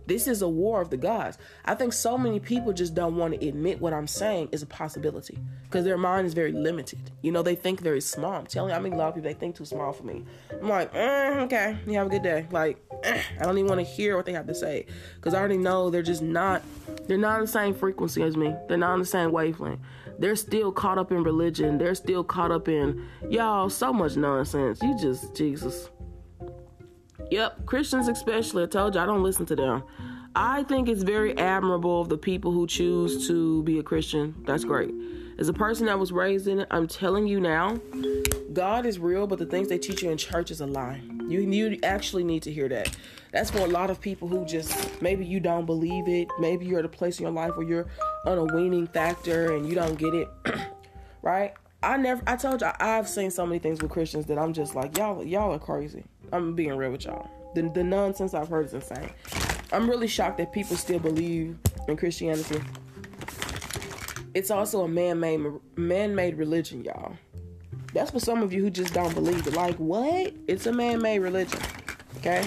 This 0.08 0.28
is 0.28 0.42
a 0.42 0.48
war 0.48 0.82
of 0.82 0.90
the 0.90 0.98
gods. 0.98 1.38
I 1.66 1.76
think 1.76 1.92
so 1.92 2.18
many 2.18 2.40
people 2.40 2.72
just 2.72 2.96
don't 2.96 3.18
want 3.18 3.40
to 3.40 3.48
admit 3.48 3.82
what 3.82 3.94
I'm 3.94 4.08
saying 4.08 4.50
is 4.54 4.62
a 4.62 4.66
possibility 4.66 5.38
because 5.64 5.84
their 5.84 5.98
mind 5.98 6.26
is 6.26 6.34
very 6.34 6.54
limited. 6.54 7.12
You 7.22 7.34
know, 7.34 7.44
they 7.44 7.56
think 7.56 7.82
very 7.82 8.00
small. 8.00 8.34
I'm 8.34 8.48
telling 8.48 8.72
you, 8.72 8.78
I 8.78 8.80
mean, 8.80 8.94
a 8.94 8.98
lot 8.98 9.10
of 9.10 9.16
people, 9.16 9.30
they 9.30 9.34
think 9.34 9.58
too 9.58 9.66
small 9.66 9.92
for 9.92 10.04
me. 10.04 10.24
I'm 10.50 10.70
like, 10.70 10.96
eh, 10.96 11.42
okay, 11.42 11.78
you 11.86 11.94
have 11.94 12.08
a 12.08 12.10
good 12.10 12.24
day. 12.24 12.48
Like, 12.52 12.78
eh, 13.04 13.22
I 13.40 13.44
don't 13.44 13.58
even 13.58 13.68
want 13.68 13.82
to 13.82 13.86
hear 13.86 14.16
what 14.16 14.26
they 14.26 14.34
have 14.34 14.48
to 14.48 14.56
say 14.56 14.86
because 15.16 15.34
I 15.34 15.40
already 15.40 15.58
know 15.58 15.90
they're 15.90 16.02
just 16.02 16.22
not, 16.22 16.64
they're 17.08 17.18
not 17.18 17.36
on 17.36 17.42
the 17.42 17.48
same 17.48 17.76
frequency 17.76 18.24
as 18.24 18.38
me. 18.38 18.56
They're 18.70 18.78
not 18.78 18.92
on 18.92 19.00
the 19.00 19.06
same 19.06 19.34
wavelength. 19.34 19.82
They're 20.20 20.38
still 20.38 20.72
caught 20.72 20.98
up 20.98 21.12
in 21.12 21.22
religion. 21.24 21.78
They're 21.78 21.96
still 21.96 22.24
caught 22.24 22.52
up 22.52 22.70
in, 22.70 23.06
y'all, 23.30 23.70
so 23.70 23.92
much 23.92 24.16
nonsense. 24.16 24.82
You 24.82 24.98
just, 24.98 25.36
Jesus. 25.36 25.90
Yep, 27.32 27.66
Christians 27.66 28.08
especially. 28.08 28.64
I 28.64 28.68
told 28.68 28.96
you 28.96 29.02
I 29.02 29.06
don't 29.06 29.24
listen 29.24 29.46
to 29.48 29.56
them. 29.56 29.84
I 30.36 30.64
think 30.64 30.88
it's 30.88 31.04
very 31.04 31.38
admirable 31.38 32.02
of 32.02 32.10
the 32.10 32.18
people 32.18 32.52
who 32.52 32.68
choose 32.68 33.28
to 33.28 33.64
be 33.64 33.80
a 33.80 33.84
Christian. 33.84 34.36
That's 34.46 34.64
great. 34.64 34.94
As 35.40 35.50
a 35.50 35.54
person 35.54 35.88
that 35.88 36.00
was 36.00 36.12
raised 36.12 36.48
in 36.48 36.60
it, 36.60 36.68
I'm 36.72 36.88
telling 36.88 37.28
you 37.28 37.40
now, 37.40 37.80
God 38.54 38.86
is 38.86 38.98
real, 38.98 39.28
but 39.28 39.40
the 39.40 39.46
things 39.46 39.68
they 39.68 39.78
teach 39.78 40.02
you 40.02 40.10
in 40.10 40.18
church 40.18 40.52
is 40.52 40.62
a 40.62 40.66
lie. 40.66 41.02
You 41.28 41.42
you 41.42 41.80
actually 41.84 42.24
need 42.24 42.44
to 42.44 42.52
hear 42.52 42.70
that. 42.70 42.96
That's 43.32 43.52
for 43.52 43.60
a 43.60 43.68
lot 43.68 43.90
of 43.90 44.00
people 44.00 44.28
who 44.28 44.46
just 44.46 45.02
maybe 45.02 45.26
you 45.26 45.40
don't 45.40 45.66
believe 45.66 46.08
it. 46.08 46.28
Maybe 46.40 46.66
you're 46.66 46.80
at 46.80 46.86
a 46.86 46.90
place 46.90 47.20
in 47.20 47.24
your 47.24 47.34
life 47.34 47.58
where 47.58 47.68
you're 47.68 47.88
on 48.26 48.38
a 48.38 48.46
weaning 48.46 48.88
factor 48.88 49.54
and 49.54 49.68
you 49.68 49.76
don't 49.76 49.98
get 49.98 50.14
it. 50.14 50.30
right? 51.22 51.54
I 51.84 51.98
never 51.98 52.24
I 52.26 52.36
told 52.36 52.62
you 52.62 52.70
I've 52.80 53.08
seen 53.08 53.30
so 53.30 53.46
many 53.46 53.60
things 53.60 53.82
with 53.82 53.92
Christians 53.92 54.26
that 54.28 54.38
I'm 54.38 54.54
just 54.54 54.76
like, 54.76 54.98
y'all 54.98 55.24
y'all 55.24 55.54
are 55.54 55.60
crazy. 55.60 56.06
I'm 56.32 56.56
being 56.56 56.76
real 56.76 56.92
with 56.92 57.06
y'all. 57.06 57.30
The, 57.56 57.64
the 57.70 57.84
nonsense 57.84 58.34
I've 58.34 58.50
heard 58.50 58.66
is 58.68 58.74
insane. 58.74 59.10
I'm 59.72 59.90
really 59.90 60.08
shocked 60.08 60.38
that 60.38 60.52
people 60.52 60.76
still 60.76 61.00
believe 61.00 61.58
in 61.88 61.98
Christianity. 61.98 62.62
It's 64.34 64.52
also 64.52 64.84
a 64.84 64.88
man-made 64.88 65.42
man-made 65.76 66.38
religion, 66.38 66.84
y'all. 66.84 67.16
That's 67.94 68.12
for 68.12 68.20
some 68.20 68.44
of 68.44 68.54
you 68.54 68.62
who 68.62 68.70
just 68.70 68.94
don't 68.94 69.14
believe 69.14 69.48
it. 69.48 69.56
Like, 69.56 69.76
what? 69.78 70.34
It's 70.48 70.68
a 70.68 70.72
man-made 70.74 71.20
religion. 71.20 71.60
Okay? 72.18 72.46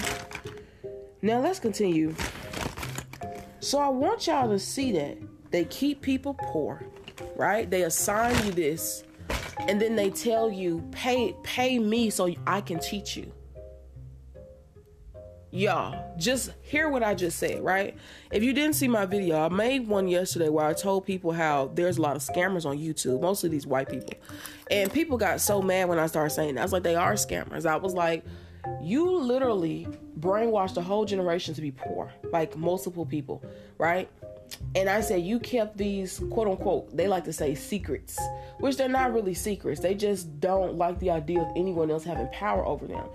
Now 1.21 1.39
let's 1.39 1.59
continue. 1.59 2.15
So 3.59 3.79
I 3.79 3.89
want 3.89 4.27
y'all 4.27 4.49
to 4.49 4.59
see 4.59 4.91
that 4.93 5.17
they 5.51 5.65
keep 5.65 6.01
people 6.01 6.35
poor, 6.35 6.83
right? 7.35 7.69
They 7.69 7.83
assign 7.83 8.33
you 8.45 8.51
this 8.51 9.03
and 9.67 9.79
then 9.79 9.95
they 9.95 10.09
tell 10.09 10.51
you, 10.51 10.83
"Pay 10.91 11.35
pay 11.43 11.77
me 11.79 12.09
so 12.09 12.33
I 12.47 12.61
can 12.61 12.79
teach 12.79 13.15
you." 13.15 13.31
Y'all 15.51 16.17
just 16.17 16.51
hear 16.61 16.89
what 16.89 17.03
i 17.03 17.13
just 17.13 17.37
said 17.37 17.61
right? 17.61 17.97
If 18.31 18.41
you 18.41 18.53
didn't 18.53 18.75
see 18.75 18.87
my 18.87 19.05
video 19.05 19.37
i 19.37 19.49
made 19.49 19.87
one 19.87 20.07
yesterday 20.07 20.47
where 20.47 20.65
i 20.65 20.73
told 20.73 21.05
people 21.05 21.33
how 21.33 21.71
there's 21.73 21.97
a 21.97 22.01
lot 22.01 22.15
of 22.15 22.21
scammers 22.21 22.65
on 22.65 22.77
youtube 22.77 23.21
mostly 23.21 23.49
these 23.49 23.67
white 23.67 23.89
people. 23.89 24.13
And 24.69 24.91
people 24.91 25.17
got 25.17 25.41
so 25.41 25.61
mad 25.61 25.89
when 25.89 25.99
i 25.99 26.07
started 26.07 26.29
saying 26.29 26.55
that. 26.55 26.61
I 26.61 26.63
was 26.63 26.71
like 26.71 26.83
they 26.83 26.95
are 26.95 27.13
scammers. 27.13 27.65
I 27.65 27.75
was 27.75 27.93
like 27.93 28.23
you 28.81 29.17
literally 29.17 29.87
brainwashed 30.19 30.77
a 30.77 30.81
whole 30.81 31.03
generation 31.03 31.53
to 31.55 31.61
be 31.61 31.71
poor 31.71 32.13
like 32.31 32.55
multiple 32.55 33.05
people 33.05 33.43
right? 33.77 34.09
And 34.75 34.89
I 34.89 35.01
said, 35.01 35.23
You 35.23 35.39
kept 35.39 35.77
these 35.77 36.19
quote 36.31 36.47
unquote, 36.47 36.95
they 36.95 37.07
like 37.07 37.23
to 37.25 37.33
say 37.33 37.55
secrets, 37.55 38.19
which 38.59 38.77
they're 38.77 38.89
not 38.89 39.13
really 39.13 39.33
secrets. 39.33 39.81
They 39.81 39.95
just 39.95 40.39
don't 40.39 40.75
like 40.75 40.99
the 40.99 41.09
idea 41.09 41.41
of 41.41 41.47
anyone 41.55 41.89
else 41.91 42.03
having 42.03 42.27
power 42.29 42.65
over 42.65 42.87
them. 42.87 43.05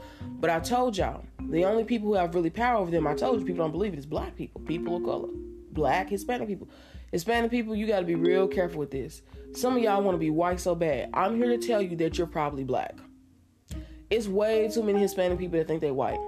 But 0.41 0.51
I 0.51 0.61
told 0.61 0.97
y'all, 0.97 1.25
the 1.51 1.65
only 1.65 1.85
people 1.85 2.09
who 2.09 2.15
have 2.15 2.35
really 2.35 2.51
power 2.51 2.79
over 2.79 2.91
them, 2.91 3.07
I 3.07 3.15
told 3.15 3.41
you, 3.41 3.47
people 3.47 3.65
don't 3.65 3.73
believe 3.73 3.93
it, 3.93 3.99
is 3.99 4.07
black 4.07 4.37
people, 4.37 4.61
people 4.63 4.97
of 4.97 5.05
color, 5.05 5.29
black, 5.73 6.11
Hispanic 6.11 6.49
people. 6.49 6.69
Hispanic 7.13 7.51
people, 7.51 7.75
you 7.75 7.87
got 7.87 8.01
to 8.01 8.05
be 8.05 8.17
real 8.17 8.49
careful 8.49 8.79
with 8.79 8.91
this. 8.91 9.23
Some 9.55 9.77
of 9.77 9.83
y'all 9.83 10.03
want 10.03 10.17
to 10.17 10.19
be 10.19 10.31
white 10.31 10.61
so 10.61 10.75
bad. 10.75 11.11
I'm 11.15 11.37
here 11.37 11.57
to 11.57 11.59
tell 11.59 11.81
you 11.81 11.97
that 11.97 12.19
you're 12.19 12.27
probably 12.27 12.65
black. 12.65 12.95
It's 14.11 14.29
way 14.29 14.69
too 14.69 14.83
many 14.83 15.01
Hispanic 15.01 15.39
people 15.39 15.59
that 15.59 15.69
think 15.69 15.81
they're 15.81 15.95
white. 15.95 16.19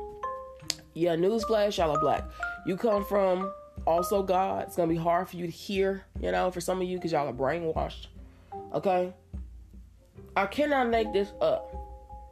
Yeah, 0.94 1.14
newsflash, 1.14 1.78
y'all 1.78 1.96
are 1.96 2.00
black. 2.00 2.24
You 2.66 2.76
come 2.76 3.04
from 3.04 3.52
also 3.86 4.22
God. 4.22 4.66
It's 4.66 4.76
gonna 4.76 4.88
be 4.88 4.96
hard 4.96 5.28
for 5.28 5.36
you 5.36 5.46
to 5.46 5.52
hear, 5.52 6.04
you 6.20 6.32
know, 6.32 6.50
for 6.50 6.60
some 6.60 6.80
of 6.80 6.88
you 6.88 6.96
because 6.96 7.12
y'all 7.12 7.28
are 7.28 7.32
brainwashed. 7.32 8.06
Okay? 8.72 9.12
I 10.36 10.46
cannot 10.46 10.90
make 10.90 11.12
this 11.12 11.32
up. 11.40 11.74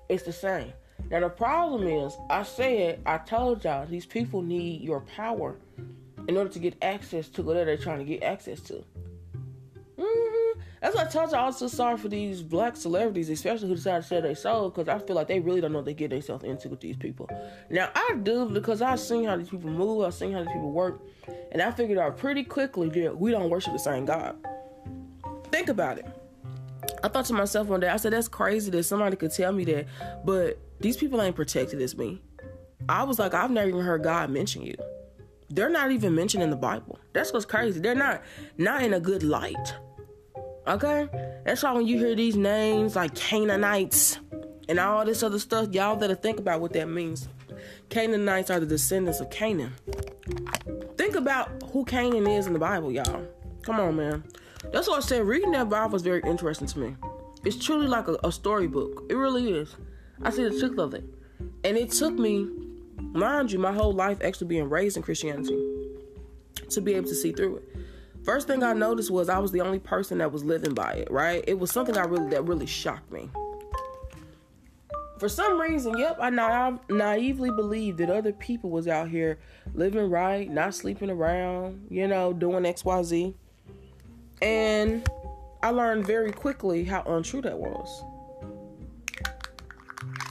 It's 0.08 0.22
the 0.22 0.32
same. 0.32 0.72
Now 1.10 1.20
the 1.20 1.28
problem 1.28 1.86
is, 1.86 2.16
I 2.28 2.42
said, 2.42 3.00
I 3.06 3.18
told 3.18 3.64
y'all 3.64 3.86
these 3.86 4.06
people 4.06 4.42
need 4.42 4.82
your 4.82 5.00
power 5.00 5.56
in 6.28 6.36
order 6.36 6.50
to 6.50 6.58
get 6.58 6.76
access 6.82 7.28
to 7.28 7.42
whatever 7.42 7.66
they're 7.66 7.76
trying 7.76 7.98
to 7.98 8.04
get 8.04 8.22
access 8.22 8.60
to. 8.60 8.84
Mm-hmm. 9.98 10.60
That's 10.82 10.96
why 10.96 11.02
I 11.02 11.06
told 11.06 11.30
y'all 11.30 11.40
I 11.40 11.46
was 11.46 11.58
so 11.58 11.68
sorry 11.68 11.96
for 11.96 12.08
these 12.08 12.42
black 12.42 12.76
celebrities, 12.76 13.30
especially 13.30 13.68
who 13.68 13.76
decided 13.76 14.02
to 14.02 14.08
sell 14.08 14.22
their 14.22 14.34
soul, 14.34 14.68
because 14.68 14.88
I 14.88 14.98
feel 14.98 15.16
like 15.16 15.28
they 15.28 15.40
really 15.40 15.60
don't 15.60 15.72
know 15.72 15.78
what 15.78 15.84
they 15.84 15.94
get 15.94 16.10
themselves 16.10 16.44
into 16.44 16.68
with 16.68 16.80
these 16.80 16.96
people. 16.96 17.30
Now 17.70 17.90
I 17.94 18.16
do 18.22 18.48
because 18.48 18.82
I've 18.82 19.00
seen 19.00 19.24
how 19.24 19.36
these 19.36 19.48
people 19.48 19.70
move, 19.70 20.04
I've 20.04 20.14
seen 20.14 20.32
how 20.32 20.40
these 20.40 20.48
people 20.48 20.72
work, 20.72 21.00
and 21.52 21.62
I 21.62 21.70
figured 21.70 21.98
out 21.98 22.18
pretty 22.18 22.42
quickly 22.44 22.88
that 22.88 23.16
we 23.16 23.30
don't 23.30 23.48
worship 23.48 23.72
the 23.72 23.78
same 23.78 24.04
God. 24.04 24.36
Think 25.50 25.68
about 25.68 25.98
it. 25.98 26.06
I 27.02 27.08
thought 27.08 27.24
to 27.26 27.34
myself 27.34 27.68
one 27.68 27.80
day, 27.80 27.88
I 27.88 27.96
said, 27.96 28.12
that's 28.12 28.28
crazy 28.28 28.70
that 28.72 28.82
somebody 28.82 29.16
could 29.16 29.32
tell 29.32 29.52
me 29.52 29.64
that, 29.64 29.86
but 30.24 30.58
these 30.80 30.96
people 30.96 31.20
ain't 31.22 31.36
protected 31.36 31.80
as 31.80 31.96
me. 31.96 32.22
I 32.88 33.04
was 33.04 33.18
like, 33.18 33.34
I've 33.34 33.50
never 33.50 33.68
even 33.68 33.80
heard 33.80 34.02
God 34.02 34.30
mention 34.30 34.62
you. 34.62 34.76
They're 35.48 35.70
not 35.70 35.90
even 35.92 36.14
mentioned 36.14 36.42
in 36.42 36.50
the 36.50 36.56
Bible. 36.56 36.98
That's 37.12 37.32
what's 37.32 37.46
crazy. 37.46 37.80
They're 37.80 37.94
not 37.94 38.22
not 38.58 38.82
in 38.82 38.94
a 38.94 39.00
good 39.00 39.22
light. 39.22 39.74
Okay? 40.66 41.08
That's 41.44 41.62
why 41.62 41.72
when 41.72 41.86
you 41.86 41.98
hear 41.98 42.14
these 42.14 42.36
names 42.36 42.96
like 42.96 43.14
Canaanites 43.14 44.18
and 44.68 44.78
all 44.80 45.04
this 45.04 45.22
other 45.22 45.38
stuff, 45.38 45.72
y'all 45.72 45.96
better 45.96 46.14
think 46.14 46.38
about 46.38 46.60
what 46.60 46.72
that 46.72 46.88
means. 46.88 47.28
Canaanites 47.88 48.50
are 48.50 48.58
the 48.58 48.66
descendants 48.66 49.20
of 49.20 49.30
Canaan. 49.30 49.72
Think 50.96 51.14
about 51.14 51.62
who 51.72 51.84
Canaan 51.84 52.26
is 52.26 52.46
in 52.46 52.52
the 52.52 52.58
Bible, 52.58 52.90
y'all. 52.90 53.24
Come 53.62 53.78
on, 53.78 53.96
man. 53.96 54.24
That's 54.72 54.88
what 54.88 54.98
I 54.98 55.00
said. 55.00 55.24
Reading 55.24 55.52
that 55.52 55.68
Bible 55.68 55.94
is 55.94 56.02
very 56.02 56.22
interesting 56.26 56.66
to 56.66 56.78
me. 56.78 56.96
It's 57.44 57.64
truly 57.64 57.86
like 57.86 58.08
a, 58.08 58.16
a 58.24 58.32
storybook. 58.32 59.04
It 59.08 59.14
really 59.14 59.52
is. 59.52 59.76
I 60.22 60.30
see 60.30 60.44
the 60.44 60.58
truth 60.58 60.78
of 60.78 60.94
it. 60.94 61.04
And 61.64 61.76
it 61.76 61.90
took 61.90 62.14
me, 62.14 62.48
mind 63.12 63.52
you, 63.52 63.58
my 63.58 63.72
whole 63.72 63.92
life 63.92 64.18
actually 64.22 64.48
being 64.48 64.68
raised 64.68 64.96
in 64.96 65.02
Christianity 65.02 65.56
to 66.70 66.80
be 66.80 66.94
able 66.94 67.08
to 67.08 67.14
see 67.14 67.32
through 67.32 67.56
it. 67.56 67.76
First 68.24 68.48
thing 68.48 68.62
I 68.62 68.72
noticed 68.72 69.10
was 69.10 69.28
I 69.28 69.38
was 69.38 69.52
the 69.52 69.60
only 69.60 69.78
person 69.78 70.18
that 70.18 70.32
was 70.32 70.42
living 70.42 70.74
by 70.74 70.94
it, 70.94 71.10
right? 71.10 71.44
It 71.46 71.58
was 71.58 71.70
something 71.70 71.96
I 71.96 72.04
really 72.04 72.28
that 72.30 72.44
really 72.44 72.66
shocked 72.66 73.12
me. 73.12 73.30
For 75.18 75.28
some 75.28 75.60
reason, 75.60 75.96
yep, 75.96 76.18
I 76.20 76.28
na- 76.28 76.78
naively 76.90 77.50
believed 77.50 77.98
that 77.98 78.10
other 78.10 78.32
people 78.32 78.68
was 78.68 78.86
out 78.86 79.08
here 79.08 79.38
living 79.74 80.10
right, 80.10 80.50
not 80.50 80.74
sleeping 80.74 81.08
around, 81.08 81.86
you 81.88 82.06
know, 82.06 82.32
doing 82.32 82.64
XYZ. 82.64 83.32
And 84.42 85.08
I 85.62 85.70
learned 85.70 86.06
very 86.06 86.32
quickly 86.32 86.84
how 86.84 87.02
untrue 87.02 87.40
that 87.42 87.58
was. 87.58 88.04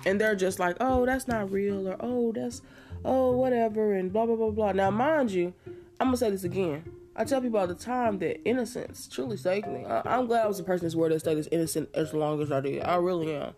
And 0.05 0.21
they're 0.21 0.35
just 0.35 0.59
like, 0.59 0.77
oh, 0.79 1.05
that's 1.05 1.27
not 1.27 1.51
real, 1.51 1.87
or 1.87 1.95
oh, 1.99 2.31
that's, 2.31 2.61
oh, 3.03 3.31
whatever, 3.31 3.93
and 3.93 4.13
blah, 4.13 4.25
blah, 4.25 4.35
blah, 4.35 4.51
blah. 4.51 4.71
Now, 4.71 4.91
mind 4.91 5.31
you, 5.31 5.53
I'm 5.99 6.11
to 6.11 6.17
say 6.17 6.29
this 6.29 6.43
again. 6.43 6.83
I 7.15 7.23
tell 7.23 7.39
people 7.39 7.59
all 7.59 7.67
the 7.67 7.75
time 7.75 8.19
that 8.19 8.43
innocence 8.43 9.07
truly 9.07 9.37
saved 9.37 9.67
me. 9.67 9.85
I, 9.85 10.17
am 10.17 10.27
glad 10.27 10.43
I 10.43 10.47
was 10.47 10.57
the 10.57 10.63
person 10.63 10.85
this 10.85 10.95
world 10.95 11.13
that 11.13 11.21
stayed 11.21 11.37
as 11.37 11.47
innocent 11.47 11.89
as 11.93 12.13
long 12.13 12.41
as 12.41 12.51
I 12.51 12.59
did. 12.59 12.83
I 12.83 12.95
really 12.95 13.33
am. 13.33 13.53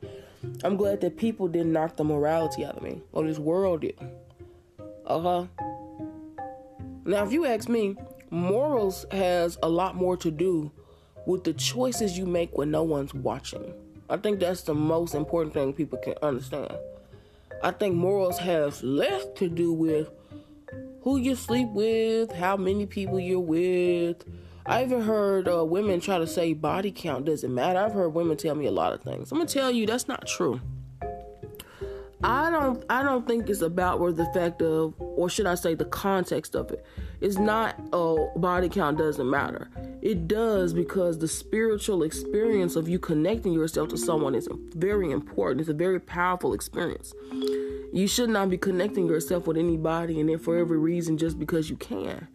I'm 0.64 0.78
glad 0.78 1.02
that 1.02 1.18
people 1.18 1.48
didn't 1.48 1.74
knock 1.74 1.98
the 1.98 2.04
morality 2.04 2.64
out 2.64 2.78
of 2.78 2.84
me, 2.84 3.02
or 3.14 3.24
this 3.26 3.40
world 3.40 3.82
did. 3.82 4.00
Uh 5.08 5.20
huh. 5.20 5.46
Now, 7.06 7.24
if 7.24 7.32
you 7.32 7.46
ask 7.46 7.68
me, 7.68 7.96
morals 8.30 9.06
has 9.12 9.58
a 9.64 9.70
lot 9.70 9.96
more 9.96 10.18
to 10.18 10.30
do 10.30 10.72
with 11.26 11.44
the 11.44 11.54
choices 11.54 12.18
you 12.18 12.26
make 12.28 12.56
when 12.56 12.70
no 12.70 12.84
one's 12.84 13.14
watching. 13.14 13.74
I 14.10 14.18
think 14.18 14.40
that's 14.40 14.62
the 14.62 14.74
most 14.74 15.16
important 15.16 15.54
thing 15.54 15.74
people 15.74 15.98
can 15.98 16.16
understand. 16.22 16.74
I 17.62 17.72
think 17.72 17.96
morals 17.96 18.38
have 18.38 18.82
less 18.84 19.26
to 19.36 19.50
do 19.50 19.74
with 19.74 20.10
who 21.02 21.18
you 21.18 21.36
sleep 21.36 21.70
with, 21.70 22.32
how 22.32 22.56
many 22.56 22.86
people 22.86 23.20
you're 23.20 23.40
with. 23.40 24.24
I 24.66 24.84
even 24.84 25.02
heard 25.02 25.48
uh, 25.48 25.64
women 25.66 26.00
try 26.00 26.18
to 26.18 26.28
say 26.28 26.54
body 26.54 26.92
count 26.92 27.26
doesn't 27.26 27.54
matter. 27.54 27.80
I've 27.80 27.94
heard 27.94 28.10
women 28.10 28.38
tell 28.38 28.56
me 28.56 28.66
a 28.66 28.72
lot 28.72 28.94
of 28.94 29.02
things. 29.02 29.32
I'm 29.32 29.38
gonna 29.38 29.50
tell 29.50 29.72
you 29.72 29.86
that's 29.86 30.08
not 30.08 30.28
true. 30.28 30.62
I 32.24 32.50
don't 32.50 32.84
I 32.90 33.04
don't 33.04 33.28
think 33.28 33.48
it's 33.50 33.62
about 33.62 34.00
where 34.00 34.12
the 34.12 34.26
fact 34.34 34.62
of 34.62 34.96
or 34.98 35.30
should 35.30 35.46
I 35.46 35.54
say 35.56 35.76
the 35.76 35.86
context 35.86 36.56
of 36.56 36.72
it. 36.72 36.84
It's 37.22 37.38
not 37.38 37.80
oh 37.94 38.32
body 38.36 38.70
count 38.70 38.98
doesn't 38.98 39.30
matter. 39.30 39.70
It 40.02 40.28
does 40.28 40.74
because 40.74 41.20
the 41.20 41.28
spiritual 41.28 42.02
experience 42.02 42.76
of 42.76 42.90
you 42.90 42.98
connecting 42.98 43.54
yourself 43.54 43.90
to 43.90 43.98
someone 43.98 44.34
is 44.34 44.48
very 44.76 45.12
important. 45.12 45.62
It's 45.62 45.70
a 45.70 45.74
very 45.74 46.00
powerful 46.00 46.54
experience. 46.54 47.14
You 47.94 48.08
should 48.08 48.30
not 48.30 48.50
be 48.50 48.58
connecting 48.58 49.08
yourself 49.08 49.46
with 49.46 49.58
anybody 49.58 50.20
and 50.20 50.30
then 50.30 50.40
for 50.40 50.58
every 50.58 50.78
reason 50.78 51.18
just 51.18 51.38
because 51.38 51.70
you 51.70 51.76
can. 51.76 52.28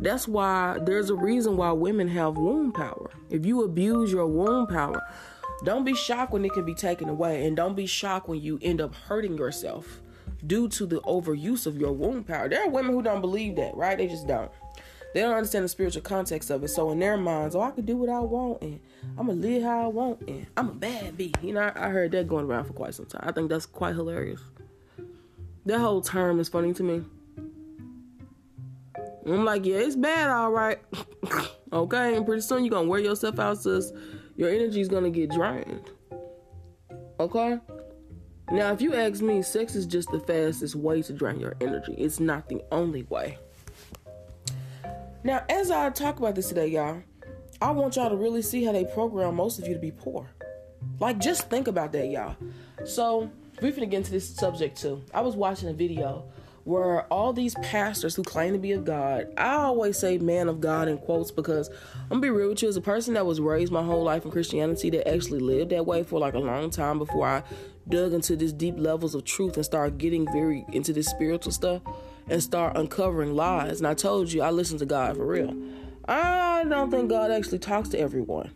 That's 0.00 0.26
why 0.26 0.78
there's 0.82 1.08
a 1.08 1.14
reason 1.14 1.56
why 1.56 1.70
women 1.72 2.08
have 2.08 2.36
womb 2.36 2.72
power. 2.72 3.10
If 3.30 3.46
you 3.46 3.62
abuse 3.62 4.12
your 4.12 4.26
womb 4.26 4.66
power, 4.66 5.02
don't 5.64 5.84
be 5.84 5.94
shocked 5.94 6.32
when 6.32 6.44
it 6.44 6.52
can 6.52 6.64
be 6.64 6.74
taken 6.74 7.08
away, 7.08 7.46
and 7.46 7.56
don't 7.56 7.74
be 7.74 7.86
shocked 7.86 8.28
when 8.28 8.40
you 8.40 8.58
end 8.62 8.80
up 8.80 8.94
hurting 8.94 9.36
yourself 9.36 10.00
due 10.46 10.68
to 10.68 10.86
the 10.86 11.00
overuse 11.02 11.66
of 11.66 11.78
your 11.78 11.92
womb 11.92 12.24
power. 12.24 12.48
There 12.48 12.62
are 12.62 12.68
women 12.68 12.94
who 12.94 13.02
don't 13.02 13.20
believe 13.20 13.56
that, 13.56 13.74
right? 13.76 13.96
They 13.96 14.06
just 14.06 14.26
don't. 14.26 14.50
They 15.14 15.20
don't 15.20 15.34
understand 15.34 15.64
the 15.64 15.68
spiritual 15.68 16.02
context 16.02 16.50
of 16.50 16.64
it. 16.64 16.68
So 16.68 16.90
in 16.90 16.98
their 16.98 17.16
minds, 17.16 17.54
oh, 17.54 17.60
I 17.60 17.70
can 17.70 17.84
do 17.84 17.96
what 17.96 18.08
I 18.08 18.18
want, 18.18 18.62
and 18.62 18.80
I'm 19.16 19.28
gonna 19.28 19.40
live 19.40 19.62
how 19.62 19.84
I 19.84 19.86
want, 19.86 20.22
and 20.28 20.46
I'm 20.56 20.70
a 20.70 20.74
bad 20.74 21.16
bee. 21.16 21.32
You 21.40 21.54
know, 21.54 21.60
I, 21.60 21.86
I 21.86 21.88
heard 21.90 22.10
that 22.12 22.26
going 22.28 22.46
around 22.46 22.64
for 22.64 22.72
quite 22.72 22.94
some 22.94 23.06
time. 23.06 23.22
I 23.24 23.30
think 23.30 23.48
that's 23.48 23.66
quite 23.66 23.94
hilarious. 23.94 24.40
That 25.66 25.78
whole 25.78 26.00
term 26.00 26.40
is 26.40 26.48
funny 26.48 26.74
to 26.74 26.82
me. 26.82 27.04
I'm 29.26 29.44
like, 29.44 29.64
yeah, 29.64 29.76
it's 29.76 29.96
bad, 29.96 30.30
all 30.30 30.50
right. 30.50 30.78
okay, 31.72 32.16
and 32.16 32.26
pretty 32.26 32.42
soon 32.42 32.64
you're 32.64 32.70
gonna 32.70 32.88
wear 32.88 33.00
yourself 33.00 33.38
out, 33.38 33.58
sis 33.58 33.92
your 34.36 34.50
energy's 34.50 34.88
gonna 34.88 35.10
get 35.10 35.30
drained. 35.30 35.90
Okay? 37.20 37.58
Now, 38.50 38.72
if 38.72 38.82
you 38.82 38.94
ask 38.94 39.22
me, 39.22 39.42
sex 39.42 39.74
is 39.74 39.86
just 39.86 40.10
the 40.10 40.20
fastest 40.20 40.74
way 40.74 41.02
to 41.02 41.12
drain 41.12 41.40
your 41.40 41.56
energy. 41.60 41.94
It's 41.96 42.20
not 42.20 42.48
the 42.48 42.62
only 42.70 43.04
way. 43.04 43.38
Now, 45.22 45.44
as 45.48 45.70
I 45.70 45.88
talk 45.90 46.18
about 46.18 46.34
this 46.34 46.48
today, 46.48 46.66
y'all, 46.66 47.02
I 47.62 47.70
want 47.70 47.96
y'all 47.96 48.10
to 48.10 48.16
really 48.16 48.42
see 48.42 48.64
how 48.64 48.72
they 48.72 48.84
program 48.84 49.36
most 49.36 49.58
of 49.58 49.66
you 49.66 49.74
to 49.74 49.80
be 49.80 49.92
poor. 49.92 50.28
Like, 51.00 51.18
just 51.18 51.48
think 51.48 51.68
about 51.68 51.92
that, 51.92 52.08
y'all. 52.08 52.36
So, 52.84 53.30
we're 53.62 53.70
gonna 53.70 53.86
get 53.86 53.98
into 53.98 54.10
this 54.10 54.28
subject 54.28 54.78
too. 54.80 55.02
I 55.14 55.20
was 55.20 55.36
watching 55.36 55.68
a 55.68 55.72
video 55.72 56.24
where 56.64 57.02
all 57.04 57.32
these 57.32 57.54
pastors 57.56 58.14
who 58.14 58.22
claim 58.22 58.54
to 58.54 58.58
be 58.58 58.72
of 58.72 58.84
God, 58.84 59.28
I 59.36 59.54
always 59.54 59.98
say 59.98 60.18
man 60.18 60.48
of 60.48 60.60
God 60.60 60.88
in 60.88 60.98
quotes 60.98 61.30
because 61.30 61.68
I'm 62.04 62.08
gonna 62.08 62.22
be 62.22 62.30
real 62.30 62.48
with 62.48 62.62
you, 62.62 62.68
as 62.68 62.76
a 62.76 62.80
person 62.80 63.14
that 63.14 63.26
was 63.26 63.40
raised 63.40 63.70
my 63.72 63.82
whole 63.82 64.02
life 64.02 64.24
in 64.24 64.30
Christianity 64.30 64.90
that 64.90 65.08
actually 65.08 65.40
lived 65.40 65.72
that 65.72 65.84
way 65.84 66.02
for 66.02 66.18
like 66.18 66.34
a 66.34 66.38
long 66.38 66.70
time 66.70 66.98
before 66.98 67.26
I 67.26 67.42
dug 67.88 68.14
into 68.14 68.34
these 68.34 68.52
deep 68.52 68.76
levels 68.78 69.14
of 69.14 69.24
truth 69.24 69.56
and 69.56 69.64
started 69.64 69.98
getting 69.98 70.26
very 70.32 70.64
into 70.72 70.92
this 70.94 71.06
spiritual 71.06 71.52
stuff 71.52 71.82
and 72.28 72.42
start 72.42 72.76
uncovering 72.76 73.34
lies. 73.34 73.78
And 73.78 73.86
I 73.86 73.92
told 73.92 74.32
you 74.32 74.40
I 74.40 74.50
listen 74.50 74.78
to 74.78 74.86
God 74.86 75.16
for 75.16 75.26
real. 75.26 75.54
I 76.08 76.64
don't 76.64 76.90
think 76.90 77.10
God 77.10 77.30
actually 77.30 77.58
talks 77.58 77.90
to 77.90 77.98
everyone. 77.98 78.50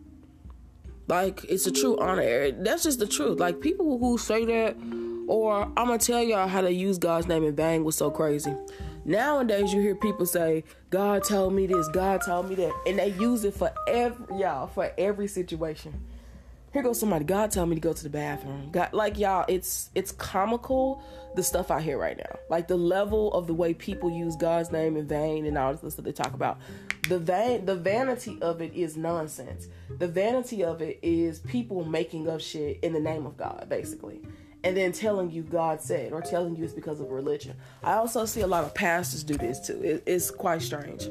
Like 1.08 1.44
it's 1.44 1.66
a 1.66 1.70
true 1.70 1.98
honor. 1.98 2.52
That's 2.52 2.84
just 2.84 2.98
the 2.98 3.06
truth. 3.06 3.38
Like 3.38 3.60
people 3.60 3.98
who 3.98 4.16
say 4.16 4.46
that 4.46 4.76
or 5.28 5.62
I'm 5.76 5.86
gonna 5.86 5.98
tell 5.98 6.22
y'all 6.22 6.48
how 6.48 6.62
to 6.62 6.72
use 6.72 6.98
God's 6.98 7.28
name 7.28 7.44
in 7.44 7.54
vain 7.54 7.84
was 7.84 7.96
so 7.96 8.10
crazy. 8.10 8.54
Nowadays, 9.04 9.72
you 9.72 9.80
hear 9.80 9.94
people 9.94 10.26
say, 10.26 10.64
"God 10.90 11.22
told 11.22 11.52
me 11.54 11.66
this, 11.66 11.86
God 11.88 12.22
told 12.22 12.48
me 12.48 12.54
that," 12.56 12.74
and 12.86 12.98
they 12.98 13.10
use 13.12 13.44
it 13.44 13.54
for 13.54 13.70
every 13.86 14.38
y'all 14.38 14.66
for 14.66 14.90
every 14.98 15.28
situation. 15.28 15.94
Here 16.72 16.82
goes 16.82 17.00
somebody. 17.00 17.24
God 17.24 17.50
told 17.50 17.68
me 17.68 17.76
to 17.76 17.80
go 17.80 17.92
to 17.92 18.02
the 18.02 18.10
bathroom. 18.10 18.70
God, 18.72 18.92
like 18.92 19.18
y'all, 19.18 19.44
it's 19.48 19.90
it's 19.94 20.12
comical 20.12 21.02
the 21.36 21.42
stuff 21.42 21.70
I 21.70 21.80
hear 21.80 21.98
right 21.98 22.16
now. 22.16 22.38
Like 22.48 22.68
the 22.68 22.76
level 22.76 23.32
of 23.32 23.46
the 23.46 23.54
way 23.54 23.74
people 23.74 24.10
use 24.10 24.34
God's 24.34 24.72
name 24.72 24.96
in 24.96 25.06
vain 25.06 25.46
and 25.46 25.56
all 25.56 25.74
this 25.74 25.92
stuff 25.92 26.04
they 26.04 26.12
talk 26.12 26.34
about. 26.34 26.58
The 27.08 27.18
vain, 27.18 27.64
the 27.64 27.76
vanity 27.76 28.38
of 28.42 28.60
it 28.60 28.74
is 28.74 28.96
nonsense. 28.96 29.68
The 29.98 30.08
vanity 30.08 30.64
of 30.64 30.82
it 30.82 30.98
is 31.02 31.38
people 31.38 31.84
making 31.84 32.28
up 32.28 32.40
shit 32.40 32.80
in 32.80 32.92
the 32.92 33.00
name 33.00 33.26
of 33.26 33.36
God, 33.36 33.66
basically 33.68 34.22
and 34.64 34.76
then 34.76 34.92
telling 34.92 35.30
you 35.30 35.42
God 35.42 35.80
said 35.80 36.12
or 36.12 36.20
telling 36.20 36.56
you 36.56 36.64
it's 36.64 36.72
because 36.72 37.00
of 37.00 37.10
religion. 37.10 37.56
I 37.82 37.94
also 37.94 38.24
see 38.24 38.40
a 38.40 38.46
lot 38.46 38.64
of 38.64 38.74
pastors 38.74 39.22
do 39.22 39.34
this 39.34 39.60
too. 39.60 39.80
It, 39.82 40.02
it's 40.06 40.30
quite 40.30 40.62
strange. 40.62 41.08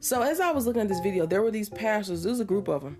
So 0.00 0.22
as 0.22 0.40
I 0.40 0.50
was 0.50 0.66
looking 0.66 0.82
at 0.82 0.88
this 0.88 1.00
video, 1.00 1.26
there 1.26 1.42
were 1.42 1.50
these 1.50 1.68
pastors. 1.68 2.22
There's 2.24 2.40
a 2.40 2.44
group 2.44 2.68
of 2.68 2.82
them. 2.82 2.98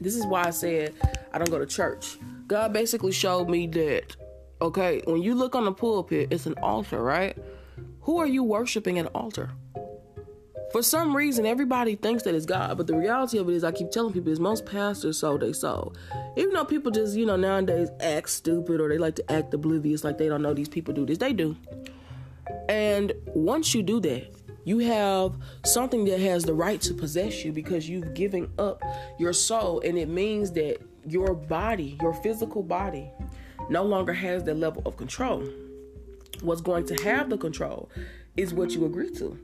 This 0.00 0.16
is 0.16 0.26
why 0.26 0.44
I 0.46 0.50
said 0.50 0.94
I 1.32 1.38
don't 1.38 1.50
go 1.50 1.58
to 1.58 1.66
church. 1.66 2.18
God 2.46 2.72
basically 2.72 3.12
showed 3.12 3.48
me 3.48 3.66
that 3.68 4.16
okay, 4.62 5.02
when 5.04 5.22
you 5.22 5.34
look 5.34 5.54
on 5.54 5.64
the 5.64 5.72
pulpit, 5.72 6.28
it's 6.30 6.46
an 6.46 6.54
altar, 6.62 7.02
right? 7.02 7.36
Who 8.02 8.18
are 8.18 8.26
you 8.26 8.42
worshiping 8.42 8.98
an 8.98 9.08
altar? 9.08 9.50
For 10.74 10.82
some 10.82 11.14
reason, 11.14 11.46
everybody 11.46 11.94
thinks 11.94 12.24
that 12.24 12.34
it's 12.34 12.46
God, 12.46 12.76
but 12.76 12.88
the 12.88 12.96
reality 12.96 13.38
of 13.38 13.48
it 13.48 13.54
is, 13.54 13.62
I 13.62 13.70
keep 13.70 13.92
telling 13.92 14.12
people, 14.12 14.32
is 14.32 14.40
most 14.40 14.66
pastors 14.66 15.16
sold 15.16 15.42
they 15.42 15.52
soul. 15.52 15.94
Even 16.36 16.52
though 16.52 16.64
people 16.64 16.90
just, 16.90 17.16
you 17.16 17.24
know, 17.24 17.36
nowadays 17.36 17.90
act 18.00 18.28
stupid 18.28 18.80
or 18.80 18.88
they 18.88 18.98
like 18.98 19.14
to 19.14 19.32
act 19.32 19.54
oblivious, 19.54 20.02
like 20.02 20.18
they 20.18 20.28
don't 20.28 20.42
know 20.42 20.52
these 20.52 20.68
people 20.68 20.92
do 20.92 21.06
this, 21.06 21.18
they 21.18 21.32
do. 21.32 21.56
And 22.68 23.12
once 23.26 23.72
you 23.72 23.84
do 23.84 24.00
that, 24.00 24.34
you 24.64 24.78
have 24.80 25.36
something 25.64 26.06
that 26.06 26.18
has 26.18 26.42
the 26.42 26.54
right 26.54 26.80
to 26.80 26.92
possess 26.92 27.44
you 27.44 27.52
because 27.52 27.88
you've 27.88 28.12
given 28.12 28.50
up 28.58 28.82
your 29.16 29.32
soul, 29.32 29.80
and 29.84 29.96
it 29.96 30.08
means 30.08 30.50
that 30.54 30.78
your 31.06 31.34
body, 31.34 31.96
your 32.02 32.14
physical 32.14 32.64
body, 32.64 33.08
no 33.70 33.84
longer 33.84 34.12
has 34.12 34.42
that 34.42 34.56
level 34.56 34.82
of 34.86 34.96
control. 34.96 35.48
What's 36.40 36.62
going 36.62 36.84
to 36.86 37.00
have 37.04 37.30
the 37.30 37.38
control 37.38 37.92
is 38.36 38.52
what 38.52 38.72
you 38.72 38.86
agree 38.86 39.10
to. 39.18 39.38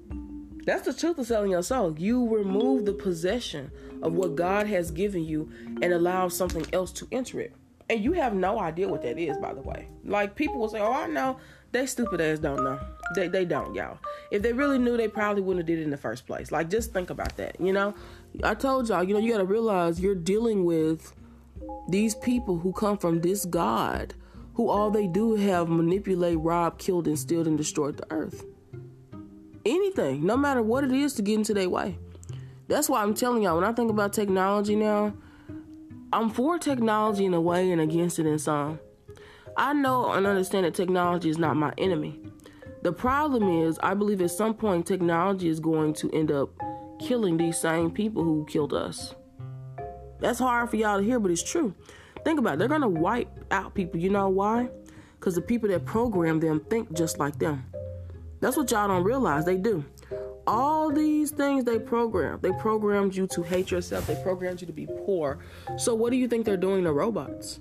That's 0.64 0.84
the 0.84 0.92
truth 0.92 1.18
of 1.18 1.26
selling 1.26 1.50
your 1.50 1.62
soul. 1.62 1.94
You 1.98 2.28
remove 2.28 2.84
the 2.84 2.92
possession 2.92 3.70
of 4.02 4.12
what 4.12 4.36
God 4.36 4.66
has 4.66 4.90
given 4.90 5.24
you 5.24 5.50
and 5.82 5.92
allow 5.92 6.28
something 6.28 6.66
else 6.72 6.92
to 6.92 7.08
enter 7.12 7.40
it. 7.40 7.54
And 7.88 8.04
you 8.04 8.12
have 8.12 8.34
no 8.34 8.60
idea 8.60 8.88
what 8.88 9.02
that 9.02 9.18
is, 9.18 9.36
by 9.38 9.52
the 9.52 9.62
way. 9.62 9.88
Like 10.04 10.36
people 10.36 10.58
will 10.58 10.68
say, 10.68 10.80
"Oh, 10.80 10.92
I 10.92 11.06
know." 11.06 11.38
They 11.72 11.86
stupid 11.86 12.20
ass 12.20 12.38
don't 12.38 12.62
know. 12.62 12.80
They 13.14 13.28
they 13.28 13.44
don't, 13.44 13.74
y'all. 13.74 13.98
If 14.30 14.42
they 14.42 14.52
really 14.52 14.78
knew, 14.78 14.96
they 14.96 15.08
probably 15.08 15.42
wouldn't 15.42 15.60
have 15.60 15.66
did 15.66 15.80
it 15.80 15.82
in 15.82 15.90
the 15.90 15.96
first 15.96 16.26
place. 16.26 16.52
Like 16.52 16.70
just 16.70 16.92
think 16.92 17.10
about 17.10 17.36
that. 17.36 17.60
You 17.60 17.72
know, 17.72 17.94
I 18.44 18.54
told 18.54 18.88
y'all. 18.88 19.02
You 19.02 19.14
know, 19.14 19.20
you 19.20 19.32
got 19.32 19.38
to 19.38 19.44
realize 19.44 20.00
you're 20.00 20.14
dealing 20.14 20.64
with 20.64 21.14
these 21.88 22.14
people 22.14 22.58
who 22.58 22.72
come 22.72 22.96
from 22.96 23.20
this 23.20 23.44
God, 23.44 24.14
who 24.54 24.68
all 24.68 24.90
they 24.90 25.08
do 25.08 25.34
have 25.34 25.68
manipulate, 25.68 26.38
rob, 26.38 26.78
killed, 26.78 27.08
and 27.08 27.18
steal 27.18 27.46
and 27.46 27.58
destroyed 27.58 27.96
the 27.96 28.06
earth 28.10 28.44
anything, 29.64 30.24
no 30.24 30.36
matter 30.36 30.62
what 30.62 30.84
it 30.84 30.92
is, 30.92 31.14
to 31.14 31.22
get 31.22 31.34
into 31.34 31.54
their 31.54 31.68
way. 31.68 31.98
That's 32.68 32.88
why 32.88 33.02
I'm 33.02 33.14
telling 33.14 33.42
y'all, 33.42 33.56
when 33.56 33.64
I 33.64 33.72
think 33.72 33.90
about 33.90 34.12
technology 34.12 34.76
now, 34.76 35.12
I'm 36.12 36.30
for 36.30 36.58
technology 36.58 37.24
in 37.24 37.34
a 37.34 37.40
way 37.40 37.70
and 37.70 37.80
against 37.80 38.18
it 38.18 38.26
in 38.26 38.38
some. 38.38 38.80
I 39.56 39.72
know 39.72 40.12
and 40.12 40.26
understand 40.26 40.64
that 40.64 40.74
technology 40.74 41.30
is 41.30 41.38
not 41.38 41.56
my 41.56 41.72
enemy. 41.78 42.18
The 42.82 42.92
problem 42.92 43.62
is, 43.64 43.78
I 43.82 43.94
believe 43.94 44.22
at 44.22 44.30
some 44.30 44.54
point 44.54 44.86
technology 44.86 45.48
is 45.48 45.60
going 45.60 45.94
to 45.94 46.10
end 46.14 46.32
up 46.32 46.50
killing 46.98 47.36
these 47.36 47.58
same 47.58 47.90
people 47.90 48.24
who 48.24 48.46
killed 48.46 48.72
us. 48.72 49.14
That's 50.20 50.38
hard 50.38 50.70
for 50.70 50.76
y'all 50.76 50.98
to 50.98 51.04
hear, 51.04 51.18
but 51.18 51.30
it's 51.30 51.42
true. 51.42 51.74
Think 52.24 52.38
about 52.38 52.54
it. 52.54 52.58
They're 52.58 52.68
going 52.68 52.80
to 52.82 52.88
wipe 52.88 53.28
out 53.50 53.74
people. 53.74 54.00
You 54.00 54.10
know 54.10 54.28
why? 54.28 54.68
Because 55.18 55.34
the 55.34 55.42
people 55.42 55.68
that 55.70 55.84
program 55.84 56.40
them 56.40 56.60
think 56.70 56.92
just 56.92 57.18
like 57.18 57.38
them. 57.38 57.64
That's 58.40 58.56
what 58.56 58.70
y'all 58.70 58.88
don't 58.88 59.04
realize. 59.04 59.44
They 59.44 59.56
do. 59.56 59.84
All 60.46 60.90
these 60.90 61.30
things 61.30 61.64
they 61.64 61.78
program. 61.78 62.38
They 62.40 62.52
programmed 62.52 63.14
you 63.14 63.26
to 63.28 63.42
hate 63.42 63.70
yourself. 63.70 64.06
They 64.06 64.20
programmed 64.22 64.60
you 64.60 64.66
to 64.66 64.72
be 64.72 64.86
poor. 64.86 65.38
So 65.76 65.94
what 65.94 66.10
do 66.10 66.16
you 66.16 66.26
think 66.26 66.46
they're 66.46 66.56
doing 66.56 66.84
to 66.84 66.92
robots? 66.92 67.60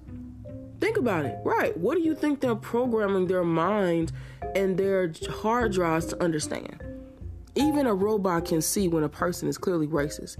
Think 0.79 0.97
about 0.97 1.25
it. 1.25 1.37
Right. 1.43 1.75
What 1.77 1.95
do 1.95 2.01
you 2.01 2.15
think 2.15 2.39
they're 2.39 2.55
programming 2.55 3.27
their 3.27 3.43
mind 3.43 4.13
and 4.55 4.77
their 4.77 5.11
hard 5.29 5.73
drives 5.73 6.05
to 6.07 6.23
understand? 6.23 6.81
Even 7.55 7.85
a 7.85 7.93
robot 7.93 8.45
can 8.45 8.61
see 8.61 8.87
when 8.87 9.03
a 9.03 9.09
person 9.09 9.49
is 9.49 9.57
clearly 9.57 9.87
racist. 9.87 10.37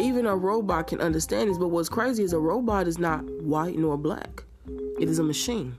Even 0.00 0.24
a 0.24 0.34
robot 0.34 0.86
can 0.86 1.00
understand 1.00 1.50
this. 1.50 1.58
But 1.58 1.68
what's 1.68 1.90
crazy 1.90 2.22
is 2.22 2.32
a 2.32 2.38
robot 2.38 2.88
is 2.88 2.98
not 2.98 3.22
white 3.42 3.76
nor 3.76 3.98
black. 3.98 4.44
It 4.98 5.10
is 5.10 5.18
a 5.18 5.22
machine. 5.22 5.76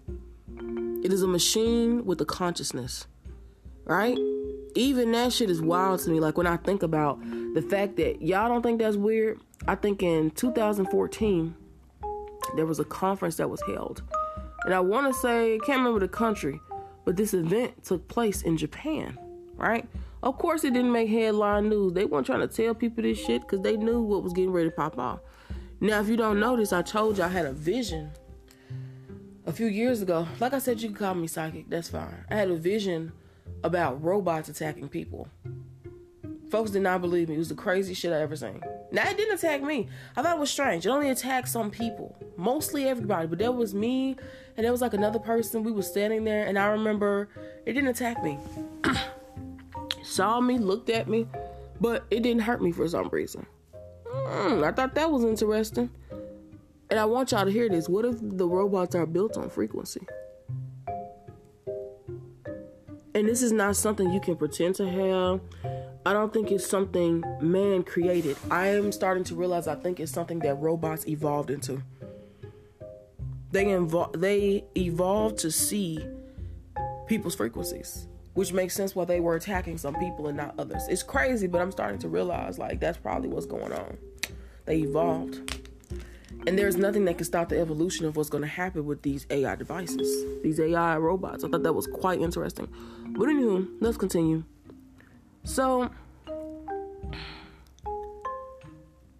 It 1.03 1.11
is 1.11 1.23
a 1.23 1.27
machine 1.27 2.05
with 2.05 2.21
a 2.21 2.25
consciousness 2.25 3.07
right? 3.85 4.17
Even 4.75 5.11
that 5.11 5.33
shit 5.33 5.49
is 5.49 5.61
wild 5.61 5.99
to 6.01 6.09
me. 6.09 6.19
Like 6.19 6.37
when 6.37 6.47
I 6.47 6.57
think 6.57 6.83
about 6.83 7.19
the 7.53 7.61
fact 7.61 7.97
that 7.97 8.21
y'all 8.21 8.49
don't 8.49 8.61
think 8.61 8.79
that's 8.79 8.95
weird. 8.95 9.39
I 9.67 9.75
think 9.75 10.03
in 10.03 10.31
2014 10.31 11.55
there 12.55 12.65
was 12.65 12.79
a 12.79 12.83
conference 12.85 13.37
that 13.37 13.49
was 13.49 13.61
held, 13.61 14.01
and 14.65 14.73
I 14.73 14.79
want 14.81 15.07
to 15.07 15.13
say 15.13 15.55
I 15.55 15.59
can't 15.65 15.79
remember 15.79 15.99
the 15.99 16.09
country, 16.09 16.59
but 17.05 17.15
this 17.15 17.33
event 17.33 17.83
took 17.83 18.07
place 18.07 18.41
in 18.41 18.57
Japan, 18.57 19.17
right? 19.55 19.87
Of 20.21 20.37
course, 20.37 20.63
it 20.63 20.73
didn't 20.73 20.91
make 20.91 21.09
headline 21.09 21.69
news. 21.69 21.93
They 21.93 22.05
weren't 22.05 22.25
trying 22.25 22.41
to 22.41 22.47
tell 22.47 22.73
people 22.73 23.03
this 23.03 23.17
shit 23.17 23.41
because 23.41 23.61
they 23.61 23.77
knew 23.77 24.01
what 24.01 24.23
was 24.23 24.33
getting 24.33 24.51
ready 24.51 24.69
to 24.69 24.75
pop 24.75 24.97
off. 24.97 25.19
Now, 25.79 25.99
if 25.99 26.07
you 26.07 26.15
don't 26.17 26.39
notice, 26.39 26.71
I 26.71 26.81
told 26.81 27.17
you 27.17 27.23
I 27.23 27.27
had 27.27 27.45
a 27.45 27.53
vision 27.53 28.11
a 29.45 29.51
few 29.51 29.67
years 29.67 30.01
ago, 30.01 30.27
like 30.39 30.53
I 30.53 30.59
said, 30.59 30.81
you 30.81 30.89
can 30.89 30.97
call 30.97 31.15
me 31.15 31.27
psychic. 31.27 31.69
That's 31.69 31.89
fine. 31.89 32.25
I 32.29 32.35
had 32.35 32.49
a 32.49 32.55
vision 32.55 33.11
about 33.63 34.03
robots 34.03 34.49
attacking 34.49 34.89
people. 34.89 35.27
Folks 36.49 36.71
did 36.71 36.83
not 36.83 37.01
believe 37.01 37.29
me. 37.29 37.35
It 37.35 37.39
was 37.39 37.49
the 37.49 37.55
craziest 37.55 37.99
shit 37.99 38.13
I 38.13 38.21
ever 38.21 38.35
seen. 38.35 38.61
Now 38.91 39.09
it 39.09 39.17
didn't 39.17 39.33
attack 39.33 39.63
me. 39.63 39.87
I 40.15 40.21
thought 40.21 40.37
it 40.37 40.39
was 40.39 40.51
strange. 40.51 40.85
It 40.85 40.89
only 40.89 41.09
attacked 41.09 41.47
some 41.47 41.71
people, 41.71 42.15
mostly 42.37 42.87
everybody. 42.87 43.25
But 43.25 43.39
there 43.39 43.51
was 43.51 43.73
me, 43.73 44.15
and 44.55 44.63
there 44.63 44.71
was 44.71 44.81
like 44.81 44.93
another 44.93 45.17
person. 45.17 45.63
We 45.63 45.71
was 45.71 45.87
standing 45.87 46.23
there, 46.23 46.45
and 46.45 46.59
I 46.59 46.67
remember 46.67 47.29
it 47.65 47.73
didn't 47.73 47.89
attack 47.89 48.23
me. 48.23 48.37
Saw 50.03 50.39
me, 50.41 50.59
looked 50.59 50.91
at 50.91 51.07
me, 51.07 51.27
but 51.81 52.05
it 52.11 52.21
didn't 52.21 52.43
hurt 52.43 52.61
me 52.61 52.71
for 52.71 52.87
some 52.87 53.09
reason. 53.09 53.47
Mm, 54.05 54.63
I 54.63 54.71
thought 54.71 54.93
that 54.93 55.09
was 55.09 55.23
interesting. 55.23 55.89
And 56.91 56.99
I 56.99 57.05
want 57.05 57.31
y'all 57.31 57.45
to 57.45 57.51
hear 57.51 57.67
this. 57.67 57.89
What 57.89 58.05
if 58.05 58.17
the 58.21 58.47
robots 58.47 58.93
are 58.93 59.07
built 59.07 59.37
on 59.37 59.49
frequency? 59.49 60.05
And 63.15 63.27
this 63.27 63.41
is 63.41 63.51
not 63.51 63.75
something 63.75 64.11
you 64.11 64.19
can 64.19 64.35
pretend 64.35 64.75
to 64.75 64.89
have. 64.89 65.41
I 66.05 66.13
don't 66.13 66.33
think 66.33 66.51
it's 66.51 66.65
something 66.65 67.23
man 67.39 67.83
created. 67.83 68.37
I 68.49 68.67
am 68.67 68.91
starting 68.91 69.23
to 69.25 69.35
realize 69.35 69.67
I 69.67 69.75
think 69.75 69.99
it's 69.99 70.11
something 70.11 70.39
that 70.39 70.55
robots 70.55 71.07
evolved 71.07 71.49
into. 71.49 71.81
They 73.51 73.65
invo- 73.65 74.19
they 74.19 74.65
evolved 74.75 75.37
to 75.39 75.51
see 75.51 76.03
people's 77.07 77.35
frequencies, 77.35 78.07
which 78.33 78.51
makes 78.51 78.73
sense 78.73 78.95
why 78.95 79.05
they 79.05 79.19
were 79.19 79.35
attacking 79.35 79.77
some 79.77 79.95
people 79.95 80.27
and 80.27 80.35
not 80.35 80.55
others. 80.57 80.87
It's 80.89 81.03
crazy, 81.03 81.45
but 81.45 81.61
I'm 81.61 81.71
starting 81.71 81.99
to 81.99 82.09
realize 82.09 82.57
like 82.57 82.79
that's 82.79 82.97
probably 82.97 83.29
what's 83.29 83.45
going 83.45 83.71
on. 83.71 83.97
They 84.65 84.77
evolved. 84.77 85.62
And 86.45 86.59
there's 86.59 86.75
nothing 86.75 87.05
that 87.05 87.17
can 87.17 87.25
stop 87.25 87.49
the 87.49 87.59
evolution 87.59 88.05
of 88.05 88.17
what's 88.17 88.29
going 88.29 88.41
to 88.41 88.47
happen 88.47 88.85
with 88.85 89.01
these 89.01 89.25
AI 89.29 89.55
devices, 89.55 90.43
these 90.43 90.59
AI 90.59 90.97
robots. 90.97 91.43
I 91.43 91.47
thought 91.47 91.63
that 91.63 91.73
was 91.73 91.87
quite 91.87 92.19
interesting. 92.19 92.67
But 93.07 93.29
anywho, 93.29 93.67
let's 93.79 93.95
continue. 93.95 94.43
So, 95.45 95.89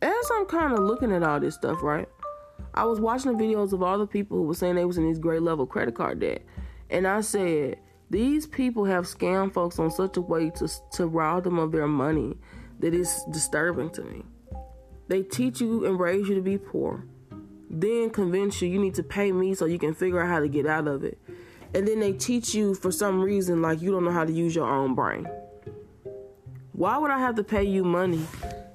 as 0.02 0.32
I'm 0.34 0.46
kind 0.48 0.74
of 0.74 0.80
looking 0.80 1.14
at 1.14 1.24
all 1.24 1.40
this 1.40 1.56
stuff, 1.56 1.82
right? 1.82 2.10
I 2.74 2.84
was 2.86 3.00
watching 3.00 3.38
the 3.38 3.42
videos 3.42 3.72
of 3.72 3.82
all 3.84 3.98
the 3.98 4.08
people 4.08 4.38
who 4.38 4.44
were 4.44 4.54
saying 4.54 4.76
they 4.76 4.86
was 4.86 4.98
in 4.98 5.06
these 5.06 5.20
great 5.20 5.44
level 5.44 5.66
credit 5.66 5.96
card 5.96 6.20
debt, 6.20 6.42
and 6.90 7.08
I 7.08 7.22
said 7.22 7.78
these 8.10 8.48
people 8.48 8.86
have 8.86 9.06
scammed 9.06 9.54
folks 9.54 9.80
on 9.80 9.92
such 9.92 10.18
a 10.18 10.22
way 10.22 10.50
to 10.52 10.68
to 10.94 11.08
rob 11.08 11.44
them 11.44 11.60
of 11.60 11.72
their 11.72 11.88
money 11.88 12.36
that 12.80 12.94
it's 12.94 13.24
disturbing 13.26 13.92
to 13.92 14.02
me. 14.02 14.24
They 15.08 15.22
teach 15.22 15.62
you 15.62 15.86
and 15.86 16.00
raise 16.00 16.28
you 16.28 16.36
to 16.36 16.42
be 16.42 16.58
poor 16.58 17.06
then 17.82 18.12
convince 18.12 18.62
you 18.62 18.68
you 18.68 18.80
need 18.80 18.94
to 18.94 19.04
pay 19.04 19.32
me 19.32 19.56
so 19.56 19.66
you 19.66 19.80
can 19.80 19.96
figure 19.96 20.22
out 20.22 20.30
how 20.30 20.40
to 20.40 20.48
get 20.48 20.68
out 20.68 20.88
of 20.88 21.04
it. 21.04 21.18
And 21.74 21.88
then 21.88 22.00
they 22.00 22.14
teach 22.14 22.54
you 22.54 22.76
for 22.76 22.92
some 22.92 23.20
reason 23.20 23.62
like 23.62 23.82
you 23.82 23.92
don't 23.92 24.06
know 24.06 24.12
how 24.12 24.26
to 24.26 24.32
use 24.32 24.56
your 24.56 24.68
own 24.68 24.94
brain. 24.94 25.28
Why 26.74 26.98
would 26.98 27.10
I 27.10 27.18
have 27.18 27.36
to 27.36 27.44
pay 27.44 27.64
you 27.64 27.84
money 27.84 28.26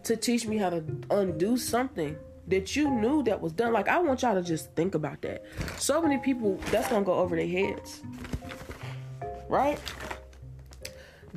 to 0.03 0.17
teach 0.17 0.47
me 0.47 0.57
how 0.57 0.71
to 0.71 0.85
undo 1.11 1.57
something 1.57 2.17
that 2.49 2.75
you 2.75 2.91
knew 2.91 3.23
that 3.23 3.41
was 3.41 3.53
done? 3.53 3.73
Like 3.73 3.89
I 3.89 3.99
want 4.01 4.23
y'all 4.23 4.35
to 4.35 4.43
just 4.43 4.75
think 4.75 4.97
about 4.97 5.23
that. 5.23 5.45
So 5.79 6.03
many 6.03 6.19
people 6.19 6.59
that's 6.73 6.89
gonna 6.89 7.05
go 7.05 7.15
over 7.15 7.37
their 7.37 7.47
heads. 7.47 8.03
Right? 9.49 9.81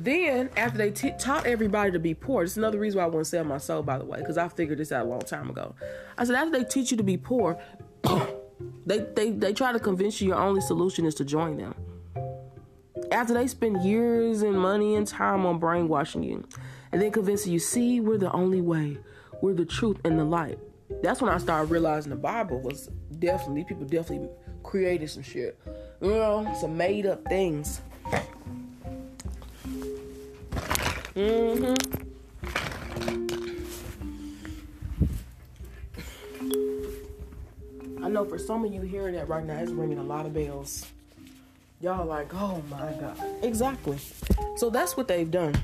Then, 0.02 0.50
after 0.56 0.78
they 0.78 0.90
t- 0.90 1.12
taught 1.16 1.46
everybody 1.46 1.92
to 1.92 2.00
be 2.00 2.12
poor, 2.12 2.42
is 2.42 2.56
another 2.56 2.76
reason 2.76 2.98
why 2.98 3.04
I 3.04 3.06
wouldn't 3.06 3.28
sell 3.28 3.44
my 3.44 3.58
soul, 3.58 3.84
by 3.84 3.98
the 3.98 4.04
way, 4.04 4.18
because 4.18 4.36
I 4.36 4.48
figured 4.48 4.78
this 4.78 4.90
out 4.90 5.06
a 5.06 5.08
long 5.08 5.20
time 5.20 5.48
ago. 5.48 5.76
I 6.18 6.24
said, 6.24 6.34
after 6.34 6.58
they 6.58 6.64
teach 6.64 6.90
you 6.90 6.96
to 6.96 7.04
be 7.04 7.16
poor, 7.16 7.56
they, 8.86 8.98
they, 9.14 9.30
they 9.30 9.52
try 9.52 9.70
to 9.72 9.78
convince 9.78 10.20
you 10.20 10.28
your 10.28 10.38
only 10.38 10.60
solution 10.60 11.06
is 11.06 11.14
to 11.16 11.24
join 11.24 11.56
them. 11.56 11.76
After 13.12 13.32
they 13.32 13.46
spend 13.46 13.84
years 13.84 14.42
and 14.42 14.58
money 14.58 14.96
and 14.96 15.06
time 15.06 15.46
on 15.46 15.60
brainwashing 15.60 16.24
you, 16.24 16.48
and 16.90 17.00
then 17.00 17.12
convincing 17.12 17.52
you, 17.52 17.60
see, 17.60 18.00
we're 18.00 18.18
the 18.18 18.32
only 18.32 18.60
way, 18.60 18.98
we're 19.40 19.54
the 19.54 19.64
truth 19.64 19.98
and 20.04 20.18
the 20.18 20.24
light. 20.24 20.58
That's 21.04 21.22
when 21.22 21.32
I 21.32 21.38
started 21.38 21.70
realizing 21.70 22.10
the 22.10 22.16
Bible 22.16 22.60
was 22.60 22.88
definitely, 23.20 23.62
people 23.62 23.84
definitely 23.84 24.30
created 24.64 25.10
some 25.10 25.22
shit. 25.22 25.60
You 26.00 26.08
know, 26.08 26.56
some 26.60 26.76
made 26.76 27.06
up 27.06 27.24
things 27.28 27.82
Mm-hmm. 31.14 31.74
I 38.02 38.08
know 38.08 38.24
for 38.24 38.38
some 38.38 38.64
of 38.64 38.72
you 38.72 38.80
hearing 38.80 39.14
that 39.14 39.28
right 39.28 39.44
now, 39.44 39.58
it's 39.58 39.70
ringing 39.70 39.98
a 39.98 40.02
lot 40.02 40.26
of 40.26 40.34
bells. 40.34 40.86
Y'all 41.80 42.06
like, 42.06 42.32
oh 42.34 42.62
my 42.70 42.92
God. 42.92 43.16
Exactly. 43.42 43.98
So 44.56 44.70
that's 44.70 44.96
what 44.96 45.08
they've 45.08 45.30
done. 45.30 45.54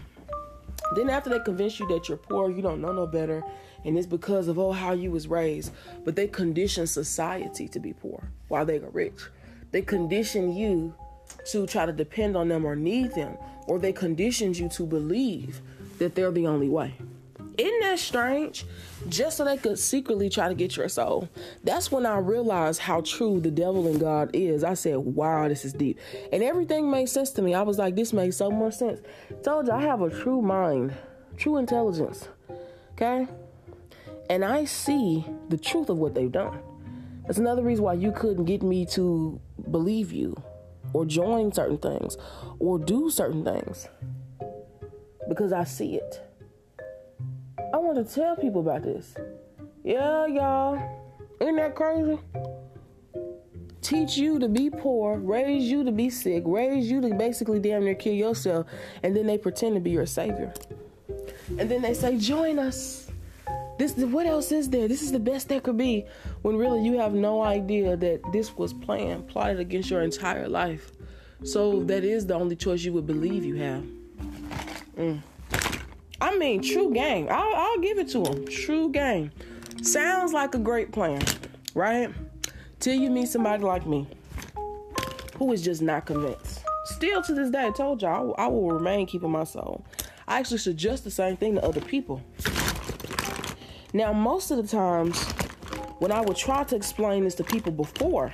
Then 0.95 1.11
after 1.11 1.31
they 1.31 1.41
convince 1.41 1.79
you 1.81 1.87
that 1.89 2.09
you're 2.09 2.19
poor, 2.19 2.51
you 2.51 2.63
don't 2.63 2.81
know 2.81 2.93
no 2.93 3.07
better, 3.07 3.43
and 3.85 3.97
it's 3.97 4.07
because 4.07 4.49
of 4.49 4.59
oh 4.59 4.73
how 4.73 4.93
you 4.93 5.11
was 5.11 5.29
raised, 5.29 5.73
but 6.05 6.17
they 6.17 6.27
condition 6.27 6.87
society 6.87 7.69
to 7.69 7.79
be 7.81 7.93
poor 7.93 8.23
while 8.49 8.65
they 8.65 8.79
are 8.79 8.91
rich. 8.91 9.21
They 9.71 9.83
condition 9.83 10.55
you 10.55 10.95
to 11.47 11.67
try 11.67 11.87
to 11.87 11.93
depend 11.93 12.37
on 12.37 12.49
them 12.49 12.65
or 12.65 12.75
need 12.75 13.15
them, 13.15 13.37
or 13.69 13.79
they 13.79 13.93
conditioned 13.93 14.57
you 14.57 14.69
to 14.71 14.85
believe 14.85 15.61
that 15.99 16.15
they're 16.15 16.33
the 16.33 16.47
only 16.47 16.69
way. 16.69 16.95
Isn't 17.59 17.81
that 17.81 17.99
strange? 17.99 18.65
Just 19.09 19.37
so 19.37 19.45
they 19.45 19.57
could 19.57 19.81
secretly 19.81 20.31
try 20.31 20.49
to 20.49 20.55
get 20.55 20.77
your 20.77 20.89
soul. 20.89 21.29
That's 21.65 21.91
when 21.91 22.07
I 22.07 22.19
realized 22.19 22.81
how 22.81 23.01
true 23.01 23.41
the 23.41 23.51
devil 23.51 23.89
and 23.89 23.99
God 23.99 24.31
is. 24.33 24.63
I 24.63 24.75
said, 24.75 24.99
wow, 24.99 25.49
this 25.49 25.65
is 25.65 25.73
deep. 25.73 25.99
And 26.33 26.45
everything 26.45 26.89
made 26.89 27.09
sense 27.09 27.31
to 27.31 27.43
me. 27.43 27.55
I 27.55 27.63
was 27.63 27.77
like, 27.77 27.97
this 27.97 28.13
makes 28.13 28.37
so 28.37 28.49
much 28.49 28.75
sense. 28.75 29.01
Told 29.43 29.67
you 29.67 29.73
I 29.73 29.83
have 29.83 30.03
a 30.03 30.11
true 30.11 30.41
mind, 30.41 30.95
true 31.37 31.57
intelligence. 31.57 32.29
Okay? 32.93 33.27
And 34.31 34.45
I 34.45 34.65
see 34.65 35.25
the 35.49 35.59
truth 35.59 35.89
of 35.89 35.99
what 35.99 36.15
they've 36.15 36.31
done. 36.31 36.61
That's 37.27 37.39
another 37.39 37.63
reason 37.63 37.85
why 37.85 37.95
you 37.95 38.13
couldn't 38.13 38.45
get 38.45 38.63
me 38.63 38.87
to 38.87 39.41
believe 39.71 40.13
you 40.13 40.41
or 40.93 41.05
join 41.05 41.53
certain 41.53 41.79
things 41.79 42.17
or 42.59 42.79
do 42.79 43.11
certain 43.11 43.45
things 43.45 43.89
because 45.29 45.53
I 45.53 45.65
see 45.65 45.97
it. 45.97 46.23
I 47.73 47.77
want 47.77 48.07
to 48.07 48.15
tell 48.15 48.37
people 48.37 48.63
about 48.63 48.83
this. 48.83 49.15
Yeah, 49.85 50.27
y'all. 50.27 50.81
Isn't 51.41 51.57
that 51.57 51.75
crazy? 51.75 52.19
Teach 53.81 54.17
you 54.17 54.39
to 54.39 54.49
be 54.49 54.71
poor, 54.71 55.19
raise 55.19 55.65
you 55.65 55.85
to 55.85 55.93
be 55.93 56.11
sick, 56.11 56.43
raise 56.47 56.91
you 56.91 57.01
to 57.01 57.15
basically 57.15 57.61
damn 57.61 57.85
near 57.85 57.95
kill 57.95 58.13
yourself, 58.13 58.67
and 59.03 59.17
then 59.17 59.27
they 59.27 59.39
pretend 59.39 59.77
to 59.77 59.81
be 59.81 59.91
your 59.91 60.07
savior. 60.07 60.53
And 61.59 61.71
then 61.71 61.83
they 61.83 61.95
say, 61.95 62.19
Join 62.19 62.59
us. 62.59 63.11
This 63.79 63.95
what 63.95 64.27
else 64.27 64.51
is 64.51 64.69
there? 64.69 64.89
This 64.89 65.03
is 65.03 65.13
the 65.13 65.21
best 65.21 65.49
there 65.49 65.61
could 65.61 65.77
be. 65.77 66.05
When 66.43 66.57
really 66.57 66.85
you 66.85 66.99
have 66.99 67.15
no 67.15 67.43
idea 67.43 67.97
that 67.97 68.21
this 68.33 68.57
was 68.57 68.73
planned, 68.73 69.29
plotted 69.29 69.61
against 69.61 69.91
your 69.91 70.03
entire 70.03 70.49
life. 70.49 70.93
So 71.45 71.83
that 71.85 72.05
is 72.05 72.27
the 72.27 72.35
only 72.35 72.57
choice 72.57 72.83
you 72.83 72.93
would 72.95 73.07
believe 73.07 73.45
you 73.45 73.57
have. 73.57 73.85
Mm. 74.97 75.23
I 76.21 76.37
mean, 76.37 76.63
true 76.63 76.93
game. 76.93 77.29
I'll, 77.31 77.55
I'll 77.55 77.79
give 77.79 77.99
it 77.99 78.09
to 78.11 78.23
them. 78.23 78.47
True 78.47 78.91
game. 78.91 79.31
Sounds 79.83 80.33
like 80.33 80.55
a 80.55 80.59
great 80.59 80.91
plan, 80.91 81.23
right? 81.75 82.11
Till 82.81 82.95
you 82.95 83.11
meet 83.11 83.29
somebody 83.29 83.63
like 83.63 83.87
me 83.87 84.09
who 85.37 85.53
is 85.53 85.63
just 85.63 85.81
not 85.81 86.07
convinced. 86.07 86.65
Still 86.87 87.23
to 87.23 87.35
this 87.35 87.51
day, 87.51 87.67
I 87.67 87.71
told 87.71 88.03
y'all 88.03 88.35
I 88.39 88.49
will 88.49 88.71
remain 88.71 89.07
keeping 89.07 89.31
my 89.31 89.45
soul. 89.45 89.85
I 90.27 90.41
actually 90.41 90.59
suggest 90.59 91.05
the 91.05 91.11
same 91.11 91.37
thing 91.37 91.55
to 91.55 91.65
other 91.65 91.81
people. 91.81 92.23
Now, 93.95 94.13
most 94.13 94.51
of 94.51 94.57
the 94.57 94.67
times 94.67 95.25
when 95.99 96.13
I 96.13 96.21
would 96.21 96.37
try 96.37 96.65
to 96.65 96.77
explain 96.77 97.25
this 97.25 97.35
to 97.37 97.45
people 97.45 97.73
before, 97.73 98.33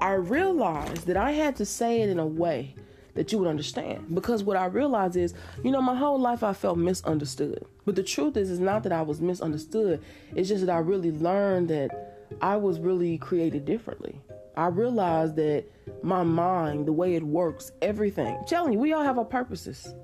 I 0.00 0.14
realized 0.14 1.06
that 1.06 1.16
I 1.16 1.32
had 1.32 1.56
to 1.56 1.66
say 1.66 2.00
it 2.00 2.08
in 2.08 2.18
a 2.18 2.26
way 2.26 2.74
that 3.14 3.30
you 3.30 3.38
would 3.38 3.48
understand. 3.48 4.14
Because 4.14 4.42
what 4.42 4.56
I 4.56 4.66
realized 4.66 5.16
is, 5.16 5.34
you 5.62 5.70
know, 5.70 5.82
my 5.82 5.94
whole 5.94 6.18
life 6.18 6.42
I 6.42 6.54
felt 6.54 6.78
misunderstood. 6.78 7.64
But 7.84 7.96
the 7.96 8.02
truth 8.02 8.36
is, 8.36 8.50
it's 8.50 8.60
not 8.60 8.82
that 8.84 8.92
I 8.92 9.02
was 9.02 9.20
misunderstood, 9.20 10.02
it's 10.34 10.48
just 10.48 10.64
that 10.66 10.72
I 10.72 10.78
really 10.78 11.12
learned 11.12 11.68
that 11.68 12.30
I 12.40 12.56
was 12.56 12.80
really 12.80 13.18
created 13.18 13.64
differently. 13.64 14.18
I 14.56 14.68
realized 14.68 15.36
that 15.36 15.64
my 16.02 16.22
mind, 16.22 16.86
the 16.86 16.92
way 16.92 17.14
it 17.14 17.22
works, 17.22 17.72
everything. 17.80 18.36
I'm 18.36 18.44
telling 18.44 18.72
you, 18.72 18.78
we 18.78 18.92
all 18.92 19.02
have 19.02 19.18
our 19.18 19.24
purposes. 19.24 19.94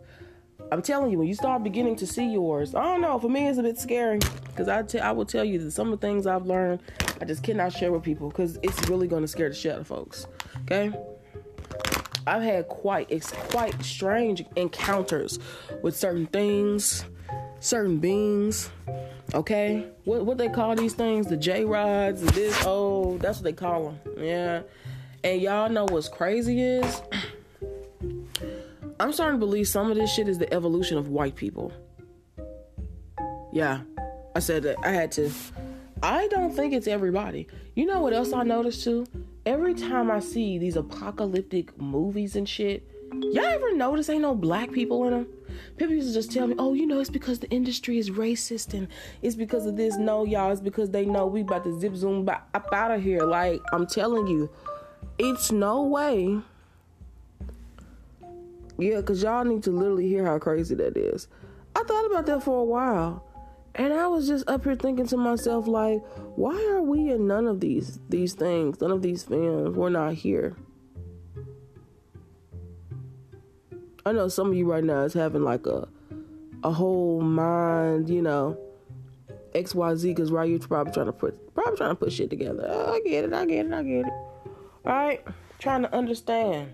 I'm 0.71 0.83
telling 0.83 1.11
you, 1.11 1.19
when 1.19 1.29
you 1.29 1.35
start 1.35 1.65
beginning 1.65 1.97
to 1.97 2.07
see 2.07 2.31
yours, 2.31 2.75
I 2.75 2.83
don't 2.83 3.01
know. 3.01 3.19
For 3.19 3.29
me, 3.29 3.49
it's 3.49 3.59
a 3.59 3.63
bit 3.63 3.79
scary 3.79 4.19
because 4.47 4.69
I, 4.69 4.83
t- 4.83 4.99
I 4.99 5.13
will 5.13 5.25
tell 5.25 5.45
you 5.45 5.59
that 5.61 5.71
some 5.71 5.93
of 5.93 6.01
the 6.01 6.07
things 6.07 6.27
I've 6.27 6.47
learned, 6.47 6.81
I 7.21 7.25
just 7.25 7.43
cannot 7.43 7.73
share 7.73 7.91
with 7.91 8.03
people 8.03 8.29
because 8.29 8.59
it's 8.63 8.89
really 8.89 9.09
going 9.09 9.23
to 9.23 9.29
scare 9.29 9.49
the 9.49 9.55
shit 9.55 9.73
out 9.73 9.81
of 9.81 9.87
folks. 9.87 10.27
Okay. 10.63 10.93
I've 12.27 12.43
had 12.43 12.69
quite 12.69 13.07
it's 13.11 13.33
quite 13.33 13.83
strange 13.83 14.45
encounters 14.57 15.39
with 15.83 15.97
certain 15.97 16.27
things, 16.27 17.05
certain 17.61 17.99
beings. 17.99 18.71
Okay, 19.35 19.87
what 20.05 20.27
what 20.27 20.37
they 20.37 20.49
call 20.49 20.75
these 20.75 20.93
things? 20.93 21.27
The 21.27 21.39
J 21.39 21.65
rods, 21.65 22.21
this 22.21 22.63
oh, 22.67 23.17
that's 23.19 23.39
what 23.39 23.45
they 23.45 23.53
call 23.55 23.85
them. 23.85 24.23
Yeah, 24.23 24.63
And 25.25 25.41
y'all 25.41 25.71
know 25.71 25.87
what's 25.87 26.09
crazy 26.09 26.61
is 26.61 27.03
I'm 29.01 29.13
starting 29.13 29.39
to 29.39 29.47
believe 29.47 29.69
some 29.69 29.91
of 29.91 29.97
this 29.97 30.13
shit 30.13 30.29
is 30.29 30.39
the 30.39 30.53
evolution 30.53 30.99
of 30.99 31.09
white 31.09 31.37
people. 31.37 31.73
Yeah, 33.53 33.81
I 34.35 34.41
said 34.41 34.65
that. 34.65 34.77
I 34.85 34.91
had 34.91 35.13
to. 35.13 35.31
I 36.03 36.27
don't 36.29 36.55
think 36.55 36.75
it's 36.75 36.87
everybody. 36.87 37.47
You 37.75 37.87
know 37.87 38.01
what 38.01 38.13
else 38.13 38.33
I 38.33 38.43
noticed 38.43 38.85
too? 38.85 39.07
Every 39.47 39.75
time 39.75 40.11
I 40.11 40.21
see 40.21 40.59
these 40.59 40.77
apocalyptic 40.77 41.81
movies 41.81 42.37
and 42.37 42.49
shit, 42.49 42.89
y'all 43.13 43.45
ever 43.45 43.75
notice 43.75 44.09
ain't 44.09 44.23
no 44.23 44.35
black 44.35 44.73
people 44.73 45.05
in 45.05 45.13
them? 45.13 45.27
People 45.77 45.95
used 45.95 46.09
to 46.09 46.15
just 46.15 46.33
tell 46.33 46.47
me, 46.47 46.57
oh, 46.59 46.75
you 46.75 46.87
know, 46.87 47.01
it's 47.01 47.09
because 47.09 47.39
the 47.39 47.49
industry 47.51 47.99
is 47.99 48.11
racist 48.11 48.75
and 48.75 48.89
it's 49.23 49.37
because 49.37 49.65
of 49.67 49.77
this. 49.77 49.97
No, 49.97 50.25
y'all, 50.25 50.51
it's 50.51 50.61
because 50.61 50.91
they 50.91 51.05
know 51.05 51.27
we 51.27 51.43
about 51.43 51.65
to 51.65 51.79
zip 51.79 51.95
zoom 51.95 52.29
up 52.29 52.69
out 52.73 52.91
of 52.91 53.03
here. 53.03 53.23
Like, 53.23 53.61
I'm 53.73 53.87
telling 53.87 54.27
you, 54.27 54.51
it's 55.19 55.51
no 55.53 55.83
way. 55.85 56.41
Yeah, 58.79 58.97
because 58.97 59.23
y'all 59.23 59.45
need 59.45 59.65
to 59.65 59.73
literally 59.73 60.09
hear 60.09 60.25
how 60.25 60.39
crazy 60.39 60.75
that 60.77 60.97
is. 60.97 61.27
I 61.75 61.83
thought 61.83 62.07
about 62.07 62.27
that 62.27 62.43
for 62.45 62.61
a 62.61 62.65
while. 62.65 63.25
And 63.75 63.93
I 63.93 64.07
was 64.09 64.27
just 64.27 64.49
up 64.49 64.65
here 64.65 64.75
thinking 64.75 65.07
to 65.09 65.17
myself, 65.17 65.67
like, 65.67 66.03
why 66.37 66.57
are 66.71 66.83
we 66.83 67.11
in 67.11 67.27
none 67.27 67.47
of 67.47 67.61
these 67.61 68.01
these 68.09 68.35
things, 68.35 68.81
none 68.81 68.91
of 68.91 69.03
these 69.03 69.23
films? 69.23 69.77
We're 69.77 69.91
not 69.91 70.15
here. 70.15 70.57
I 74.05 74.13
know 74.13 74.29
some 74.29 74.49
of 74.49 74.55
you 74.55 74.71
right 74.71 74.83
now 74.83 75.03
is 75.03 75.13
having 75.13 75.43
like 75.43 75.67
a 75.67 75.87
a 76.65 76.73
whole 76.73 77.21
mind, 77.21 78.09
you 78.09 78.23
know, 78.23 78.59
X 79.55 79.75
Y 79.75 79.95
Z. 79.95 80.09
Because 80.09 80.33
right, 80.33 80.49
you're 80.49 80.59
probably 80.59 80.93
trying 80.93 81.07
to 81.07 81.13
put 81.13 81.55
probably 81.55 81.77
trying 81.77 81.91
to 81.91 81.97
put 81.97 82.13
shit 82.13 82.31
together. 82.31 82.67
Oh, 82.69 82.95
I 82.95 83.01
get 83.01 83.25
it, 83.25 83.33
I 83.33 83.45
get 83.45 83.67
it, 83.67 83.73
I 83.73 83.83
get 83.83 84.07
it. 84.07 84.13
All 84.87 84.93
right, 84.93 85.25
trying 85.59 85.83
to 85.83 85.95
understand. 85.95 86.73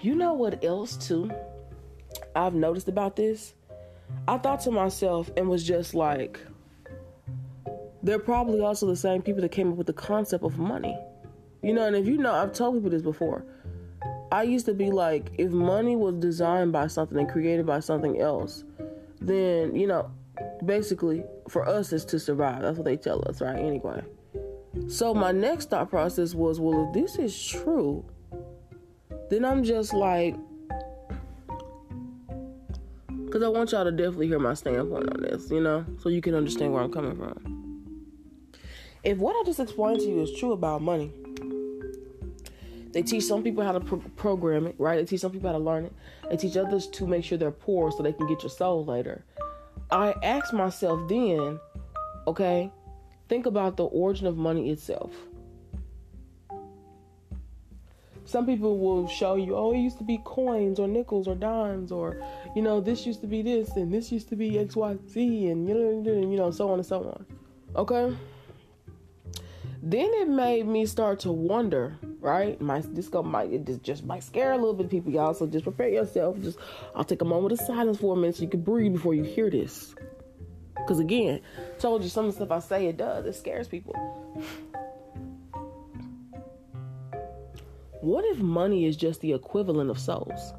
You 0.00 0.14
know 0.14 0.32
what 0.34 0.64
else 0.64 0.96
too? 0.96 1.30
I've 2.34 2.54
noticed 2.54 2.88
about 2.88 3.16
this 3.16 3.54
I 4.26 4.38
thought 4.38 4.60
to 4.60 4.70
myself 4.70 5.30
and 5.36 5.48
was 5.48 5.64
just 5.64 5.94
like, 5.94 6.40
they're 8.02 8.18
probably 8.18 8.60
also 8.60 8.86
the 8.86 8.96
same 8.96 9.22
people 9.22 9.42
that 9.42 9.50
came 9.50 9.70
up 9.70 9.76
with 9.76 9.86
the 9.86 9.92
concept 9.92 10.44
of 10.44 10.58
money. 10.58 10.96
You 11.62 11.72
know, 11.72 11.86
and 11.86 11.96
if 11.96 12.06
you 12.06 12.18
know, 12.18 12.32
I've 12.32 12.52
told 12.52 12.76
people 12.76 12.90
this 12.90 13.02
before. 13.02 13.44
I 14.30 14.42
used 14.42 14.66
to 14.66 14.74
be 14.74 14.90
like, 14.90 15.30
if 15.38 15.50
money 15.50 15.96
was 15.96 16.14
designed 16.16 16.72
by 16.72 16.86
something 16.86 17.18
and 17.18 17.28
created 17.28 17.66
by 17.66 17.80
something 17.80 18.20
else, 18.20 18.64
then, 19.20 19.74
you 19.74 19.86
know, 19.86 20.10
basically 20.64 21.24
for 21.48 21.66
us 21.66 21.92
is 21.92 22.04
to 22.06 22.20
survive. 22.20 22.62
That's 22.62 22.76
what 22.76 22.84
they 22.84 22.96
tell 22.96 23.26
us, 23.28 23.40
right? 23.40 23.58
Anyway. 23.58 24.02
So 24.86 25.14
my 25.14 25.32
next 25.32 25.70
thought 25.70 25.90
process 25.90 26.34
was, 26.34 26.60
well, 26.60 26.88
if 26.88 26.94
this 26.94 27.16
is 27.16 27.46
true, 27.46 28.04
then 29.30 29.44
I'm 29.44 29.62
just 29.62 29.92
like, 29.92 30.34
because 33.24 33.42
I 33.42 33.48
want 33.48 33.72
y'all 33.72 33.84
to 33.84 33.92
definitely 33.92 34.28
hear 34.28 34.38
my 34.38 34.54
standpoint 34.54 35.12
on 35.12 35.22
this, 35.22 35.50
you 35.50 35.60
know, 35.60 35.84
so 36.00 36.08
you 36.08 36.22
can 36.22 36.34
understand 36.34 36.72
where 36.72 36.82
I'm 36.82 36.90
coming 36.90 37.16
from. 37.16 37.58
If 39.04 39.18
what 39.18 39.36
I 39.36 39.42
just 39.44 39.60
explained 39.60 40.00
to 40.00 40.06
you 40.06 40.22
is 40.22 40.32
true 40.38 40.52
about 40.52 40.82
money, 40.82 41.12
they 42.92 43.02
teach 43.02 43.24
some 43.24 43.42
people 43.42 43.62
how 43.62 43.72
to 43.72 43.80
pro- 43.80 43.98
program 44.16 44.66
it, 44.66 44.74
right? 44.78 44.96
They 44.96 45.04
teach 45.04 45.20
some 45.20 45.30
people 45.30 45.50
how 45.50 45.58
to 45.58 45.62
learn 45.62 45.84
it. 45.84 45.92
They 46.30 46.36
teach 46.36 46.56
others 46.56 46.86
to 46.88 47.06
make 47.06 47.22
sure 47.22 47.36
they're 47.36 47.50
poor 47.50 47.90
so 47.92 48.02
they 48.02 48.12
can 48.12 48.26
get 48.26 48.42
your 48.42 48.50
soul 48.50 48.84
later. 48.84 49.24
I 49.90 50.14
ask 50.22 50.52
myself 50.52 51.08
then, 51.08 51.60
okay, 52.26 52.72
think 53.28 53.46
about 53.46 53.76
the 53.76 53.84
origin 53.84 54.26
of 54.26 54.36
money 54.36 54.70
itself. 54.70 55.12
Some 58.28 58.44
people 58.44 58.76
will 58.78 59.08
show 59.08 59.36
you, 59.36 59.56
oh, 59.56 59.72
it 59.72 59.78
used 59.78 59.96
to 59.96 60.04
be 60.04 60.20
coins 60.22 60.78
or 60.78 60.86
nickels 60.86 61.26
or 61.26 61.34
dimes, 61.34 61.90
or 61.90 62.22
you 62.54 62.60
know, 62.60 62.78
this 62.78 63.06
used 63.06 63.22
to 63.22 63.26
be 63.26 63.40
this 63.40 63.70
and 63.74 63.90
this 63.90 64.12
used 64.12 64.28
to 64.28 64.36
be 64.36 64.58
X, 64.58 64.76
Y, 64.76 64.98
Z, 65.08 65.46
and 65.48 65.66
you 65.66 66.36
know, 66.36 66.50
so 66.50 66.68
on 66.68 66.74
and 66.74 66.84
so 66.84 67.04
on. 67.04 67.26
Okay. 67.74 68.14
Then 69.82 70.10
it 70.12 70.28
made 70.28 70.66
me 70.66 70.84
start 70.84 71.20
to 71.20 71.32
wonder, 71.32 71.96
right? 72.20 72.60
My 72.60 72.82
this 72.82 73.08
go 73.08 73.22
might 73.22 73.50
it 73.50 73.82
just, 73.82 74.04
might 74.04 74.22
scare 74.22 74.52
a 74.52 74.56
little 74.56 74.74
bit 74.74 74.84
of 74.84 74.90
people, 74.90 75.10
y'all. 75.10 75.32
So 75.32 75.46
just 75.46 75.64
prepare 75.64 75.88
yourself. 75.88 76.38
Just 76.42 76.58
I'll 76.94 77.04
take 77.04 77.22
a 77.22 77.24
moment 77.24 77.58
of 77.58 77.66
silence 77.66 77.96
for 77.96 78.12
a 78.12 78.16
minute 78.16 78.36
so 78.36 78.42
you 78.42 78.50
can 78.50 78.60
breathe 78.60 78.92
before 78.92 79.14
you 79.14 79.22
hear 79.22 79.48
this. 79.48 79.94
Cause 80.86 81.00
again, 81.00 81.40
told 81.78 82.02
you 82.02 82.10
some 82.10 82.26
of 82.26 82.32
the 82.32 82.44
stuff 82.44 82.50
I 82.50 82.60
say 82.60 82.86
it 82.88 82.98
does, 82.98 83.24
it 83.24 83.36
scares 83.36 83.68
people. 83.68 83.94
What 88.00 88.24
if 88.24 88.38
money 88.38 88.84
is 88.84 88.96
just 88.96 89.20
the 89.20 89.32
equivalent 89.32 89.90
of 89.90 89.98
souls? 89.98 90.52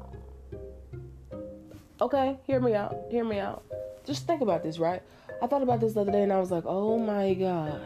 Okay, 2.00 2.38
hear 2.46 2.60
me 2.60 2.74
out. 2.74 2.94
Hear 3.10 3.24
me 3.24 3.38
out. 3.38 3.64
Just 4.04 4.26
think 4.26 4.42
about 4.42 4.62
this, 4.62 4.78
right? 4.78 5.02
I 5.42 5.46
thought 5.46 5.62
about 5.62 5.80
this 5.80 5.94
the 5.94 6.00
other 6.00 6.12
day 6.12 6.22
and 6.22 6.32
I 6.32 6.38
was 6.38 6.50
like, 6.50 6.64
oh 6.66 6.98
my 6.98 7.32
God. 7.32 7.80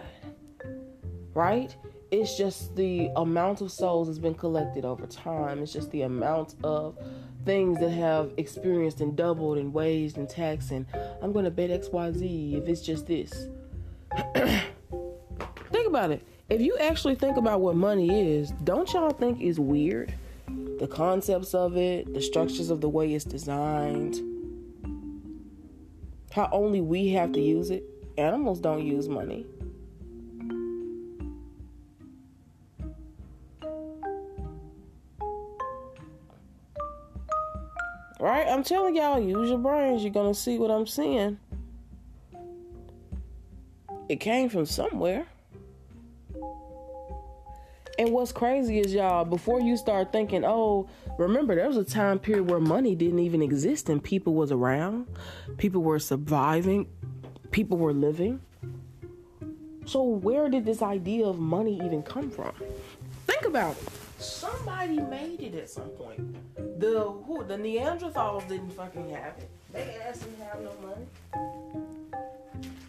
Right? 1.34 1.74
It's 2.10 2.36
just 2.36 2.74
the 2.74 3.10
amount 3.16 3.60
of 3.60 3.70
souls 3.70 4.08
that's 4.08 4.18
been 4.18 4.34
collected 4.34 4.84
over 4.84 5.06
time. 5.06 5.60
It's 5.60 5.72
just 5.72 5.90
the 5.92 6.02
amount 6.02 6.56
of 6.64 6.96
things 7.44 7.78
that 7.78 7.90
have 7.90 8.32
experienced 8.36 9.00
and 9.00 9.16
doubled 9.16 9.58
and 9.58 9.72
ways 9.72 10.16
and 10.16 10.28
taxed. 10.28 10.72
And 10.72 10.86
I'm 11.22 11.32
going 11.32 11.44
to 11.44 11.50
bet 11.50 11.70
XYZ 11.70 12.60
if 12.60 12.68
it's 12.68 12.80
just 12.80 13.06
this. 13.06 13.48
think 14.34 15.88
about 15.88 16.10
it 16.10 16.24
if 16.50 16.60
you 16.60 16.76
actually 16.78 17.14
think 17.14 17.36
about 17.36 17.60
what 17.60 17.74
money 17.74 18.36
is, 18.36 18.50
don't 18.64 18.92
y'all 18.92 19.10
think 19.10 19.40
it's 19.40 19.58
weird? 19.58 20.14
The 20.78 20.86
concepts 20.86 21.54
of 21.54 21.76
it, 21.76 22.12
the 22.12 22.20
structures 22.20 22.70
of 22.70 22.80
the 22.80 22.88
way 22.88 23.14
it's 23.14 23.24
designed, 23.24 24.20
how 26.30 26.48
only 26.52 26.80
we 26.80 27.10
have 27.10 27.32
to 27.32 27.40
use 27.40 27.70
it. 27.70 27.84
Animals 28.18 28.60
don't 28.60 28.84
use 28.84 29.08
money. 29.08 29.46
Right? 38.20 38.46
I'm 38.48 38.62
telling 38.62 38.96
y'all, 38.96 39.20
use 39.20 39.50
your 39.50 39.58
brains. 39.58 40.02
You're 40.02 40.12
going 40.12 40.32
to 40.32 40.38
see 40.38 40.58
what 40.58 40.70
I'm 40.70 40.86
seeing. 40.86 41.38
It 44.08 44.16
came 44.16 44.48
from 44.48 44.66
somewhere. 44.66 45.26
And 47.96 48.10
what's 48.10 48.32
crazy 48.32 48.80
is 48.80 48.92
y'all, 48.92 49.24
before 49.24 49.60
you 49.60 49.76
start 49.76 50.10
thinking, 50.10 50.44
oh, 50.44 50.88
remember 51.16 51.54
there 51.54 51.68
was 51.68 51.76
a 51.76 51.84
time 51.84 52.18
period 52.18 52.50
where 52.50 52.58
money 52.58 52.96
didn't 52.96 53.20
even 53.20 53.40
exist 53.40 53.88
and 53.88 54.02
people 54.02 54.34
was 54.34 54.50
around, 54.50 55.06
people 55.58 55.80
were 55.80 56.00
surviving, 56.00 56.88
people 57.52 57.78
were 57.78 57.92
living. 57.92 58.40
So 59.86 60.02
where 60.02 60.48
did 60.48 60.64
this 60.64 60.82
idea 60.82 61.26
of 61.26 61.38
money 61.38 61.80
even 61.84 62.02
come 62.02 62.30
from? 62.30 62.52
Think 63.26 63.44
about 63.44 63.76
it. 63.76 63.88
Somebody 64.18 64.98
made 64.98 65.40
it 65.40 65.54
at 65.54 65.70
some 65.70 65.90
point. 65.90 66.34
The 66.80 67.12
who 67.26 67.44
the 67.44 67.56
Neanderthals 67.56 68.48
didn't 68.48 68.70
fucking 68.70 69.10
have 69.10 69.34
it. 69.38 69.48
They 69.72 69.96
ass 70.06 70.20
didn't 70.20 70.40
have 70.46 70.60
no 70.62 70.72
money. 70.82 71.06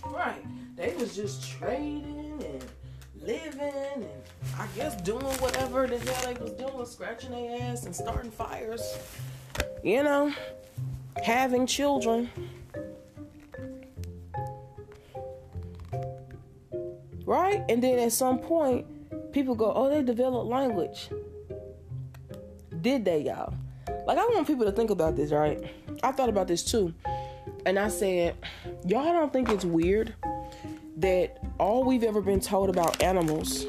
Right. 0.05 0.43
They 0.75 0.95
was 0.95 1.15
just 1.15 1.47
trading 1.49 2.43
and 2.43 2.63
living 3.25 3.73
and 3.95 4.05
I 4.57 4.67
guess 4.75 4.99
doing 5.01 5.25
whatever 5.39 5.87
the 5.87 5.97
hell 5.99 6.33
they 6.33 6.39
was 6.39 6.51
doing, 6.51 6.85
scratching 6.85 7.31
their 7.31 7.61
ass 7.61 7.85
and 7.85 7.95
starting 7.95 8.31
fires. 8.31 8.97
You 9.83 10.03
know, 10.03 10.33
having 11.23 11.65
children. 11.65 12.29
Right? 17.25 17.63
And 17.69 17.83
then 17.83 17.99
at 17.99 18.11
some 18.11 18.39
point, 18.39 18.85
people 19.31 19.55
go, 19.55 19.73
oh, 19.73 19.89
they 19.89 20.03
developed 20.03 20.47
language. 20.47 21.09
Did 22.81 23.03
they, 23.05 23.21
y'all? 23.21 23.53
Like, 24.05 24.19
I 24.19 24.25
want 24.25 24.45
people 24.45 24.65
to 24.65 24.71
think 24.71 24.91
about 24.91 25.15
this, 25.15 25.31
right? 25.31 25.59
I 26.03 26.11
thought 26.11 26.29
about 26.29 26.47
this 26.47 26.63
too. 26.63 26.93
And 27.65 27.79
I 27.79 27.87
said, 27.87 28.35
y'all 28.85 29.11
don't 29.11 29.33
think 29.33 29.49
it's 29.49 29.65
weird 29.65 30.13
that 30.97 31.44
all 31.57 31.83
we've 31.83 32.03
ever 32.03 32.21
been 32.21 32.39
told 32.39 32.69
about 32.69 33.01
animals 33.01 33.65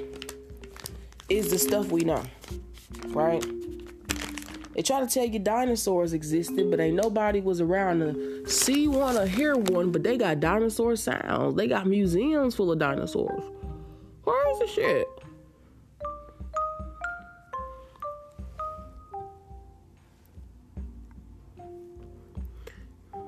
is 1.28 1.51
the 1.51 1.59
stuff 1.59 1.91
we 1.91 2.03
know, 2.03 2.22
right? 3.09 3.45
They 4.74 4.82
try 4.82 5.01
to 5.01 5.07
tell 5.07 5.24
you 5.24 5.39
dinosaurs 5.39 6.12
existed, 6.12 6.70
but 6.70 6.80
ain't 6.80 6.97
nobody 6.97 7.41
was 7.41 7.61
around 7.61 8.01
to 8.01 8.47
see 8.47 8.89
one 8.89 9.16
or 9.16 9.26
hear 9.26 9.57
one, 9.57 9.91
but 9.91 10.03
they 10.03 10.18
got 10.18 10.41
dinosaur 10.41 10.97
sounds. 10.97 11.57
They 11.57 11.66
got 11.66 11.87
museums 11.87 12.55
full 12.55 12.70
of 12.70 12.78
dinosaurs. 12.78 13.43
Where's 14.24 14.59
the 14.59 14.66
shit? 14.66 15.09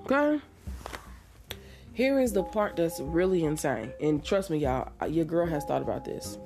Okay? 0.05 0.41
Here 1.99 2.21
is 2.21 2.33
the 2.33 2.45
part 2.45 2.77
that's 2.77 3.01
really 3.01 3.43
insane. 3.43 3.93
And 4.01 4.25
trust 4.25 4.51
me, 4.51 4.59
y'all, 4.59 4.93
your 5.09 5.25
girl 5.25 5.47
has 5.47 5.65
thought 5.65 5.83
about 5.83 6.05
this. 6.05 6.39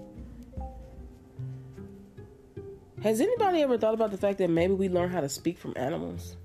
Has 3.02 3.20
anybody 3.20 3.60
ever 3.60 3.76
thought 3.76 3.92
about 3.92 4.12
the 4.12 4.16
fact 4.16 4.38
that 4.38 4.48
maybe 4.48 4.72
we 4.72 4.88
learn 4.88 5.10
how 5.10 5.20
to 5.20 5.28
speak 5.28 5.58
from 5.58 5.74
animals? 5.76 6.38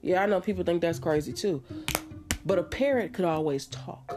Yeah, 0.00 0.22
I 0.22 0.26
know 0.26 0.40
people 0.40 0.62
think 0.62 0.80
that's 0.80 1.00
crazy 1.00 1.32
too. 1.32 1.60
But 2.46 2.60
a 2.60 2.62
parrot 2.62 3.14
could 3.14 3.24
always 3.24 3.66
talk. 3.66 4.14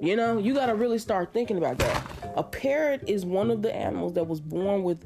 You 0.00 0.14
know, 0.14 0.38
you 0.38 0.54
got 0.54 0.66
to 0.66 0.76
really 0.76 0.98
start 1.00 1.32
thinking 1.32 1.58
about 1.58 1.78
that. 1.78 2.32
A 2.36 2.44
parrot 2.44 3.02
is 3.08 3.26
one 3.26 3.50
of 3.50 3.60
the 3.60 3.74
animals 3.74 4.12
that 4.12 4.28
was 4.28 4.40
born 4.40 4.84
with 4.84 5.04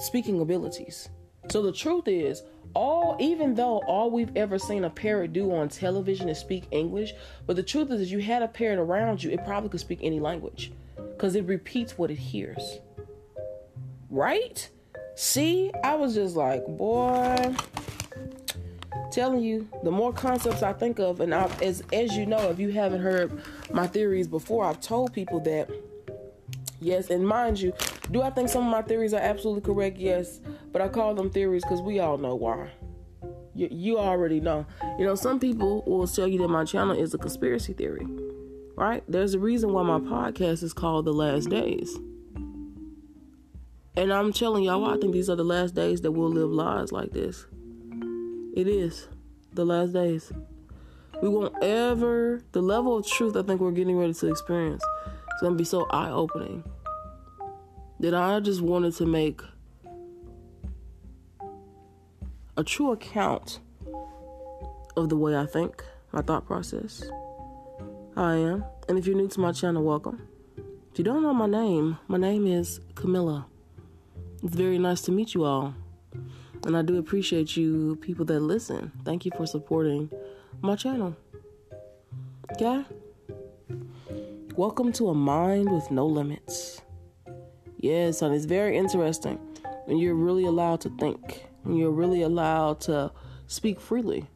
speaking 0.00 0.40
abilities. 0.40 1.08
So 1.50 1.62
the 1.62 1.70
truth 1.70 2.08
is, 2.08 2.42
all 2.74 3.16
even 3.18 3.54
though 3.54 3.78
all 3.86 4.10
we've 4.10 4.36
ever 4.36 4.58
seen 4.58 4.84
a 4.84 4.90
parrot 4.90 5.32
do 5.32 5.54
on 5.54 5.68
television 5.68 6.28
is 6.28 6.38
speak 6.38 6.64
English, 6.70 7.12
but 7.46 7.56
the 7.56 7.62
truth 7.62 7.90
is, 7.90 8.00
if 8.00 8.10
you 8.10 8.20
had 8.20 8.42
a 8.42 8.48
parrot 8.48 8.78
around 8.78 9.22
you, 9.22 9.30
it 9.30 9.44
probably 9.44 9.68
could 9.68 9.80
speak 9.80 10.00
any 10.02 10.20
language 10.20 10.72
because 10.96 11.34
it 11.34 11.44
repeats 11.44 11.98
what 11.98 12.10
it 12.10 12.18
hears. 12.18 12.78
Right? 14.08 14.68
See, 15.14 15.70
I 15.84 15.96
was 15.96 16.14
just 16.14 16.36
like, 16.36 16.64
boy, 16.66 17.54
telling 19.10 19.42
you, 19.42 19.68
the 19.82 19.90
more 19.90 20.12
concepts 20.12 20.62
I 20.62 20.72
think 20.72 20.98
of, 20.98 21.20
and 21.20 21.34
I, 21.34 21.50
as 21.62 21.82
as 21.92 22.16
you 22.16 22.26
know, 22.26 22.50
if 22.50 22.58
you 22.58 22.70
haven't 22.70 23.00
heard 23.00 23.42
my 23.72 23.86
theories 23.86 24.28
before, 24.28 24.64
I've 24.64 24.80
told 24.80 25.12
people 25.12 25.40
that 25.40 25.68
yes, 26.80 27.10
and 27.10 27.26
mind 27.26 27.60
you, 27.60 27.72
do 28.10 28.22
I 28.22 28.30
think 28.30 28.48
some 28.48 28.64
of 28.64 28.70
my 28.70 28.82
theories 28.82 29.14
are 29.14 29.20
absolutely 29.20 29.62
correct? 29.62 29.98
Yes, 29.98 30.40
but 30.72 30.82
I 30.82 30.88
call 30.88 31.14
them 31.14 31.30
theories 31.30 31.62
because 31.62 31.80
we 31.82 32.00
all 32.00 32.18
know 32.18 32.34
why. 32.34 32.70
You, 33.54 33.68
you 33.70 33.98
already 33.98 34.40
know. 34.40 34.66
You 34.98 35.04
know, 35.04 35.14
some 35.14 35.38
people 35.38 35.82
will 35.86 36.06
tell 36.06 36.26
you 36.26 36.38
that 36.38 36.48
my 36.48 36.64
channel 36.64 36.96
is 36.96 37.14
a 37.14 37.18
conspiracy 37.18 37.72
theory, 37.72 38.06
right? 38.76 39.02
There's 39.08 39.34
a 39.34 39.38
reason 39.38 39.72
why 39.72 39.82
my 39.82 39.98
podcast 39.98 40.62
is 40.62 40.72
called 40.72 41.04
The 41.04 41.12
Last 41.12 41.50
Days. 41.50 41.96
And 43.96 44.12
I'm 44.12 44.32
telling 44.32 44.64
y'all, 44.64 44.86
I 44.86 44.98
think 44.98 45.12
these 45.12 45.28
are 45.28 45.36
the 45.36 45.44
last 45.44 45.74
days 45.74 46.00
that 46.02 46.12
we'll 46.12 46.30
live 46.30 46.50
lives 46.50 46.92
like 46.92 47.10
this. 47.10 47.46
It 48.56 48.66
is 48.66 49.08
the 49.52 49.64
last 49.64 49.92
days. 49.92 50.32
We 51.22 51.28
won't 51.28 51.54
ever, 51.62 52.42
the 52.52 52.62
level 52.62 52.96
of 52.96 53.06
truth 53.06 53.36
I 53.36 53.42
think 53.42 53.60
we're 53.60 53.72
getting 53.72 53.98
ready 53.98 54.14
to 54.14 54.30
experience 54.30 54.82
going 55.40 55.54
to 55.54 55.58
be 55.58 55.64
so 55.64 55.86
eye 55.90 56.10
opening 56.10 56.62
that 58.00 58.14
I 58.14 58.40
just 58.40 58.60
wanted 58.60 58.94
to 58.96 59.06
make 59.06 59.42
a 62.56 62.64
true 62.64 62.92
account 62.92 63.60
of 64.96 65.08
the 65.08 65.16
way 65.16 65.36
I 65.36 65.46
think, 65.46 65.84
my 66.12 66.20
thought 66.22 66.46
process, 66.46 67.02
how 68.14 68.24
I 68.24 68.36
am. 68.36 68.64
And 68.88 68.98
if 68.98 69.06
you're 69.06 69.16
new 69.16 69.28
to 69.28 69.40
my 69.40 69.52
channel, 69.52 69.82
welcome. 69.82 70.26
If 70.92 70.98
you 70.98 71.04
don't 71.04 71.22
know 71.22 71.32
my 71.32 71.46
name, 71.46 71.98
my 72.08 72.18
name 72.18 72.46
is 72.46 72.80
Camilla. 72.94 73.46
It's 74.42 74.54
very 74.54 74.78
nice 74.78 75.02
to 75.02 75.12
meet 75.12 75.34
you 75.34 75.44
all. 75.44 75.74
And 76.64 76.76
I 76.76 76.82
do 76.82 76.98
appreciate 76.98 77.56
you, 77.56 77.96
people 77.96 78.24
that 78.26 78.40
listen. 78.40 78.92
Thank 79.04 79.24
you 79.24 79.30
for 79.36 79.46
supporting 79.46 80.10
my 80.60 80.76
channel. 80.76 81.16
Okay? 82.52 82.84
Welcome 84.60 84.92
to 84.92 85.08
a 85.08 85.14
mind 85.14 85.72
with 85.72 85.90
no 85.90 86.04
limits. 86.04 86.82
Yes, 87.78 88.20
and 88.20 88.34
it's 88.34 88.44
very 88.44 88.76
interesting 88.76 89.38
when 89.86 89.96
you're 89.96 90.14
really 90.14 90.44
allowed 90.44 90.82
to 90.82 90.90
think, 90.98 91.46
when 91.62 91.78
you're 91.78 91.90
really 91.90 92.20
allowed 92.20 92.78
to 92.82 93.10
speak 93.46 93.80
freely. 93.80 94.26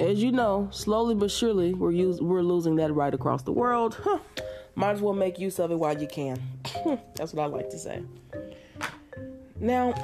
As 0.00 0.20
you 0.20 0.32
know, 0.32 0.68
slowly 0.72 1.14
but 1.14 1.30
surely, 1.30 1.74
we're 1.74 1.92
use, 1.92 2.20
we're 2.20 2.42
losing 2.42 2.74
that 2.74 2.92
right 2.92 3.14
across 3.14 3.42
the 3.42 3.52
world. 3.52 3.96
Huh. 4.02 4.18
Might 4.74 4.94
as 4.94 5.00
well 5.00 5.14
make 5.14 5.38
use 5.38 5.60
of 5.60 5.70
it 5.70 5.78
while 5.78 5.96
you 5.96 6.08
can. 6.08 6.42
That's 7.14 7.32
what 7.32 7.44
I 7.44 7.46
like 7.46 7.70
to 7.70 7.78
say. 7.78 8.02
Now, 9.60 9.94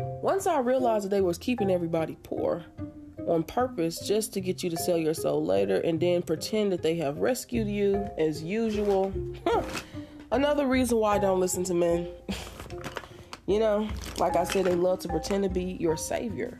once 0.00 0.48
I 0.48 0.58
realized 0.58 1.04
that 1.04 1.10
they 1.10 1.20
was 1.20 1.38
keeping 1.38 1.70
everybody 1.70 2.16
poor 2.24 2.64
on 3.26 3.42
purpose 3.42 4.00
just 4.00 4.32
to 4.34 4.40
get 4.40 4.62
you 4.62 4.70
to 4.70 4.76
sell 4.76 4.96
your 4.96 5.14
soul 5.14 5.44
later 5.44 5.76
and 5.80 6.00
then 6.00 6.22
pretend 6.22 6.72
that 6.72 6.82
they 6.82 6.96
have 6.96 7.18
rescued 7.18 7.68
you 7.68 8.08
as 8.18 8.42
usual. 8.42 9.12
Another 10.30 10.66
reason 10.66 10.98
why 10.98 11.16
I 11.16 11.18
don't 11.18 11.40
listen 11.40 11.64
to 11.64 11.74
men. 11.74 12.08
you 13.46 13.58
know, 13.58 13.88
like 14.18 14.36
I 14.36 14.44
said, 14.44 14.64
they 14.64 14.74
love 14.74 15.00
to 15.00 15.08
pretend 15.08 15.44
to 15.44 15.50
be 15.50 15.76
your 15.80 15.96
savior. 15.96 16.58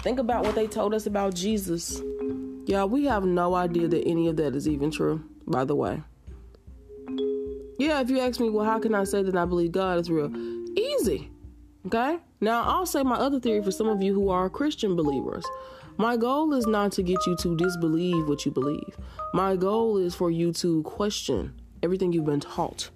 Think 0.00 0.18
about 0.18 0.44
what 0.44 0.54
they 0.54 0.66
told 0.66 0.94
us 0.94 1.06
about 1.06 1.34
Jesus. 1.34 2.00
Yeah, 2.66 2.84
we 2.84 3.04
have 3.06 3.24
no 3.24 3.54
idea 3.54 3.88
that 3.88 4.06
any 4.06 4.28
of 4.28 4.36
that 4.36 4.54
is 4.54 4.68
even 4.68 4.90
true, 4.90 5.24
by 5.46 5.64
the 5.64 5.74
way. 5.74 6.02
Yeah, 7.78 8.00
if 8.00 8.10
you 8.10 8.20
ask 8.20 8.38
me, 8.38 8.50
well, 8.50 8.64
how 8.64 8.78
can 8.78 8.94
I 8.94 9.04
say 9.04 9.22
that 9.22 9.36
I 9.36 9.44
believe 9.44 9.72
God 9.72 9.98
is 9.98 10.10
real? 10.10 10.30
Easy. 10.76 11.30
Okay? 11.86 12.18
Now, 12.40 12.62
I'll 12.62 12.86
say 12.86 13.02
my 13.02 13.16
other 13.16 13.40
theory 13.40 13.62
for 13.62 13.70
some 13.70 13.88
of 13.88 14.02
you 14.02 14.14
who 14.14 14.28
are 14.28 14.48
Christian 14.48 14.96
believers. 14.96 15.44
My 16.00 16.16
goal 16.16 16.54
is 16.54 16.66
not 16.66 16.92
to 16.92 17.02
get 17.02 17.26
you 17.26 17.36
to 17.36 17.54
disbelieve 17.54 18.26
what 18.26 18.46
you 18.46 18.50
believe. 18.50 18.96
My 19.34 19.54
goal 19.54 19.98
is 19.98 20.14
for 20.14 20.30
you 20.30 20.50
to 20.54 20.82
question 20.82 21.52
everything 21.82 22.10
you've 22.10 22.24
been 22.24 22.40
taught. 22.40 22.88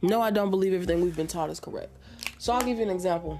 No, 0.00 0.22
I 0.22 0.30
don't 0.30 0.48
believe 0.48 0.72
everything 0.72 1.02
we've 1.02 1.14
been 1.14 1.26
taught 1.26 1.50
is 1.50 1.60
correct. 1.60 1.94
So 2.38 2.54
I'll 2.54 2.62
give 2.62 2.78
you 2.78 2.84
an 2.84 2.88
example. 2.88 3.38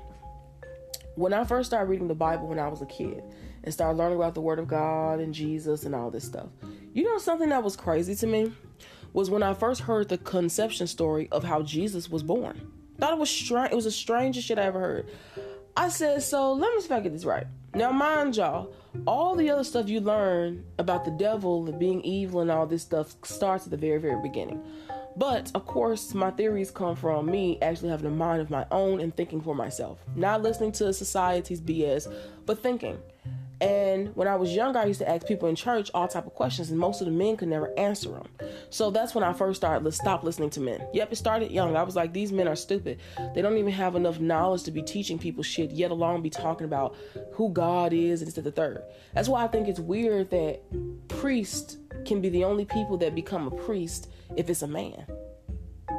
When 1.14 1.32
I 1.32 1.44
first 1.44 1.70
started 1.70 1.88
reading 1.88 2.06
the 2.06 2.14
Bible 2.14 2.48
when 2.48 2.58
I 2.58 2.68
was 2.68 2.82
a 2.82 2.86
kid 2.86 3.24
and 3.64 3.72
started 3.72 3.96
learning 3.96 4.18
about 4.18 4.34
the 4.34 4.42
Word 4.42 4.58
of 4.58 4.68
God 4.68 5.20
and 5.20 5.32
Jesus 5.32 5.84
and 5.84 5.94
all 5.94 6.10
this 6.10 6.24
stuff, 6.24 6.50
you 6.92 7.02
know 7.04 7.16
something 7.16 7.48
that 7.48 7.62
was 7.62 7.76
crazy 7.76 8.14
to 8.16 8.26
me 8.26 8.52
was 9.14 9.30
when 9.30 9.42
I 9.42 9.54
first 9.54 9.80
heard 9.80 10.10
the 10.10 10.18
conception 10.18 10.86
story 10.86 11.30
of 11.32 11.44
how 11.44 11.62
Jesus 11.62 12.10
was 12.10 12.22
born. 12.22 12.70
Thought 12.98 13.14
it 13.14 13.18
was 13.18 13.30
strange. 13.30 13.72
It 13.72 13.74
was 13.74 13.86
the 13.86 13.90
strangest 13.90 14.46
shit 14.46 14.58
I 14.58 14.64
ever 14.64 14.80
heard. 14.80 15.10
I 15.74 15.88
said, 15.88 16.22
so 16.22 16.52
let 16.52 16.74
me 16.74 16.82
see 16.82 16.86
if 16.86 16.92
I 16.92 17.00
get 17.00 17.14
this 17.14 17.24
right. 17.24 17.46
Now, 17.74 17.90
mind 17.90 18.36
y'all, 18.36 18.74
all 19.06 19.34
the 19.34 19.50
other 19.50 19.64
stuff 19.64 19.88
you 19.88 20.00
learn 20.00 20.64
about 20.78 21.04
the 21.04 21.10
devil 21.12 21.66
and 21.68 21.78
being 21.78 22.00
evil 22.02 22.40
and 22.40 22.50
all 22.50 22.66
this 22.66 22.82
stuff 22.82 23.14
starts 23.24 23.64
at 23.64 23.70
the 23.70 23.76
very, 23.76 23.98
very 23.98 24.20
beginning. 24.20 24.62
But 25.16 25.50
of 25.54 25.66
course, 25.66 26.14
my 26.14 26.30
theories 26.30 26.70
come 26.70 26.96
from 26.96 27.26
me 27.26 27.58
actually 27.60 27.90
having 27.90 28.06
a 28.06 28.10
mind 28.10 28.40
of 28.40 28.50
my 28.50 28.66
own 28.70 29.00
and 29.00 29.14
thinking 29.14 29.40
for 29.40 29.54
myself, 29.54 29.98
not 30.16 30.42
listening 30.42 30.72
to 30.72 30.92
society's 30.92 31.60
BS, 31.60 32.12
but 32.46 32.62
thinking. 32.62 32.98
And 33.62 34.14
when 34.16 34.26
I 34.26 34.34
was 34.34 34.52
younger, 34.52 34.80
I 34.80 34.86
used 34.86 34.98
to 34.98 35.08
ask 35.08 35.24
people 35.24 35.48
in 35.48 35.54
church 35.54 35.88
all 35.94 36.08
type 36.08 36.26
of 36.26 36.34
questions, 36.34 36.70
and 36.70 36.78
most 36.80 37.00
of 37.00 37.06
the 37.06 37.12
men 37.12 37.36
could 37.36 37.46
never 37.46 37.72
answer 37.78 38.10
them. 38.10 38.26
So 38.70 38.90
that's 38.90 39.14
when 39.14 39.22
I 39.22 39.32
first 39.32 39.60
started 39.60 39.84
to 39.84 39.92
stop 39.92 40.24
listening 40.24 40.50
to 40.50 40.60
men. 40.60 40.84
Yep, 40.92 41.12
it 41.12 41.16
started 41.16 41.52
young. 41.52 41.76
I 41.76 41.84
was 41.84 41.94
like, 41.94 42.12
these 42.12 42.32
men 42.32 42.48
are 42.48 42.56
stupid. 42.56 42.98
They 43.36 43.40
don't 43.40 43.56
even 43.56 43.72
have 43.72 43.94
enough 43.94 44.18
knowledge 44.18 44.64
to 44.64 44.72
be 44.72 44.82
teaching 44.82 45.16
people 45.16 45.44
shit, 45.44 45.70
yet 45.70 45.92
alone 45.92 46.22
be 46.22 46.30
talking 46.30 46.64
about 46.64 46.96
who 47.34 47.50
God 47.50 47.92
is 47.92 48.24
this 48.24 48.34
to 48.34 48.42
the 48.42 48.50
third. 48.50 48.82
That's 49.14 49.28
why 49.28 49.44
I 49.44 49.46
think 49.46 49.68
it's 49.68 49.78
weird 49.78 50.30
that 50.30 50.60
priests 51.06 51.76
can 52.04 52.20
be 52.20 52.30
the 52.30 52.42
only 52.42 52.64
people 52.64 52.96
that 52.98 53.14
become 53.14 53.46
a 53.46 53.50
priest 53.52 54.10
if 54.36 54.50
it's 54.50 54.62
a 54.62 54.66
man. 54.66 55.06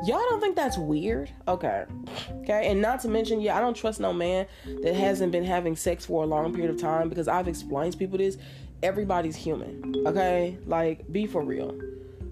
Y'all 0.05 0.21
don't 0.29 0.41
think 0.41 0.55
that's 0.55 0.77
weird? 0.77 1.31
Okay. 1.47 1.85
Okay. 2.41 2.67
And 2.69 2.81
not 2.81 2.99
to 3.01 3.07
mention, 3.07 3.39
yeah, 3.39 3.57
I 3.57 3.61
don't 3.61 3.75
trust 3.75 3.99
no 3.99 4.11
man 4.11 4.47
that 4.81 4.95
hasn't 4.95 5.31
been 5.31 5.45
having 5.45 5.75
sex 5.75 6.05
for 6.05 6.23
a 6.23 6.25
long 6.25 6.53
period 6.53 6.71
of 6.71 6.81
time 6.81 7.07
because 7.07 7.27
I've 7.27 7.47
explained 7.47 7.93
to 7.93 7.97
people 7.97 8.17
this. 8.17 8.37
Everybody's 8.81 9.35
human. 9.35 10.03
Okay. 10.05 10.57
Like, 10.65 11.09
be 11.11 11.25
for 11.25 11.41
real. 11.41 11.79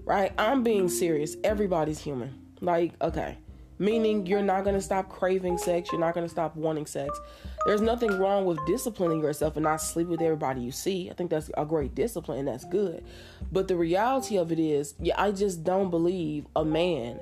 Right? 0.04 0.32
I'm 0.36 0.62
being 0.62 0.88
serious. 0.88 1.36
Everybody's 1.44 1.98
human. 1.98 2.38
Like, 2.60 2.92
okay. 3.00 3.38
Meaning 3.78 4.26
you're 4.26 4.42
not 4.42 4.62
going 4.64 4.76
to 4.76 4.82
stop 4.82 5.08
craving 5.08 5.58
sex. 5.58 5.90
You're 5.90 6.00
not 6.00 6.14
going 6.14 6.26
to 6.26 6.30
stop 6.30 6.54
wanting 6.54 6.86
sex. 6.86 7.18
There's 7.64 7.80
nothing 7.80 8.18
wrong 8.18 8.44
with 8.44 8.58
disciplining 8.66 9.20
yourself 9.20 9.56
and 9.56 9.64
not 9.64 9.80
sleep 9.80 10.08
with 10.08 10.20
everybody 10.20 10.60
you 10.60 10.70
see. 10.70 11.10
I 11.10 11.14
think 11.14 11.30
that's 11.30 11.50
a 11.56 11.64
great 11.64 11.94
discipline 11.94 12.44
that's 12.44 12.64
good. 12.64 13.02
But 13.50 13.68
the 13.68 13.76
reality 13.76 14.36
of 14.36 14.52
it 14.52 14.58
is, 14.58 14.94
yeah, 15.00 15.20
I 15.20 15.32
just 15.32 15.64
don't 15.64 15.90
believe 15.90 16.46
a 16.54 16.64
man 16.64 17.18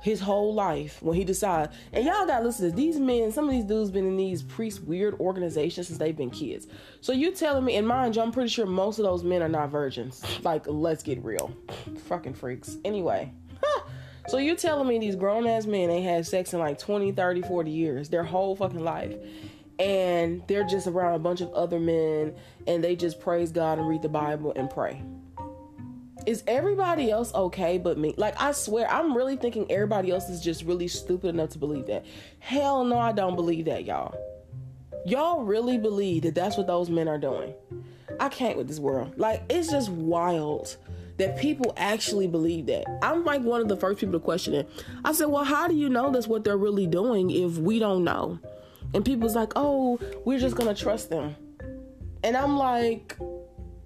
his 0.00 0.20
whole 0.20 0.54
life 0.54 1.02
when 1.02 1.16
he 1.16 1.24
decides. 1.24 1.74
And 1.92 2.04
y'all 2.04 2.26
gotta 2.26 2.44
listen 2.44 2.70
to. 2.70 2.76
These 2.76 2.98
men, 2.98 3.32
some 3.32 3.44
of 3.46 3.50
these 3.50 3.64
dudes 3.64 3.90
been 3.90 4.06
in 4.06 4.16
these 4.16 4.42
priest 4.42 4.82
weird 4.82 5.14
organizations 5.20 5.88
since 5.88 5.98
they've 5.98 6.16
been 6.16 6.30
kids. 6.30 6.66
So 7.00 7.12
you 7.12 7.32
telling 7.32 7.64
me, 7.64 7.76
and 7.76 7.86
mind 7.86 8.16
you, 8.16 8.22
I'm 8.22 8.32
pretty 8.32 8.48
sure 8.48 8.66
most 8.66 8.98
of 8.98 9.04
those 9.04 9.24
men 9.24 9.42
are 9.42 9.48
not 9.48 9.70
virgins. 9.70 10.22
Like, 10.42 10.64
let's 10.66 11.02
get 11.02 11.22
real. 11.24 11.52
Fucking 12.06 12.34
freaks. 12.34 12.76
Anyway. 12.84 13.32
So 14.28 14.36
you 14.36 14.56
telling 14.56 14.86
me 14.86 14.98
these 14.98 15.16
grown 15.16 15.46
ass 15.46 15.64
men 15.64 15.88
ain't 15.88 16.04
had 16.04 16.26
sex 16.26 16.52
in 16.52 16.58
like 16.58 16.78
20, 16.78 17.12
30, 17.12 17.42
40 17.42 17.70
years, 17.70 18.10
their 18.10 18.24
whole 18.24 18.54
fucking 18.54 18.84
life. 18.84 19.14
And 19.78 20.42
they're 20.48 20.66
just 20.66 20.86
around 20.86 21.14
a 21.14 21.18
bunch 21.18 21.40
of 21.40 21.50
other 21.54 21.80
men 21.80 22.34
and 22.66 22.84
they 22.84 22.94
just 22.94 23.20
praise 23.20 23.52
God 23.52 23.78
and 23.78 23.88
read 23.88 24.02
the 24.02 24.08
Bible 24.08 24.52
and 24.54 24.68
pray 24.68 25.02
is 26.28 26.44
everybody 26.46 27.10
else 27.10 27.34
okay 27.34 27.78
but 27.78 27.96
me? 27.96 28.12
Like, 28.18 28.38
I 28.38 28.52
swear, 28.52 28.86
I'm 28.90 29.16
really 29.16 29.36
thinking 29.36 29.64
everybody 29.72 30.10
else 30.10 30.28
is 30.28 30.42
just 30.42 30.62
really 30.62 30.86
stupid 30.86 31.28
enough 31.28 31.48
to 31.50 31.58
believe 31.58 31.86
that. 31.86 32.04
Hell 32.38 32.84
no, 32.84 32.98
I 32.98 33.12
don't 33.12 33.34
believe 33.34 33.64
that, 33.64 33.86
y'all. 33.86 34.14
Y'all 35.06 35.42
really 35.42 35.78
believe 35.78 36.24
that 36.24 36.34
that's 36.34 36.58
what 36.58 36.66
those 36.66 36.90
men 36.90 37.08
are 37.08 37.16
doing. 37.16 37.54
I 38.20 38.28
can't 38.28 38.58
with 38.58 38.68
this 38.68 38.78
world. 38.78 39.14
Like, 39.16 39.42
it's 39.48 39.70
just 39.70 39.88
wild 39.88 40.76
that 41.16 41.38
people 41.38 41.72
actually 41.78 42.26
believe 42.26 42.66
that. 42.66 42.84
I'm 43.02 43.24
like 43.24 43.40
one 43.40 43.62
of 43.62 43.68
the 43.68 43.76
first 43.78 43.98
people 43.98 44.20
to 44.20 44.22
question 44.22 44.52
it. 44.52 44.68
I 45.06 45.12
said, 45.12 45.28
well, 45.28 45.44
how 45.44 45.66
do 45.66 45.74
you 45.74 45.88
know 45.88 46.10
that's 46.10 46.28
what 46.28 46.44
they're 46.44 46.58
really 46.58 46.86
doing 46.86 47.30
if 47.30 47.56
we 47.56 47.78
don't 47.78 48.04
know? 48.04 48.38
And 48.92 49.02
people's 49.02 49.34
like, 49.34 49.54
oh, 49.56 49.98
we're 50.26 50.38
just 50.38 50.56
gonna 50.56 50.74
trust 50.74 51.08
them. 51.08 51.36
And 52.22 52.36
I'm 52.36 52.58
like, 52.58 53.16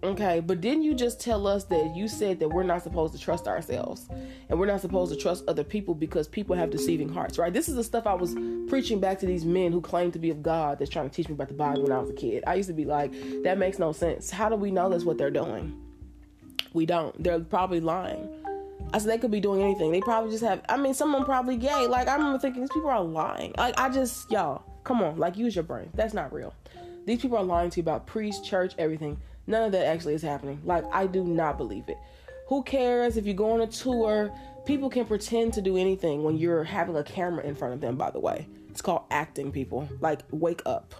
okay, 0.03 0.41
but 0.41 0.61
didn't 0.61 0.83
you 0.83 0.95
just 0.95 1.21
tell 1.21 1.47
us 1.47 1.65
that 1.65 1.95
you 1.95 2.09
said 2.09 2.41
that 2.41 2.49
we're 2.49 2.63
not 2.63 2.83
supposed 2.83 3.13
to 3.15 3.21
trust 3.21 3.47
ourselves 3.47 4.09
and 4.49 4.59
we're 4.59 4.67
not 4.67 4.81
supposed 4.81 5.13
to 5.13 5.19
trust 5.19 5.45
other 5.49 5.65
people 5.65 5.95
because 5.95 6.27
people 6.27 6.57
have 6.57 6.71
deceiving 6.71 7.09
hearts, 7.09 7.39
right? 7.39 7.53
This 7.53 7.69
is 7.69 7.77
the 7.77 7.85
stuff 7.85 8.07
I 8.07 8.15
was 8.15 8.35
preaching 8.69 9.01
back 9.01 9.19
to 9.21 9.27
these 9.27 9.45
men 9.45 9.73
who 9.73 9.81
claim 9.81 10.11
to 10.13 10.19
be 10.19 10.31
of 10.31 10.43
God 10.43 10.79
that's 10.79 10.91
trying 10.91 11.09
to 11.09 11.15
teach 11.15 11.29
me 11.29 11.35
about 11.35 11.49
the 11.49 11.55
Bible 11.55 11.83
when 11.83 11.93
I 11.93 11.99
was 11.99 12.11
a 12.11 12.15
kid. 12.15 12.43
I 12.47 12.55
used 12.55 12.69
to 12.69 12.75
be 12.75 12.85
like, 12.85 13.13
that 13.45 13.59
makes 13.59 13.79
no 13.79 13.93
sense. 13.93 14.31
How 14.31 14.49
do 14.49 14.57
we 14.57 14.71
know 14.71 14.89
that's 14.89 15.05
what 15.05 15.19
they're 15.19 15.31
doing? 15.31 15.81
We 16.73 16.87
don't. 16.87 17.23
They're 17.23 17.41
probably 17.41 17.81
lying. 17.81 18.29
I 18.93 18.99
said 18.99 19.11
they 19.11 19.19
could 19.19 19.31
be 19.31 19.41
doing 19.41 19.63
anything. 19.63 19.93
They 19.93 20.01
probably 20.01 20.31
just 20.31 20.45
have. 20.45 20.63
I 20.69 20.77
mean, 20.77 20.95
someone 20.95 21.25
probably 21.25 21.57
gay. 21.57 21.87
Like 21.87 22.09
I 22.09 22.17
remember 22.17 22.39
thinking 22.39 22.63
these 22.63 22.71
people 22.71 22.91
are 22.91 23.03
lying. 23.03 23.55
Like 23.57 23.79
I 23.79 23.89
just 23.89 24.31
y'all, 24.31 24.63
come 24.85 25.03
on, 25.03 25.19
like 25.19 25.37
use 25.37 25.55
your 25.55 25.65
brain. 25.65 25.91
That's 25.95 26.15
not 26.15 26.33
real. 26.33 26.55
These 27.07 27.21
people 27.21 27.37
are 27.39 27.45
lying 27.45 27.71
to 27.71 27.79
you 27.79 27.83
about 27.83 28.07
priest, 28.07 28.45
church, 28.45 28.75
everything. 28.79 29.19
None 29.47 29.65
of 29.65 29.73
that 29.73 29.87
actually 29.87 30.15
is 30.15 30.23
happening. 30.23 30.61
Like 30.65 30.85
I 30.93 31.07
do 31.07 31.25
not 31.25 31.59
believe 31.59 31.89
it. 31.89 31.99
Who 32.49 32.63
cares 32.63 33.17
if 33.17 33.27
you 33.27 33.35
go 33.35 33.53
on 33.53 33.61
a 33.61 33.67
tour? 33.67 34.33
People 34.67 34.91
can 34.91 35.07
pretend 35.07 35.55
to 35.55 35.63
do 35.63 35.77
anything 35.77 36.23
when 36.23 36.37
you're 36.37 36.65
having 36.65 36.97
a 36.97 37.03
camera 37.03 37.45
in 37.45 37.55
front 37.55 37.75
of 37.75 37.81
them. 37.81 37.97
By 37.97 38.11
the 38.11 38.21
way, 38.21 38.47
it's 38.71 38.83
called 38.83 39.03
acting. 39.11 39.51
People 39.51 39.89
like 40.01 40.21
wake 40.31 40.63
up. 40.67 40.95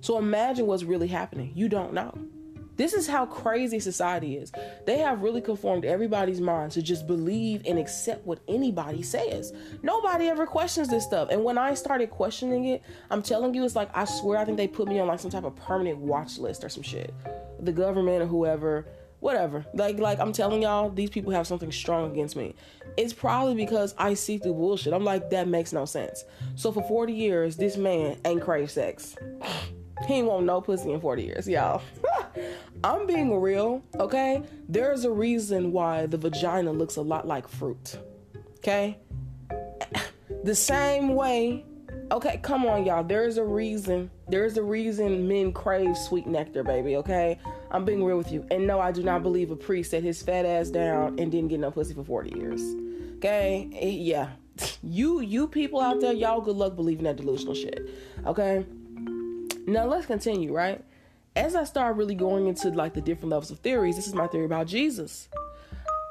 So 0.00 0.18
imagine 0.18 0.66
what's 0.66 0.84
really 0.84 1.08
happening. 1.08 1.52
You 1.54 1.68
don't 1.68 1.94
know. 1.94 2.16
This 2.76 2.92
is 2.92 3.06
how 3.06 3.26
crazy 3.26 3.78
society 3.78 4.36
is. 4.36 4.52
They 4.86 4.98
have 4.98 5.22
really 5.22 5.40
conformed 5.40 5.84
everybody's 5.84 6.40
mind 6.40 6.72
to 6.72 6.82
just 6.82 7.06
believe 7.06 7.62
and 7.66 7.78
accept 7.78 8.26
what 8.26 8.40
anybody 8.48 9.02
says. 9.02 9.52
Nobody 9.82 10.28
ever 10.28 10.46
questions 10.46 10.88
this 10.88 11.04
stuff. 11.04 11.28
And 11.30 11.44
when 11.44 11.58
I 11.58 11.74
started 11.74 12.10
questioning 12.10 12.66
it, 12.66 12.82
I'm 13.10 13.22
telling 13.22 13.54
you, 13.54 13.64
it's 13.64 13.76
like 13.76 13.90
I 13.94 14.04
swear 14.04 14.38
I 14.38 14.44
think 14.44 14.56
they 14.56 14.68
put 14.68 14.88
me 14.88 14.98
on 14.98 15.08
like 15.08 15.20
some 15.20 15.30
type 15.30 15.44
of 15.44 15.54
permanent 15.56 15.98
watch 15.98 16.38
list 16.38 16.64
or 16.64 16.68
some 16.68 16.82
shit. 16.82 17.14
The 17.60 17.72
government 17.72 18.22
or 18.22 18.26
whoever, 18.26 18.86
whatever. 19.20 19.64
Like 19.74 19.98
like 19.98 20.18
I'm 20.18 20.32
telling 20.32 20.62
y'all, 20.62 20.90
these 20.90 21.10
people 21.10 21.32
have 21.32 21.46
something 21.46 21.72
strong 21.72 22.10
against 22.10 22.36
me. 22.36 22.54
It's 22.96 23.12
probably 23.12 23.54
because 23.54 23.94
I 23.98 24.14
see 24.14 24.38
through 24.38 24.54
bullshit. 24.54 24.92
I'm 24.92 25.04
like, 25.04 25.30
that 25.30 25.48
makes 25.48 25.72
no 25.72 25.84
sense. 25.84 26.24
So 26.56 26.72
for 26.72 26.82
40 26.82 27.12
years, 27.12 27.56
this 27.56 27.76
man 27.76 28.18
ain't 28.24 28.42
crave 28.42 28.70
sex. 28.70 29.16
He 30.06 30.14
ain't 30.14 30.26
want 30.26 30.44
no 30.44 30.60
pussy 30.60 30.92
in 30.92 31.00
40 31.00 31.22
years, 31.22 31.48
y'all. 31.48 31.82
I'm 32.84 33.06
being 33.06 33.40
real, 33.40 33.82
okay? 33.98 34.42
There's 34.68 35.04
a 35.04 35.10
reason 35.10 35.72
why 35.72 36.06
the 36.06 36.18
vagina 36.18 36.72
looks 36.72 36.96
a 36.96 37.02
lot 37.02 37.26
like 37.26 37.48
fruit, 37.48 37.98
okay? 38.58 38.98
The 40.42 40.54
same 40.54 41.14
way, 41.14 41.64
okay, 42.12 42.38
come 42.42 42.66
on, 42.66 42.84
y'all. 42.84 43.02
There's 43.02 43.38
a 43.38 43.44
reason. 43.44 44.10
There's 44.28 44.58
a 44.58 44.62
reason 44.62 45.26
men 45.26 45.52
crave 45.52 45.96
sweet 45.96 46.26
nectar, 46.26 46.62
baby, 46.62 46.96
okay? 46.96 47.38
I'm 47.70 47.86
being 47.86 48.04
real 48.04 48.18
with 48.18 48.30
you. 48.30 48.46
And 48.50 48.66
no, 48.66 48.80
I 48.80 48.92
do 48.92 49.02
not 49.02 49.22
believe 49.22 49.50
a 49.50 49.56
priest 49.56 49.92
set 49.92 50.02
his 50.02 50.20
fat 50.22 50.44
ass 50.44 50.68
down 50.68 51.18
and 51.18 51.32
didn't 51.32 51.48
get 51.48 51.60
no 51.60 51.70
pussy 51.70 51.94
for 51.94 52.04
40 52.04 52.38
years, 52.38 52.60
okay? 53.16 53.70
Eh, 53.74 53.88
yeah. 53.88 54.30
You, 54.82 55.20
you 55.20 55.48
people 55.48 55.80
out 55.80 56.00
there, 56.00 56.12
y'all 56.12 56.42
good 56.42 56.56
luck 56.56 56.76
believing 56.76 57.04
that 57.04 57.16
delusional 57.16 57.54
shit, 57.54 57.88
okay? 58.26 58.66
Now 59.66 59.86
let's 59.86 60.06
continue, 60.06 60.52
right? 60.52 60.84
As 61.36 61.56
I 61.56 61.64
start 61.64 61.96
really 61.96 62.14
going 62.14 62.46
into 62.48 62.68
like 62.70 62.92
the 62.92 63.00
different 63.00 63.30
levels 63.30 63.50
of 63.50 63.60
theories, 63.60 63.96
this 63.96 64.06
is 64.06 64.14
my 64.14 64.26
theory 64.26 64.44
about 64.44 64.66
Jesus. 64.66 65.28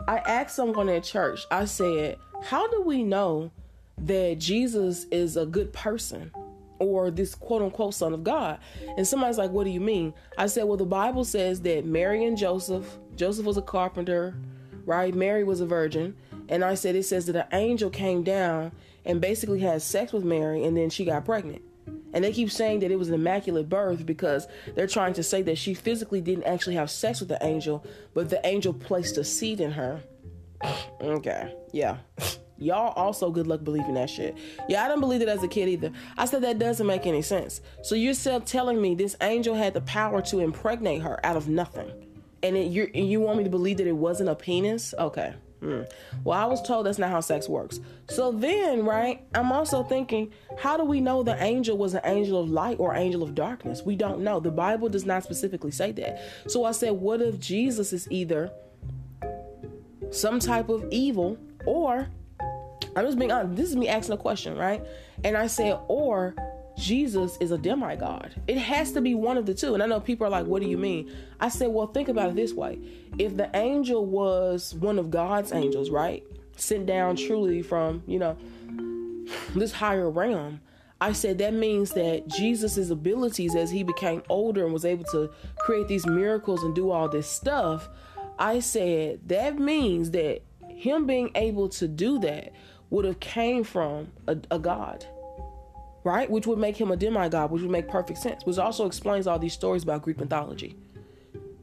I 0.08 0.18
asked 0.18 0.56
someone 0.56 0.90
at 0.90 1.04
church, 1.04 1.46
I 1.52 1.66
said, 1.66 2.18
How 2.42 2.68
do 2.68 2.82
we 2.82 3.04
know 3.04 3.52
that 4.00 4.40
Jesus 4.40 5.06
is 5.12 5.38
a 5.38 5.46
good 5.46 5.72
person 5.72 6.32
or 6.80 7.12
this 7.12 7.36
quote 7.36 7.62
unquote 7.62 7.94
son 7.94 8.14
of 8.14 8.24
God? 8.24 8.60
And 8.98 9.08
somebody's 9.08 9.38
like, 9.38 9.52
What 9.52 9.66
do 9.66 9.70
you 9.70 9.80
mean? 9.80 10.14
I 10.38 10.48
said, 10.48 10.64
Well, 10.64 10.78
the 10.78 10.86
Bible 10.86 11.24
says 11.24 11.62
that 11.62 11.86
Mary 11.86 12.26
and 12.26 12.36
Joseph, 12.36 12.98
Joseph 13.16 13.46
was 13.46 13.58
a 13.58 13.62
carpenter, 13.62 14.36
right? 14.86 15.14
Mary 15.14 15.44
was 15.44 15.62
a 15.62 15.66
virgin. 15.68 16.16
And 16.50 16.66
I 16.66 16.74
said, 16.74 16.96
It 16.96 17.04
says 17.04 17.28
that 17.28 17.36
an 17.36 17.48
angel 17.52 17.92
came 17.92 18.24
down 18.24 18.72
and 19.06 19.22
basically 19.22 19.60
had 19.60 19.84
sex 19.84 20.12
with 20.12 20.24
Mary 20.24 20.66
and 20.66 20.76
then 20.76 20.90
she 20.90 21.06
got 21.06 21.24
pregnant. 21.24 21.62
And 22.14 22.24
they 22.24 22.32
keep 22.32 22.52
saying 22.52 22.80
that 22.80 22.92
it 22.92 22.98
was 22.98 23.10
an 23.10 23.16
immaculate 23.16 23.70
birth 23.70 24.06
because 24.06 24.48
they're 24.76 24.88
trying 24.88 25.14
to 25.14 25.24
say 25.24 25.42
that 25.44 25.58
she 25.58 25.74
physically 25.74 26.22
didn't 26.22 26.44
actually 26.44 26.76
have 26.76 26.90
sex 26.90 27.20
with 27.20 27.30
the 27.30 27.44
angel, 27.44 27.86
but 28.14 28.30
the 28.30 28.46
angel 28.46 28.74
placed 28.74 29.18
a 29.18 29.24
seed 29.24 29.60
in 29.60 29.72
her. 29.72 30.02
okay, 31.02 31.54
yeah. 31.72 31.98
Y'all 32.58 32.94
also 32.94 33.30
good 33.30 33.48
luck 33.48 33.64
believing 33.64 33.96
that 33.96 34.10
shit. 34.10 34.38
Yeah, 34.70 34.84
I 34.84 34.88
didn't 34.88 35.02
believe 35.02 35.22
it 35.22 35.28
as 35.28 35.44
a 35.44 35.48
kid 35.48 35.68
either. 35.68 35.92
I 36.18 36.26
said 36.26 36.44
that 36.44 36.60
doesn't 36.60 36.86
make 36.88 37.06
any 37.06 37.22
sense. 37.22 37.62
So 37.82 37.96
you're 37.96 38.14
still 38.14 38.40
telling 38.40 38.82
me 38.82 38.96
this 38.96 39.18
angel 39.22 39.56
had 39.56 39.74
the 39.74 39.82
power 39.82 40.22
to 40.24 40.40
impregnate 40.40 41.02
her 41.02 41.20
out 41.26 41.36
of 41.36 41.50
nothing, 41.50 41.92
and, 42.42 42.56
it, 42.56 42.68
you 42.68 42.90
and 42.94 43.10
you 43.10 43.20
want 43.20 43.40
me 43.40 43.44
to 43.44 43.50
believe 43.50 43.78
that 43.78 43.88
it 43.88 43.98
wasn't 43.98 44.30
a 44.30 44.36
penis? 44.36 44.94
Okay. 44.98 45.34
Mm. 45.64 45.90
Well, 46.26 46.38
I 46.38 46.46
was 46.46 46.62
told 46.62 46.86
that's 46.86 46.98
not 46.98 47.10
how 47.10 47.22
sex 47.22 47.48
works. 47.48 47.80
So 48.10 48.34
then, 48.34 48.84
right, 48.84 49.26
I'm 49.34 49.52
also 49.52 49.82
thinking, 49.82 50.34
how 50.58 50.76
do 50.76 50.84
we 50.84 51.00
know 51.00 51.24
the 51.24 51.42
angel 51.42 51.78
was 51.78 51.94
an 51.94 52.02
angel 52.04 52.42
of 52.42 52.50
light 52.50 52.80
or 52.80 52.94
angel 52.94 53.24
of 53.24 53.34
darkness? 53.34 53.82
We 53.82 53.96
don't 53.96 54.22
know. 54.22 54.42
The 54.42 54.52
Bible 54.52 54.90
does 54.90 55.06
not 55.06 55.24
specifically 55.24 55.72
say 55.72 55.94
that. 55.94 56.22
So 56.48 56.66
I 56.66 56.72
said, 56.72 56.92
what 56.92 57.22
if 57.22 57.40
Jesus 57.40 57.94
is 57.94 58.08
either 58.12 58.52
some 60.12 60.40
type 60.40 60.68
of 60.68 60.86
evil 60.92 61.38
or 61.66 62.10
I'm 62.96 63.06
just 63.06 63.18
being 63.18 63.32
honest, 63.32 63.56
this 63.56 63.70
is 63.70 63.76
me 63.76 63.88
asking 63.88 64.14
a 64.14 64.18
question, 64.18 64.56
right? 64.58 64.84
And 65.24 65.38
I 65.38 65.48
said, 65.48 65.80
or 65.88 66.36
Jesus 66.78 67.38
is 67.40 67.52
a 67.52 67.58
demigod. 67.58 68.34
It 68.48 68.58
has 68.58 68.92
to 68.94 69.02
be 69.02 69.16
one 69.16 69.38
of 69.38 69.46
the 69.46 69.54
two. 69.54 69.74
And 69.74 69.84
I 69.84 69.86
know 69.86 70.00
people 70.00 70.28
are 70.28 70.30
like, 70.30 70.46
what 70.46 70.62
do 70.62 70.68
you 70.68 70.78
mean? 70.78 71.12
I 71.40 71.50
said, 71.50 71.68
well, 71.68 71.88
think 71.88 72.10
about 72.10 72.30
it 72.30 72.36
this 72.36 72.54
way. 72.54 72.80
If 73.18 73.38
the 73.38 73.50
angel 73.56 74.06
was 74.06 74.74
one 74.76 74.98
of 74.98 75.12
God's 75.12 75.52
angels, 75.52 75.90
right? 75.90 76.24
Sent 76.58 76.86
down 76.86 77.16
truly 77.16 77.62
from, 77.62 78.04
you 78.08 78.20
know, 78.20 78.38
this 79.56 79.72
higher 79.72 80.10
realm, 80.10 80.62
I 81.00 81.12
said 81.12 81.38
that 81.40 81.54
means 81.54 81.92
that 81.92 82.28
Jesus' 82.28 82.90
abilities 82.90 83.56
as 83.56 83.70
he 83.70 83.84
became 83.84 84.24
older 84.30 84.64
and 84.64 84.74
was 84.74 84.86
able 84.86 85.04
to 85.06 85.30
create 85.60 85.88
these 85.88 86.06
miracles 86.06 86.64
and 86.64 86.74
do 86.74 86.92
all 86.92 87.10
this 87.10 87.28
stuff, 87.28 87.90
I 88.40 88.60
said 88.60 89.28
that 89.28 89.60
means 89.60 90.12
that 90.12 90.42
him 90.70 91.06
being 91.06 91.30
able 91.36 91.70
to 91.70 91.88
do 91.88 92.20
that 92.20 92.54
would 92.90 93.06
have 93.06 93.20
came 93.20 93.64
from 93.64 94.12
a, 94.28 94.38
a 94.50 94.60
God 94.60 95.06
right? 96.04 96.30
Which 96.30 96.48
would 96.48 96.60
make 96.60 96.78
him 96.78 96.92
a 96.92 96.98
demigod, 96.98 97.52
which 97.52 97.62
would 97.62 97.72
make 97.72 97.88
perfect 97.88 98.20
sense, 98.20 98.46
which 98.46 98.58
also 98.58 98.86
explains 98.86 99.28
all 99.28 99.40
these 99.40 99.54
stories 99.54 99.84
about 99.84 100.02
Greek 100.02 100.20
mythology. 100.20 100.76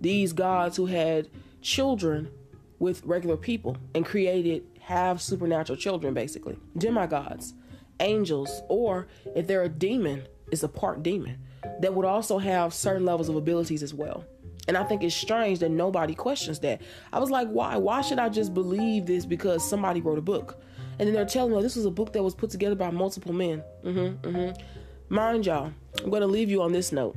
These 0.00 0.32
gods 0.32 0.76
who 0.76 0.86
had 0.86 1.28
children 1.60 2.30
with 2.78 3.04
regular 3.04 3.36
people 3.36 3.76
and 3.94 4.04
created 4.04 4.64
half 4.80 5.20
supernatural 5.20 5.76
children, 5.76 6.14
basically. 6.14 6.56
Demigods, 6.76 7.54
angels, 8.00 8.62
or 8.68 9.08
if 9.36 9.46
they're 9.46 9.62
a 9.62 9.68
demon, 9.68 10.24
it's 10.50 10.62
a 10.62 10.68
part 10.68 11.02
demon 11.02 11.38
that 11.80 11.94
would 11.94 12.06
also 12.06 12.38
have 12.38 12.72
certain 12.72 13.04
levels 13.04 13.28
of 13.28 13.36
abilities 13.36 13.82
as 13.82 13.92
well. 13.92 14.24
And 14.66 14.76
I 14.76 14.84
think 14.84 15.02
it's 15.02 15.14
strange 15.14 15.58
that 15.60 15.70
nobody 15.70 16.14
questions 16.14 16.60
that. 16.60 16.80
I 17.12 17.18
was 17.18 17.30
like, 17.30 17.48
why? 17.48 17.76
Why 17.76 18.02
should 18.02 18.18
I 18.18 18.28
just 18.28 18.54
believe 18.54 19.06
this 19.06 19.26
because 19.26 19.68
somebody 19.68 20.00
wrote 20.00 20.18
a 20.18 20.22
book? 20.22 20.62
And 21.00 21.06
then 21.06 21.14
they're 21.14 21.24
telling 21.24 21.56
me 21.56 21.62
this 21.62 21.76
was 21.76 21.86
a 21.86 21.90
book 21.90 22.12
that 22.12 22.22
was 22.22 22.34
put 22.34 22.50
together 22.50 22.74
by 22.74 22.90
multiple 22.90 23.32
men. 23.32 23.64
Mm-hmm, 23.82 24.28
mm-hmm. 24.28 24.62
Mind 25.08 25.46
y'all, 25.46 25.72
I'm 25.98 26.10
going 26.10 26.20
to 26.20 26.26
leave 26.26 26.50
you 26.50 26.60
on 26.60 26.72
this 26.72 26.92
note. 26.92 27.16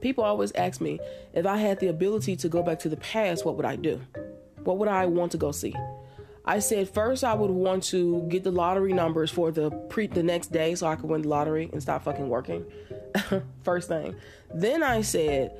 People 0.00 0.22
always 0.22 0.52
ask 0.52 0.80
me 0.80 1.00
if 1.34 1.46
I 1.46 1.56
had 1.56 1.80
the 1.80 1.88
ability 1.88 2.36
to 2.36 2.48
go 2.48 2.62
back 2.62 2.78
to 2.80 2.88
the 2.88 2.96
past, 2.98 3.44
what 3.44 3.56
would 3.56 3.66
I 3.66 3.74
do? 3.74 4.00
What 4.62 4.78
would 4.78 4.86
I 4.86 5.06
want 5.06 5.32
to 5.32 5.38
go 5.38 5.50
see? 5.50 5.74
I 6.44 6.60
said 6.60 6.88
first 6.88 7.24
I 7.24 7.34
would 7.34 7.50
want 7.50 7.82
to 7.84 8.24
get 8.28 8.44
the 8.44 8.52
lottery 8.52 8.92
numbers 8.92 9.32
for 9.32 9.50
the 9.50 9.72
pre 9.90 10.06
the 10.06 10.22
next 10.22 10.52
day 10.52 10.76
so 10.76 10.86
I 10.86 10.94
could 10.94 11.10
win 11.10 11.22
the 11.22 11.28
lottery 11.28 11.68
and 11.72 11.82
stop 11.82 12.04
fucking 12.04 12.28
working. 12.28 12.64
first 13.64 13.88
thing. 13.88 14.14
Then 14.54 14.84
I 14.84 15.00
said 15.00 15.50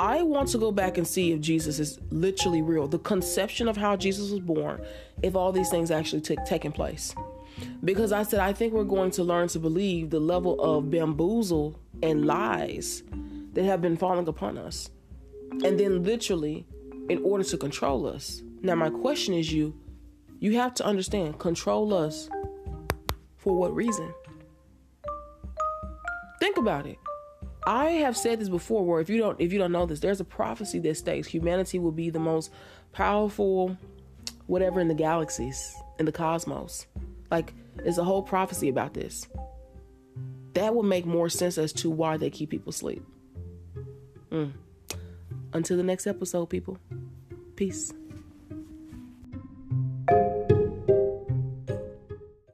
I 0.00 0.22
want 0.22 0.48
to 0.48 0.58
go 0.58 0.72
back 0.72 0.96
and 0.96 1.06
see 1.06 1.32
if 1.32 1.42
Jesus 1.42 1.78
is 1.78 1.98
literally 2.08 2.62
real. 2.62 2.88
The 2.88 3.00
conception 3.00 3.68
of 3.68 3.76
how 3.76 3.96
Jesus 3.96 4.30
was 4.30 4.40
born, 4.40 4.82
if 5.22 5.36
all 5.36 5.52
these 5.52 5.68
things 5.68 5.90
actually 5.90 6.22
took 6.22 6.42
taking 6.46 6.72
place. 6.72 7.14
Because 7.84 8.10
I 8.10 8.22
said, 8.22 8.40
I 8.40 8.54
think 8.54 8.72
we're 8.72 8.84
going 8.84 9.10
to 9.10 9.22
learn 9.22 9.48
to 9.48 9.58
believe 9.58 10.08
the 10.08 10.18
level 10.18 10.58
of 10.58 10.90
bamboozle 10.90 11.78
and 12.02 12.24
lies 12.24 13.02
that 13.52 13.66
have 13.66 13.82
been 13.82 13.98
falling 13.98 14.26
upon 14.26 14.56
us. 14.56 14.88
And 15.64 15.78
then 15.78 16.02
literally, 16.02 16.66
in 17.10 17.22
order 17.22 17.44
to 17.44 17.58
control 17.58 18.06
us. 18.06 18.40
Now, 18.62 18.76
my 18.76 18.88
question 18.88 19.34
is 19.34 19.52
you, 19.52 19.78
you 20.38 20.56
have 20.56 20.72
to 20.76 20.86
understand, 20.86 21.38
control 21.38 21.92
us 21.92 22.30
for 23.36 23.54
what 23.54 23.74
reason? 23.74 24.14
Think 26.40 26.56
about 26.56 26.86
it. 26.86 26.96
I 27.70 27.90
have 27.90 28.16
said 28.16 28.40
this 28.40 28.48
before 28.48 28.84
where 28.84 29.00
if 29.00 29.08
you 29.08 29.18
don't 29.18 29.40
if 29.40 29.52
you 29.52 29.58
don't 29.60 29.70
know 29.70 29.86
this, 29.86 30.00
there's 30.00 30.18
a 30.18 30.24
prophecy 30.24 30.80
that 30.80 30.96
states 30.96 31.28
humanity 31.28 31.78
will 31.78 31.92
be 31.92 32.10
the 32.10 32.18
most 32.18 32.50
powerful 32.92 33.76
whatever 34.48 34.80
in 34.80 34.88
the 34.88 34.94
galaxies, 34.94 35.72
in 36.00 36.04
the 36.04 36.10
cosmos. 36.10 36.88
Like 37.30 37.54
there's 37.76 37.98
a 37.98 38.02
whole 38.02 38.24
prophecy 38.24 38.68
about 38.68 38.94
this. 38.94 39.28
That 40.54 40.74
would 40.74 40.86
make 40.86 41.06
more 41.06 41.28
sense 41.28 41.58
as 41.58 41.72
to 41.74 41.90
why 41.90 42.16
they 42.16 42.28
keep 42.28 42.50
people 42.50 42.70
asleep. 42.70 43.04
Mm. 44.32 44.50
Until 45.52 45.76
the 45.76 45.84
next 45.84 46.08
episode, 46.08 46.46
people. 46.46 46.76
Peace. 47.54 47.92